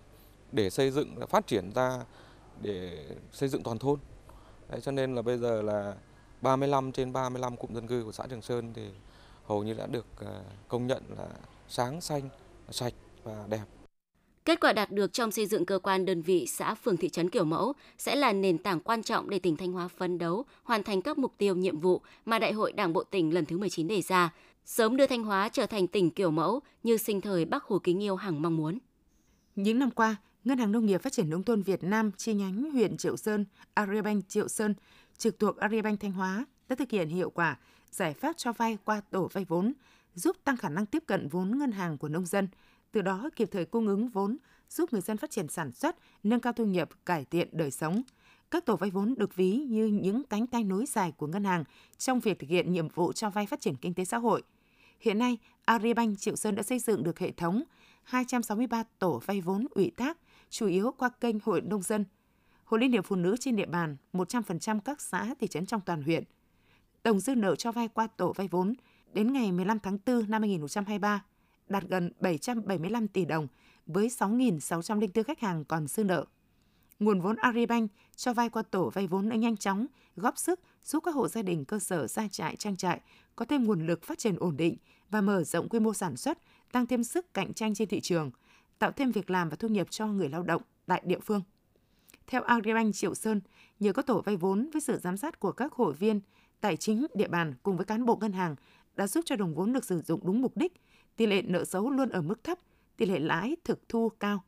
để 0.52 0.70
xây 0.70 0.92
dựng 0.92 1.16
phát 1.30 1.48
triển 1.48 1.72
ra 1.76 2.00
để 2.62 3.06
xây 3.32 3.50
dựng 3.50 3.64
toàn 3.64 3.78
thôn. 3.78 4.00
Đấy, 4.70 4.82
cho 4.82 4.92
nên 4.92 5.16
là 5.16 5.22
bây 5.22 5.38
giờ 5.38 5.62
là 5.62 5.96
35 6.42 6.92
trên 6.92 7.14
35 7.14 7.58
cụm 7.58 7.74
dân 7.74 7.88
cư 7.88 8.04
của 8.04 8.12
xã 8.12 8.28
Trường 8.28 8.42
Sơn 8.42 8.74
thì 8.74 8.90
hầu 9.46 9.64
như 9.64 9.74
đã 9.74 9.88
được 9.88 10.06
ờ, 10.18 10.42
công 10.68 10.88
nhận 10.88 11.04
là 11.18 11.28
sáng 11.68 12.02
xanh, 12.02 12.30
sạch 12.70 12.94
và 13.24 13.46
đẹp. 13.48 13.66
Kết 14.46 14.60
quả 14.60 14.74
đạt 14.74 14.92
được 14.92 15.14
trong 15.14 15.32
xây 15.32 15.46
dựng 15.46 15.66
cơ 15.66 15.80
quan 15.80 16.06
đơn 16.06 16.22
vị 16.22 16.46
xã 16.48 16.76
phường 16.76 16.98
thị 16.98 17.10
trấn 17.10 17.30
kiểu 17.30 17.44
mẫu 17.44 17.74
sẽ 17.98 18.16
là 18.16 18.34
nền 18.34 18.58
tảng 18.58 18.80
quan 18.80 19.04
trọng 19.04 19.30
để 19.30 19.40
tỉnh 19.40 19.56
Thanh 19.56 19.72
Hóa 19.72 19.88
phấn 19.88 20.18
đấu 20.18 20.46
hoàn 20.64 20.84
thành 20.84 21.02
các 21.02 21.18
mục 21.18 21.34
tiêu 21.38 21.56
nhiệm 21.56 21.78
vụ 21.78 22.02
mà 22.26 22.40
Đại 22.40 22.54
hội 22.54 22.72
Đảng 22.72 22.94
bộ 22.94 23.04
tỉnh 23.04 23.34
lần 23.34 23.46
thứ 23.46 23.58
19 23.58 23.88
đề 23.88 24.02
ra, 24.02 24.34
sớm 24.66 24.98
đưa 24.98 25.08
Thanh 25.08 25.24
Hóa 25.24 25.50
trở 25.50 25.66
thành 25.66 25.88
tỉnh 25.88 26.10
kiểu 26.10 26.32
mẫu 26.32 26.60
như 26.84 26.98
sinh 26.98 27.22
thời 27.22 27.46
Bác 27.46 27.64
Hồ 27.64 27.80
kính 27.80 28.04
yêu 28.04 28.16
hằng 28.16 28.42
mong 28.42 28.58
muốn. 28.58 28.78
Những 29.56 29.80
năm 29.80 29.92
qua, 29.92 30.16
Ngân 30.44 30.58
hàng 30.58 30.72
Nông 30.72 30.86
nghiệp 30.86 31.02
Phát 31.02 31.14
triển 31.14 31.30
Nông 31.30 31.44
thôn 31.44 31.62
Việt 31.62 31.84
Nam 31.84 32.12
chi 32.18 32.34
nhánh 32.34 32.72
huyện 32.72 32.98
Triệu 32.98 33.18
Sơn, 33.18 33.46
Agribank 33.74 34.30
Triệu 34.30 34.48
Sơn, 34.48 34.74
trực 35.18 35.40
thuộc 35.40 35.58
Agribank 35.58 36.00
Thanh 36.00 36.12
Hóa 36.12 36.46
đã 36.70 36.76
thực 36.76 36.92
hiện 36.92 37.10
hiệu 37.10 37.30
quả 37.30 37.58
giải 37.92 38.14
pháp 38.14 38.38
cho 38.38 38.54
vay 38.54 38.78
qua 38.86 39.02
tổ 39.12 39.30
vay 39.34 39.46
vốn, 39.46 39.74
giúp 40.16 40.38
tăng 40.44 40.58
khả 40.58 40.70
năng 40.70 40.86
tiếp 40.86 41.04
cận 41.08 41.28
vốn 41.28 41.58
ngân 41.58 41.72
hàng 41.72 41.98
của 41.98 42.10
nông 42.10 42.26
dân, 42.26 42.48
từ 42.92 43.02
đó 43.02 43.30
kịp 43.36 43.50
thời 43.52 43.66
cung 43.66 43.88
ứng 43.88 44.10
vốn, 44.10 44.38
giúp 44.70 44.94
người 44.94 45.02
dân 45.02 45.18
phát 45.18 45.32
triển 45.32 45.48
sản 45.48 45.72
xuất, 45.72 45.96
nâng 46.24 46.40
cao 46.40 46.54
thu 46.54 46.66
nhập, 46.66 46.90
cải 47.06 47.26
thiện 47.26 47.50
đời 47.52 47.72
sống. 47.72 48.02
Các 48.52 48.66
tổ 48.66 48.76
vay 48.76 48.90
vốn 48.90 49.16
được 49.18 49.36
ví 49.36 49.52
như 49.52 49.86
những 49.86 50.24
cánh 50.24 50.48
tay 50.48 50.64
nối 50.64 50.86
dài 50.86 51.12
của 51.12 51.28
ngân 51.28 51.44
hàng 51.44 51.64
trong 51.98 52.20
việc 52.20 52.40
thực 52.40 52.50
hiện 52.50 52.72
nhiệm 52.72 52.88
vụ 52.90 53.14
cho 53.14 53.30
vay 53.30 53.46
phát 53.46 53.62
triển 53.62 53.76
kinh 53.76 53.94
tế 53.94 54.06
xã 54.06 54.18
hội. 54.18 54.44
Hiện 55.00 55.20
nay, 55.20 55.38
Agribank 55.66 56.20
Triệu 56.20 56.36
Sơn 56.36 56.56
đã 56.56 56.64
xây 56.64 56.80
dựng 56.80 57.04
được 57.04 57.20
hệ 57.20 57.32
thống 57.32 57.64
263 58.04 58.84
tổ 59.00 59.22
vay 59.26 59.42
vốn 59.42 59.68
ủy 59.72 59.92
thác, 59.98 60.18
chủ 60.50 60.68
yếu 60.68 60.92
qua 60.98 61.10
kênh 61.10 61.36
hội 61.44 61.62
nông 61.62 61.82
dân. 61.82 62.06
Hội 62.64 62.80
Liên 62.80 62.92
hiệp 62.92 63.06
Phụ 63.06 63.16
nữ 63.16 63.36
trên 63.40 63.56
địa 63.56 63.66
bàn 63.66 63.98
100% 64.14 64.80
các 64.80 65.02
xã 65.02 65.36
thị 65.40 65.48
trấn 65.48 65.66
trong 65.66 65.82
toàn 65.82 66.04
huyện. 66.04 66.24
Tổng 67.04 67.20
dư 67.20 67.36
nợ 67.36 67.56
cho 67.56 67.72
vay 67.72 67.88
qua 67.88 68.08
tổ 68.08 68.34
vay 68.34 68.48
vốn 68.48 68.74
đến 69.14 69.34
ngày 69.34 69.52
15 69.52 69.80
tháng 69.80 69.98
4 70.06 70.30
năm 70.30 70.42
2023 70.42 71.24
đạt 71.70 71.84
gần 71.90 72.12
775 72.20 73.08
tỷ 73.08 73.26
đồng 73.26 73.48
với 73.86 74.08
6.604 74.08 75.24
khách 75.24 75.40
hàng 75.40 75.66
còn 75.66 75.88
dư 75.88 76.04
nợ. 76.04 76.26
Nguồn 77.00 77.22
vốn 77.22 77.36
Agribank 77.36 77.92
cho 78.16 78.34
vay 78.34 78.50
qua 78.50 78.62
tổ 78.62 78.90
vay 78.90 79.08
vốn 79.08 79.30
đã 79.30 79.36
nhanh 79.36 79.58
chóng 79.58 79.86
góp 80.16 80.38
sức 80.38 80.60
giúp 80.84 81.04
các 81.04 81.16
hộ 81.16 81.28
gia 81.28 81.42
đình 81.42 81.66
cơ 81.66 81.80
sở 81.80 82.08
gia 82.08 82.28
trại 82.28 82.56
trang 82.56 82.78
trại 82.78 83.02
có 83.36 83.46
thêm 83.46 83.64
nguồn 83.64 83.86
lực 83.86 84.04
phát 84.04 84.18
triển 84.18 84.36
ổn 84.40 84.58
định 84.58 84.78
và 85.10 85.22
mở 85.22 85.44
rộng 85.44 85.70
quy 85.70 85.80
mô 85.80 85.94
sản 85.94 86.18
xuất, 86.18 86.38
tăng 86.72 86.86
thêm 86.86 87.04
sức 87.04 87.34
cạnh 87.34 87.54
tranh 87.54 87.74
trên 87.74 87.88
thị 87.88 88.00
trường, 88.02 88.32
tạo 88.80 88.92
thêm 88.92 89.12
việc 89.12 89.30
làm 89.30 89.50
và 89.50 89.56
thu 89.56 89.68
nhập 89.68 89.88
cho 89.90 90.08
người 90.08 90.30
lao 90.30 90.44
động 90.44 90.62
tại 90.86 91.02
địa 91.06 91.20
phương. 91.20 91.42
Theo 92.28 92.42
Agribank 92.42 92.96
Triệu 92.96 93.16
Sơn, 93.16 93.42
nhờ 93.80 93.94
có 93.94 94.02
tổ 94.02 94.22
vay 94.22 94.36
vốn 94.36 94.70
với 94.74 94.82
sự 94.82 94.98
giám 94.98 95.18
sát 95.18 95.40
của 95.40 95.52
các 95.52 95.74
hội 95.74 95.94
viên, 95.94 96.22
tài 96.62 96.78
chính 96.78 97.06
địa 97.14 97.28
bàn 97.28 97.54
cùng 97.64 97.78
với 97.78 97.86
cán 97.86 98.06
bộ 98.06 98.16
ngân 98.16 98.32
hàng 98.34 98.56
đã 98.96 99.08
giúp 99.08 99.26
cho 99.26 99.36
đồng 99.36 99.56
vốn 99.56 99.74
được 99.74 99.86
sử 99.86 100.02
dụng 100.02 100.20
đúng 100.24 100.42
mục 100.42 100.58
đích, 100.58 100.74
tỷ 101.20 101.28
lệ 101.28 101.42
nợ 101.42 101.66
xấu 101.66 101.90
luôn 101.90 102.10
ở 102.10 102.22
mức 102.22 102.44
thấp, 102.44 102.58
tỷ 102.98 103.06
lệ 103.06 103.20
lãi 103.20 103.56
thực 103.64 103.90
thu 103.90 104.10
cao. 104.10 104.44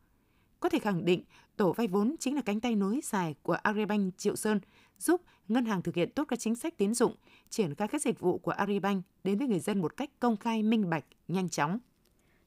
Có 0.60 0.70
thể 0.70 0.80
khẳng 0.80 1.06
định, 1.06 1.24
tổ 1.58 1.74
vay 1.74 1.88
vốn 1.88 2.16
chính 2.20 2.36
là 2.36 2.42
cánh 2.42 2.60
tay 2.60 2.76
nối 2.76 3.00
dài 3.04 3.36
của 3.44 3.54
Agribank 3.54 4.18
Triệu 4.18 4.36
Sơn, 4.36 4.60
giúp 5.00 5.22
ngân 5.48 5.66
hàng 5.66 5.82
thực 5.82 5.96
hiện 5.96 6.10
tốt 6.12 6.26
các 6.28 6.40
chính 6.40 6.56
sách 6.56 6.78
tín 6.78 6.94
dụng, 6.94 7.16
triển 7.50 7.76
khai 7.76 7.88
các 7.88 8.02
dịch 8.02 8.20
vụ 8.20 8.38
của 8.38 8.52
Agribank 8.52 9.04
đến 9.24 9.38
với 9.38 9.48
người 9.48 9.60
dân 9.60 9.82
một 9.82 9.98
cách 9.98 10.10
công 10.20 10.38
khai, 10.38 10.64
minh 10.64 10.90
bạch, 10.90 11.06
nhanh 11.28 11.50
chóng. 11.50 11.80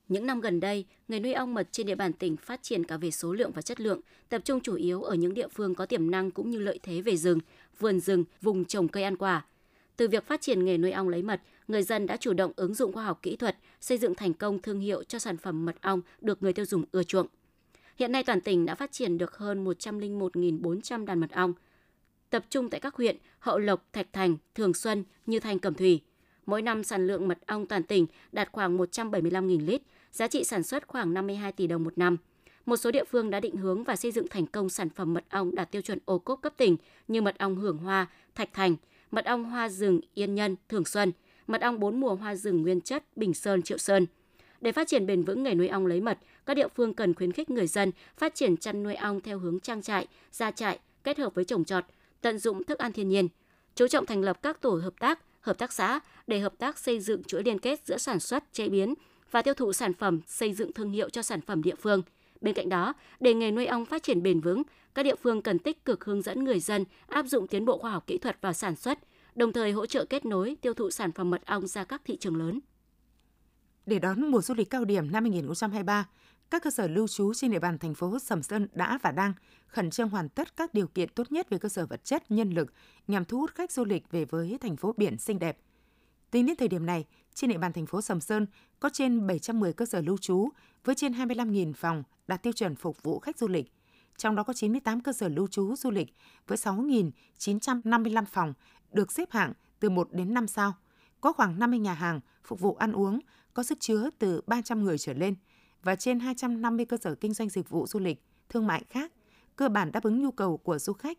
Những 0.08 0.26
năm 0.26 0.40
gần 0.40 0.60
đây, 0.60 0.86
nghề 1.08 1.20
nuôi 1.20 1.32
ong 1.32 1.54
mật 1.54 1.68
trên 1.70 1.86
địa 1.86 1.94
bàn 1.94 2.12
tỉnh 2.12 2.36
phát 2.36 2.62
triển 2.62 2.84
cả 2.84 2.96
về 2.96 3.10
số 3.10 3.32
lượng 3.32 3.52
và 3.54 3.62
chất 3.62 3.80
lượng, 3.80 4.00
tập 4.28 4.42
trung 4.44 4.60
chủ 4.60 4.74
yếu 4.74 5.02
ở 5.02 5.14
những 5.14 5.34
địa 5.34 5.48
phương 5.48 5.74
có 5.74 5.86
tiềm 5.86 6.10
năng 6.10 6.30
cũng 6.30 6.50
như 6.50 6.58
lợi 6.58 6.78
thế 6.82 7.00
về 7.00 7.16
rừng, 7.16 7.38
vườn 7.78 8.00
rừng, 8.00 8.24
vùng 8.42 8.64
trồng 8.64 8.88
cây 8.88 9.02
ăn 9.02 9.16
quả. 9.16 9.46
Từ 9.96 10.08
việc 10.08 10.26
phát 10.26 10.40
triển 10.40 10.64
nghề 10.64 10.78
nuôi 10.78 10.90
ong 10.90 11.08
lấy 11.08 11.22
mật, 11.22 11.40
người 11.68 11.82
dân 11.82 12.06
đã 12.06 12.16
chủ 12.16 12.32
động 12.32 12.52
ứng 12.56 12.74
dụng 12.74 12.92
khoa 12.92 13.04
học 13.04 13.18
kỹ 13.22 13.36
thuật, 13.36 13.56
xây 13.80 13.98
dựng 13.98 14.14
thành 14.14 14.34
công 14.34 14.58
thương 14.58 14.80
hiệu 14.80 15.02
cho 15.04 15.18
sản 15.18 15.36
phẩm 15.36 15.64
mật 15.64 15.76
ong 15.80 16.00
được 16.20 16.42
người 16.42 16.52
tiêu 16.52 16.64
dùng 16.64 16.84
ưa 16.92 17.02
chuộng. 17.02 17.26
Hiện 17.96 18.12
nay 18.12 18.22
toàn 18.22 18.40
tỉnh 18.40 18.66
đã 18.66 18.74
phát 18.74 18.92
triển 18.92 19.18
được 19.18 19.36
hơn 19.36 19.64
101.400 19.64 21.04
đàn 21.04 21.20
mật 21.20 21.30
ong, 21.30 21.52
tập 22.30 22.44
trung 22.50 22.70
tại 22.70 22.80
các 22.80 22.94
huyện 22.94 23.16
Hậu 23.38 23.58
Lộc, 23.58 23.92
Thạch 23.92 24.12
Thành, 24.12 24.36
Thường 24.54 24.74
Xuân, 24.74 25.04
Như 25.26 25.40
Thanh, 25.40 25.58
Cẩm 25.58 25.74
Thủy. 25.74 26.00
Mỗi 26.46 26.62
năm 26.62 26.84
sản 26.84 27.06
lượng 27.06 27.28
mật 27.28 27.38
ong 27.46 27.66
toàn 27.66 27.82
tỉnh 27.82 28.06
đạt 28.32 28.52
khoảng 28.52 28.78
175.000 28.78 29.66
lít, 29.66 29.82
giá 30.12 30.28
trị 30.28 30.44
sản 30.44 30.62
xuất 30.62 30.88
khoảng 30.88 31.14
52 31.14 31.52
tỷ 31.52 31.66
đồng 31.66 31.84
một 31.84 31.98
năm. 31.98 32.16
Một 32.66 32.76
số 32.76 32.90
địa 32.90 33.04
phương 33.04 33.30
đã 33.30 33.40
định 33.40 33.56
hướng 33.56 33.84
và 33.84 33.96
xây 33.96 34.12
dựng 34.12 34.28
thành 34.28 34.46
công 34.46 34.68
sản 34.68 34.88
phẩm 34.90 35.14
mật 35.14 35.24
ong 35.30 35.54
đạt 35.54 35.70
tiêu 35.70 35.82
chuẩn 35.82 35.98
ô 36.04 36.18
cốp 36.18 36.42
cấp 36.42 36.54
tỉnh 36.56 36.76
như 37.08 37.22
mật 37.22 37.38
ong 37.38 37.56
hưởng 37.56 37.78
hoa, 37.78 38.06
Thạch 38.34 38.52
Thành, 38.52 38.76
mật 39.14 39.24
ong 39.24 39.44
hoa 39.44 39.68
rừng 39.68 40.00
Yên 40.14 40.34
Nhân, 40.34 40.56
Thường 40.68 40.84
Xuân, 40.84 41.12
mật 41.46 41.60
ong 41.60 41.80
bốn 41.80 42.00
mùa 42.00 42.14
hoa 42.14 42.34
rừng 42.34 42.62
nguyên 42.62 42.80
chất 42.80 43.04
Bình 43.16 43.34
Sơn, 43.34 43.62
Triệu 43.62 43.78
Sơn. 43.78 44.06
Để 44.60 44.72
phát 44.72 44.88
triển 44.88 45.06
bền 45.06 45.22
vững 45.22 45.42
nghề 45.42 45.54
nuôi 45.54 45.68
ong 45.68 45.86
lấy 45.86 46.00
mật, 46.00 46.18
các 46.46 46.54
địa 46.54 46.68
phương 46.68 46.94
cần 46.94 47.14
khuyến 47.14 47.32
khích 47.32 47.50
người 47.50 47.66
dân 47.66 47.92
phát 48.16 48.34
triển 48.34 48.56
chăn 48.56 48.82
nuôi 48.82 48.94
ong 48.94 49.20
theo 49.20 49.38
hướng 49.38 49.60
trang 49.60 49.82
trại, 49.82 50.06
gia 50.32 50.50
trại 50.50 50.78
kết 51.04 51.18
hợp 51.18 51.34
với 51.34 51.44
trồng 51.44 51.64
trọt, 51.64 51.84
tận 52.20 52.38
dụng 52.38 52.64
thức 52.64 52.78
ăn 52.78 52.92
thiên 52.92 53.08
nhiên. 53.08 53.28
Chú 53.74 53.88
trọng 53.88 54.06
thành 54.06 54.22
lập 54.22 54.42
các 54.42 54.60
tổ 54.60 54.70
hợp 54.70 54.94
tác, 55.00 55.20
hợp 55.40 55.58
tác 55.58 55.72
xã 55.72 56.00
để 56.26 56.38
hợp 56.38 56.58
tác 56.58 56.78
xây 56.78 57.00
dựng 57.00 57.24
chuỗi 57.24 57.42
liên 57.42 57.58
kết 57.58 57.80
giữa 57.84 57.98
sản 57.98 58.20
xuất, 58.20 58.52
chế 58.52 58.68
biến 58.68 58.94
và 59.30 59.42
tiêu 59.42 59.54
thụ 59.54 59.72
sản 59.72 59.94
phẩm, 59.94 60.20
xây 60.26 60.52
dựng 60.52 60.72
thương 60.72 60.90
hiệu 60.90 61.08
cho 61.10 61.22
sản 61.22 61.40
phẩm 61.40 61.62
địa 61.62 61.74
phương. 61.74 62.02
Bên 62.40 62.54
cạnh 62.54 62.68
đó, 62.68 62.94
để 63.20 63.34
nghề 63.34 63.50
nuôi 63.50 63.66
ong 63.66 63.86
phát 63.86 64.02
triển 64.02 64.22
bền 64.22 64.40
vững, 64.40 64.62
các 64.94 65.02
địa 65.02 65.16
phương 65.16 65.42
cần 65.42 65.58
tích 65.58 65.84
cực 65.84 66.04
hướng 66.04 66.22
dẫn 66.22 66.44
người 66.44 66.60
dân 66.60 66.84
áp 67.06 67.26
dụng 67.26 67.48
tiến 67.48 67.64
bộ 67.64 67.78
khoa 67.78 67.90
học 67.90 68.06
kỹ 68.06 68.18
thuật 68.18 68.40
vào 68.40 68.52
sản 68.52 68.76
xuất, 68.76 68.98
đồng 69.34 69.52
thời 69.52 69.72
hỗ 69.72 69.86
trợ 69.86 70.04
kết 70.04 70.24
nối 70.24 70.56
tiêu 70.60 70.74
thụ 70.74 70.90
sản 70.90 71.12
phẩm 71.12 71.30
mật 71.30 71.46
ong 71.46 71.66
ra 71.66 71.84
các 71.84 72.02
thị 72.04 72.16
trường 72.16 72.36
lớn. 72.36 72.60
Để 73.86 73.98
đón 73.98 74.30
mùa 74.30 74.42
du 74.42 74.54
lịch 74.54 74.70
cao 74.70 74.84
điểm 74.84 75.12
năm 75.12 75.24
2023, 75.24 76.08
các 76.50 76.62
cơ 76.62 76.70
sở 76.70 76.88
lưu 76.88 77.08
trú 77.08 77.34
trên 77.34 77.50
địa 77.50 77.58
bàn 77.58 77.78
thành 77.78 77.94
phố 77.94 78.18
Sầm 78.18 78.42
Sơn 78.42 78.68
đã 78.72 78.98
và 79.02 79.12
đang 79.12 79.32
khẩn 79.66 79.90
trương 79.90 80.08
hoàn 80.08 80.28
tất 80.28 80.56
các 80.56 80.74
điều 80.74 80.86
kiện 80.86 81.08
tốt 81.08 81.32
nhất 81.32 81.50
về 81.50 81.58
cơ 81.58 81.68
sở 81.68 81.86
vật 81.86 82.04
chất, 82.04 82.30
nhân 82.30 82.50
lực 82.50 82.72
nhằm 83.08 83.24
thu 83.24 83.38
hút 83.38 83.54
khách 83.54 83.72
du 83.72 83.84
lịch 83.84 84.10
về 84.10 84.24
với 84.24 84.58
thành 84.60 84.76
phố 84.76 84.94
biển 84.96 85.18
xinh 85.18 85.38
đẹp. 85.38 85.58
Tính 86.30 86.46
đến 86.46 86.56
thời 86.56 86.68
điểm 86.68 86.86
này, 86.86 87.04
trên 87.34 87.50
địa 87.50 87.58
bàn 87.58 87.72
thành 87.72 87.86
phố 87.86 88.00
Sầm 88.00 88.20
Sơn 88.20 88.46
có 88.80 88.90
trên 88.92 89.26
710 89.26 89.72
cơ 89.72 89.86
sở 89.86 90.00
lưu 90.00 90.18
trú 90.18 90.48
với 90.84 90.94
trên 90.94 91.12
25.000 91.12 91.72
phòng 91.72 92.02
đạt 92.26 92.42
tiêu 92.42 92.52
chuẩn 92.52 92.74
phục 92.74 93.02
vụ 93.02 93.18
khách 93.18 93.38
du 93.38 93.48
lịch. 93.48 93.72
Trong 94.16 94.36
đó 94.36 94.42
có 94.42 94.52
98 94.52 95.00
cơ 95.00 95.12
sở 95.12 95.28
lưu 95.28 95.46
trú 95.46 95.76
du 95.76 95.90
lịch 95.90 96.14
với 96.46 96.58
6.955 96.58 98.24
phòng 98.24 98.54
được 98.92 99.12
xếp 99.12 99.30
hạng 99.30 99.52
từ 99.80 99.90
1 99.90 100.08
đến 100.12 100.34
5 100.34 100.46
sao. 100.46 100.74
Có 101.20 101.32
khoảng 101.32 101.58
50 101.58 101.78
nhà 101.78 101.94
hàng 101.94 102.20
phục 102.44 102.60
vụ 102.60 102.74
ăn 102.74 102.92
uống 102.92 103.20
có 103.54 103.62
sức 103.62 103.80
chứa 103.80 104.10
từ 104.18 104.40
300 104.46 104.84
người 104.84 104.98
trở 104.98 105.12
lên 105.12 105.34
và 105.82 105.96
trên 105.96 106.20
250 106.20 106.86
cơ 106.86 106.96
sở 106.96 107.14
kinh 107.14 107.34
doanh 107.34 107.48
dịch 107.48 107.68
vụ 107.68 107.86
du 107.86 107.98
lịch, 108.00 108.22
thương 108.48 108.66
mại 108.66 108.84
khác, 108.90 109.12
cơ 109.56 109.68
bản 109.68 109.92
đáp 109.92 110.02
ứng 110.02 110.22
nhu 110.22 110.30
cầu 110.30 110.56
của 110.56 110.78
du 110.78 110.92
khách. 110.92 111.18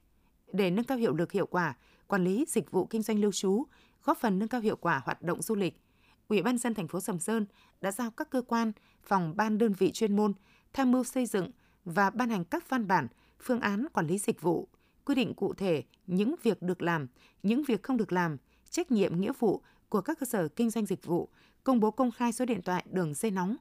Để 0.54 0.72
nâng 0.72 0.86
cao 0.86 0.98
hiệu 0.98 1.16
lực 1.16 1.32
hiệu 1.32 1.46
quả, 1.46 1.76
quản 2.08 2.24
lý 2.24 2.46
dịch 2.48 2.72
vụ 2.72 2.86
kinh 2.86 3.02
doanh 3.02 3.20
lưu 3.20 3.32
trú, 3.32 3.64
góp 4.04 4.18
phần 4.18 4.40
nâng 4.40 4.50
cao 4.50 4.62
hiệu 4.62 4.76
quả 4.76 5.02
hoạt 5.06 5.22
động 5.22 5.42
du 5.42 5.56
lịch, 5.56 5.82
Ủy 6.28 6.42
ban 6.42 6.58
dân 6.58 6.74
thành 6.74 6.88
phố 6.88 7.00
Sầm 7.00 7.20
Sơn 7.20 7.46
đã 7.82 7.92
giao 7.92 8.12
các 8.12 8.30
cơ 8.30 8.42
quan, 8.42 8.72
phòng 9.04 9.34
ban 9.38 9.58
đơn 9.58 9.74
vị 9.74 9.92
chuyên 9.92 10.16
môn 10.16 10.34
tham 10.74 10.92
mưu 10.92 11.04
xây 11.04 11.26
dựng 11.26 11.52
và 11.86 12.10
ban 12.10 12.30
hành 12.30 12.46
các 12.46 12.70
văn 12.70 12.88
bản, 12.88 13.08
phương 13.40 13.60
án 13.60 13.86
quản 13.94 14.08
lý 14.08 14.18
dịch 14.18 14.42
vụ, 14.42 14.68
quy 15.06 15.16
định 15.16 15.34
cụ 15.34 15.54
thể 15.54 15.84
những 16.08 16.36
việc 16.44 16.62
được 16.62 16.82
làm, 16.82 17.08
những 17.44 17.64
việc 17.64 17.84
không 17.84 17.98
được 17.98 18.12
làm, 18.12 18.38
trách 18.70 18.92
nhiệm 18.92 19.22
nghĩa 19.22 19.32
vụ 19.40 19.62
của 19.90 20.02
các 20.02 20.20
cơ 20.20 20.26
sở 20.26 20.48
kinh 20.48 20.70
doanh 20.70 20.86
dịch 20.86 21.06
vụ, 21.06 21.30
công 21.64 21.80
bố 21.80 21.92
công 21.92 22.12
khai 22.12 22.32
số 22.32 22.46
điện 22.46 22.62
thoại 22.62 22.86
đường 22.92 23.14
dây 23.14 23.32
nóng 23.32 23.56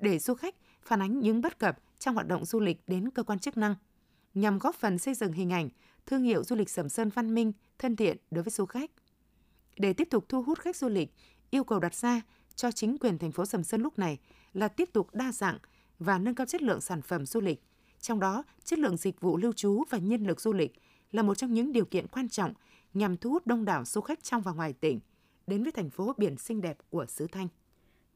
để 0.00 0.18
du 0.18 0.34
khách 0.34 0.54
phản 0.82 1.02
ánh 1.02 1.20
những 1.20 1.40
bất 1.40 1.58
cập 1.58 1.78
trong 1.98 2.14
hoạt 2.14 2.26
động 2.26 2.44
du 2.44 2.60
lịch 2.60 2.82
đến 2.86 3.10
cơ 3.10 3.22
quan 3.22 3.38
chức 3.38 3.56
năng, 3.56 3.74
nhằm 4.34 4.58
góp 4.58 4.74
phần 4.74 4.98
xây 4.98 5.14
dựng 5.14 5.32
hình 5.32 5.52
ảnh, 5.52 5.68
thương 6.06 6.22
hiệu 6.22 6.44
du 6.44 6.56
lịch 6.56 6.70
Sầm 6.70 6.88
Sơn 6.88 7.08
văn 7.08 7.34
minh, 7.34 7.52
thân 7.78 7.96
thiện 7.96 8.16
đối 8.30 8.44
với 8.44 8.50
du 8.50 8.66
khách. 8.66 8.90
Để 9.76 9.92
tiếp 9.92 10.08
tục 10.10 10.24
thu 10.28 10.42
hút 10.42 10.58
khách 10.58 10.76
du 10.76 10.88
lịch, 10.88 11.14
yêu 11.50 11.64
cầu 11.64 11.80
đặt 11.80 11.94
ra 11.94 12.20
cho 12.54 12.70
chính 12.70 12.98
quyền 12.98 13.18
thành 13.18 13.32
phố 13.32 13.46
Sầm 13.46 13.64
Sơn 13.64 13.82
lúc 13.82 13.98
này 13.98 14.18
là 14.52 14.68
tiếp 14.68 14.90
tục 14.92 15.14
đa 15.14 15.32
dạng 15.32 15.58
và 15.98 16.18
nâng 16.18 16.34
cao 16.34 16.46
chất 16.46 16.62
lượng 16.62 16.80
sản 16.80 17.02
phẩm 17.02 17.26
du 17.26 17.40
lịch. 17.40 17.62
Trong 18.00 18.20
đó, 18.20 18.44
chất 18.64 18.78
lượng 18.78 18.96
dịch 18.96 19.20
vụ 19.20 19.36
lưu 19.36 19.52
trú 19.52 19.84
và 19.90 19.98
nhân 19.98 20.26
lực 20.26 20.40
du 20.40 20.52
lịch 20.52 20.72
là 21.12 21.22
một 21.22 21.34
trong 21.34 21.54
những 21.54 21.72
điều 21.72 21.84
kiện 21.84 22.06
quan 22.06 22.28
trọng 22.28 22.54
nhằm 22.94 23.16
thu 23.16 23.30
hút 23.30 23.46
đông 23.46 23.64
đảo 23.64 23.84
du 23.84 24.00
khách 24.00 24.22
trong 24.22 24.42
và 24.42 24.52
ngoài 24.52 24.72
tỉnh 24.72 25.00
đến 25.46 25.62
với 25.62 25.72
thành 25.72 25.90
phố 25.90 26.14
biển 26.16 26.36
xinh 26.36 26.60
đẹp 26.60 26.78
của 26.90 27.06
xứ 27.06 27.26
Thanh 27.32 27.48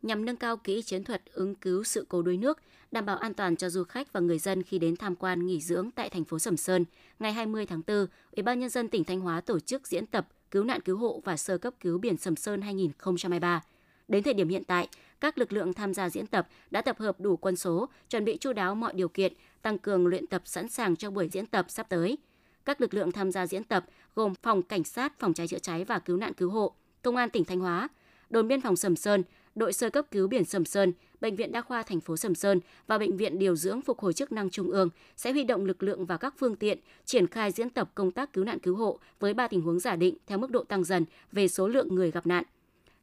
nhằm 0.03 0.25
nâng 0.25 0.37
cao 0.37 0.57
kỹ 0.57 0.83
chiến 0.83 1.05
thuật 1.05 1.23
ứng 1.33 1.55
cứu 1.55 1.85
sự 1.85 2.07
cố 2.09 2.23
đuối 2.23 2.37
nước, 2.37 2.59
đảm 2.91 3.07
bảo 3.07 3.17
an 3.17 3.35
toàn 3.35 3.57
cho 3.57 3.71
du 3.71 3.85
khách 3.85 4.13
và 4.13 4.21
người 4.21 4.39
dân 4.39 4.63
khi 4.63 4.79
đến 4.79 4.97
tham 4.97 5.17
quan 5.17 5.47
nghỉ 5.47 5.61
dưỡng 5.61 5.91
tại 5.91 6.11
thành 6.11 6.25
phố 6.25 6.39
Sầm 6.39 6.57
Sơn. 6.57 6.85
Ngày 7.19 7.33
20 7.33 7.67
tháng 7.67 7.83
4, 7.87 8.07
Ủy 8.37 8.43
ban 8.43 8.61
nhân 8.61 8.71
dân 8.71 8.89
tỉnh 8.89 9.05
Thanh 9.05 9.21
Hóa 9.21 9.41
tổ 9.41 9.61
chức 9.61 9.87
diễn 9.87 10.07
tập 10.07 10.29
cứu 10.51 10.65
nạn 10.65 10.81
cứu 10.81 10.97
hộ 10.97 11.21
và 11.25 11.37
sơ 11.37 11.59
cấp 11.59 11.75
cứu 11.81 11.99
biển 11.99 12.17
Sầm 12.17 12.37
Sơn 12.37 12.63
2023. 12.63 13.63
Đến 14.09 14.23
thời 14.23 14.35
điểm 14.35 14.49
hiện 14.49 14.65
tại, 14.65 14.89
các 15.21 15.39
lực 15.39 15.53
lượng 15.53 15.73
tham 15.73 15.95
gia 15.95 16.11
diễn 16.11 16.27
tập 16.27 16.49
đã 16.71 16.83
tập 16.83 16.99
hợp 16.99 17.21
đủ 17.21 17.37
quân 17.37 17.57
số, 17.57 17.89
chuẩn 18.11 18.25
bị 18.25 18.37
chu 18.37 18.53
đáo 18.53 18.75
mọi 18.75 18.93
điều 18.95 19.09
kiện, 19.09 19.33
tăng 19.63 19.79
cường 19.79 20.07
luyện 20.07 20.27
tập 20.27 20.43
sẵn 20.45 20.69
sàng 20.69 20.97
cho 20.97 21.11
buổi 21.11 21.29
diễn 21.29 21.47
tập 21.47 21.67
sắp 21.69 21.87
tới. 21.89 22.19
Các 22.65 22.81
lực 22.81 22.95
lượng 22.95 23.13
tham 23.13 23.33
gia 23.33 23.47
diễn 23.47 23.65
tập 23.65 23.85
gồm 24.15 24.35
Phòng 24.43 24.63
Cảnh 24.63 24.85
sát, 24.85 25.19
Phòng 25.19 25.35
cháy 25.35 25.49
chữa 25.49 25.59
cháy 25.59 25.85
và 25.85 25.99
Cứu 25.99 26.17
nạn 26.17 26.33
cứu 26.35 26.51
hộ, 26.51 26.75
Công 27.03 27.17
an 27.17 27.31
tỉnh 27.31 27.45
Thanh 27.45 27.61
Hóa, 27.61 27.89
Đồn 28.31 28.49
biên 28.49 28.61
phòng 28.61 28.77
Sầm 28.77 28.97
Sơn, 28.97 29.23
đội 29.55 29.73
sơ 29.73 29.91
cấp 29.91 30.07
cứu 30.11 30.29
biển 30.29 30.45
Sầm 30.45 30.65
Sơn, 30.65 30.93
Bệnh 31.21 31.37
viện 31.37 31.53
Đa 31.53 31.61
khoa 31.61 31.83
thành 31.83 32.01
phố 32.01 32.17
Sầm 32.17 32.35
Sơn 32.35 32.61
và 32.87 32.99
Bệnh 32.99 33.17
viện 33.17 33.39
Điều 33.39 33.57
dưỡng 33.57 33.83
Phục 33.83 34.01
hồi 34.01 34.13
chức 34.13 34.33
năng 34.33 34.51
Trung 34.51 34.71
ương 34.71 34.89
sẽ 35.17 35.33
huy 35.33 35.45
động 35.45 35.65
lực 35.65 35.83
lượng 35.83 36.07
và 36.07 36.17
các 36.17 36.35
phương 36.39 36.57
tiện 36.57 36.79
triển 37.05 37.27
khai 37.27 37.51
diễn 37.51 37.71
tập 37.71 37.91
công 37.95 38.11
tác 38.11 38.33
cứu 38.33 38.45
nạn 38.45 38.59
cứu 38.59 38.77
hộ 38.77 38.99
với 39.21 39.35
ba 39.35 39.49
tình 39.49 39.61
huống 39.61 39.81
giả 39.81 39.97
định 39.97 40.17
theo 40.27 40.39
mức 40.39 40.51
độ 40.51 40.65
tăng 40.65 40.85
dần 40.85 41.05
về 41.33 41.49
số 41.49 41.69
lượng 41.69 41.95
người 41.95 42.11
gặp 42.11 42.27
nạn. 42.27 42.45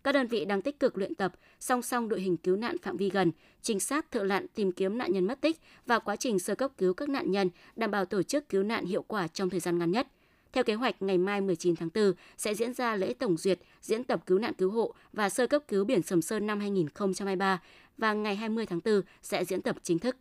Các 0.04 0.12
đơn 0.12 0.28
vị 0.28 0.46
đang 0.46 0.62
tích 0.62 0.80
cực 0.80 0.98
luyện 0.98 1.16
tập 1.16 1.34
song 1.60 1.82
song 1.82 2.10
đội 2.10 2.22
hình 2.22 2.38
cứu 2.38 2.56
nạn 2.56 2.78
phạm 2.82 2.98
vi 2.98 3.10
gần, 3.10 3.32
trinh 3.62 3.80
sát 3.80 4.12
thợ 4.12 4.24
lặn 4.24 4.48
tìm 4.48 4.72
kiếm 4.72 4.98
nạn 4.98 5.12
nhân 5.12 5.28
mất 5.28 5.42
tích 5.42 5.60
và 5.86 6.00
quá 6.00 6.16
trình 6.16 6.40
sơ 6.40 6.56
cấp 6.56 6.72
cứu 6.78 6.94
các 6.94 7.10
nạn 7.10 7.32
nhân 7.32 7.50
đảm 7.76 7.92
bảo 7.92 8.06
tổ 8.06 8.24
chức 8.24 8.50
cứu 8.50 8.64
nạn 8.64 8.86
hiệu 8.86 9.04
quả 9.08 9.28
trong 9.28 9.50
thời 9.50 9.60
gian 9.60 9.80
ngắn 9.80 9.92
nhất. 9.92 10.08
Theo 10.52 10.64
kế 10.64 10.74
hoạch, 10.74 11.02
ngày 11.02 11.18
mai 11.18 11.42
19 11.42 11.76
tháng 11.76 11.90
4 11.96 12.14
sẽ 12.38 12.56
diễn 12.56 12.74
ra 12.74 12.96
lễ 12.96 13.14
tổng 13.14 13.38
duyệt, 13.38 13.60
diễn 13.82 14.04
tập 14.04 14.24
cứu 14.26 14.40
nạn 14.40 14.54
cứu 14.54 14.72
hộ 14.72 14.94
và 15.14 15.30
sơ 15.30 15.48
cấp 15.48 15.64
cứu 15.68 15.86
biển 15.86 16.02
Sầm 16.02 16.22
Sơn 16.22 16.48
năm 16.48 16.60
2023 16.60 17.62
và 17.98 18.14
ngày 18.14 18.36
20 18.36 18.66
tháng 18.66 18.80
4 18.86 19.02
sẽ 19.22 19.46
diễn 19.46 19.62
tập 19.62 19.76
chính 19.84 20.00
thức. 20.00 20.18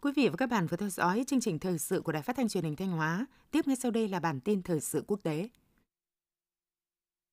Quý 0.00 0.12
vị 0.16 0.28
và 0.28 0.36
các 0.36 0.46
bạn 0.46 0.66
vừa 0.66 0.76
theo 0.76 0.88
dõi 0.88 1.24
chương 1.26 1.40
trình 1.40 1.58
thời 1.58 1.78
sự 1.78 2.00
của 2.00 2.12
Đài 2.12 2.22
Phát 2.22 2.36
thanh 2.36 2.48
Truyền 2.48 2.64
hình 2.64 2.76
Thanh 2.76 2.90
Hóa. 2.90 3.26
Tiếp 3.50 3.66
ngay 3.66 3.76
sau 3.76 3.90
đây 3.90 4.08
là 4.08 4.20
bản 4.20 4.40
tin 4.40 4.62
thời 4.62 4.80
sự 4.80 5.04
quốc 5.06 5.20
tế. 5.22 5.48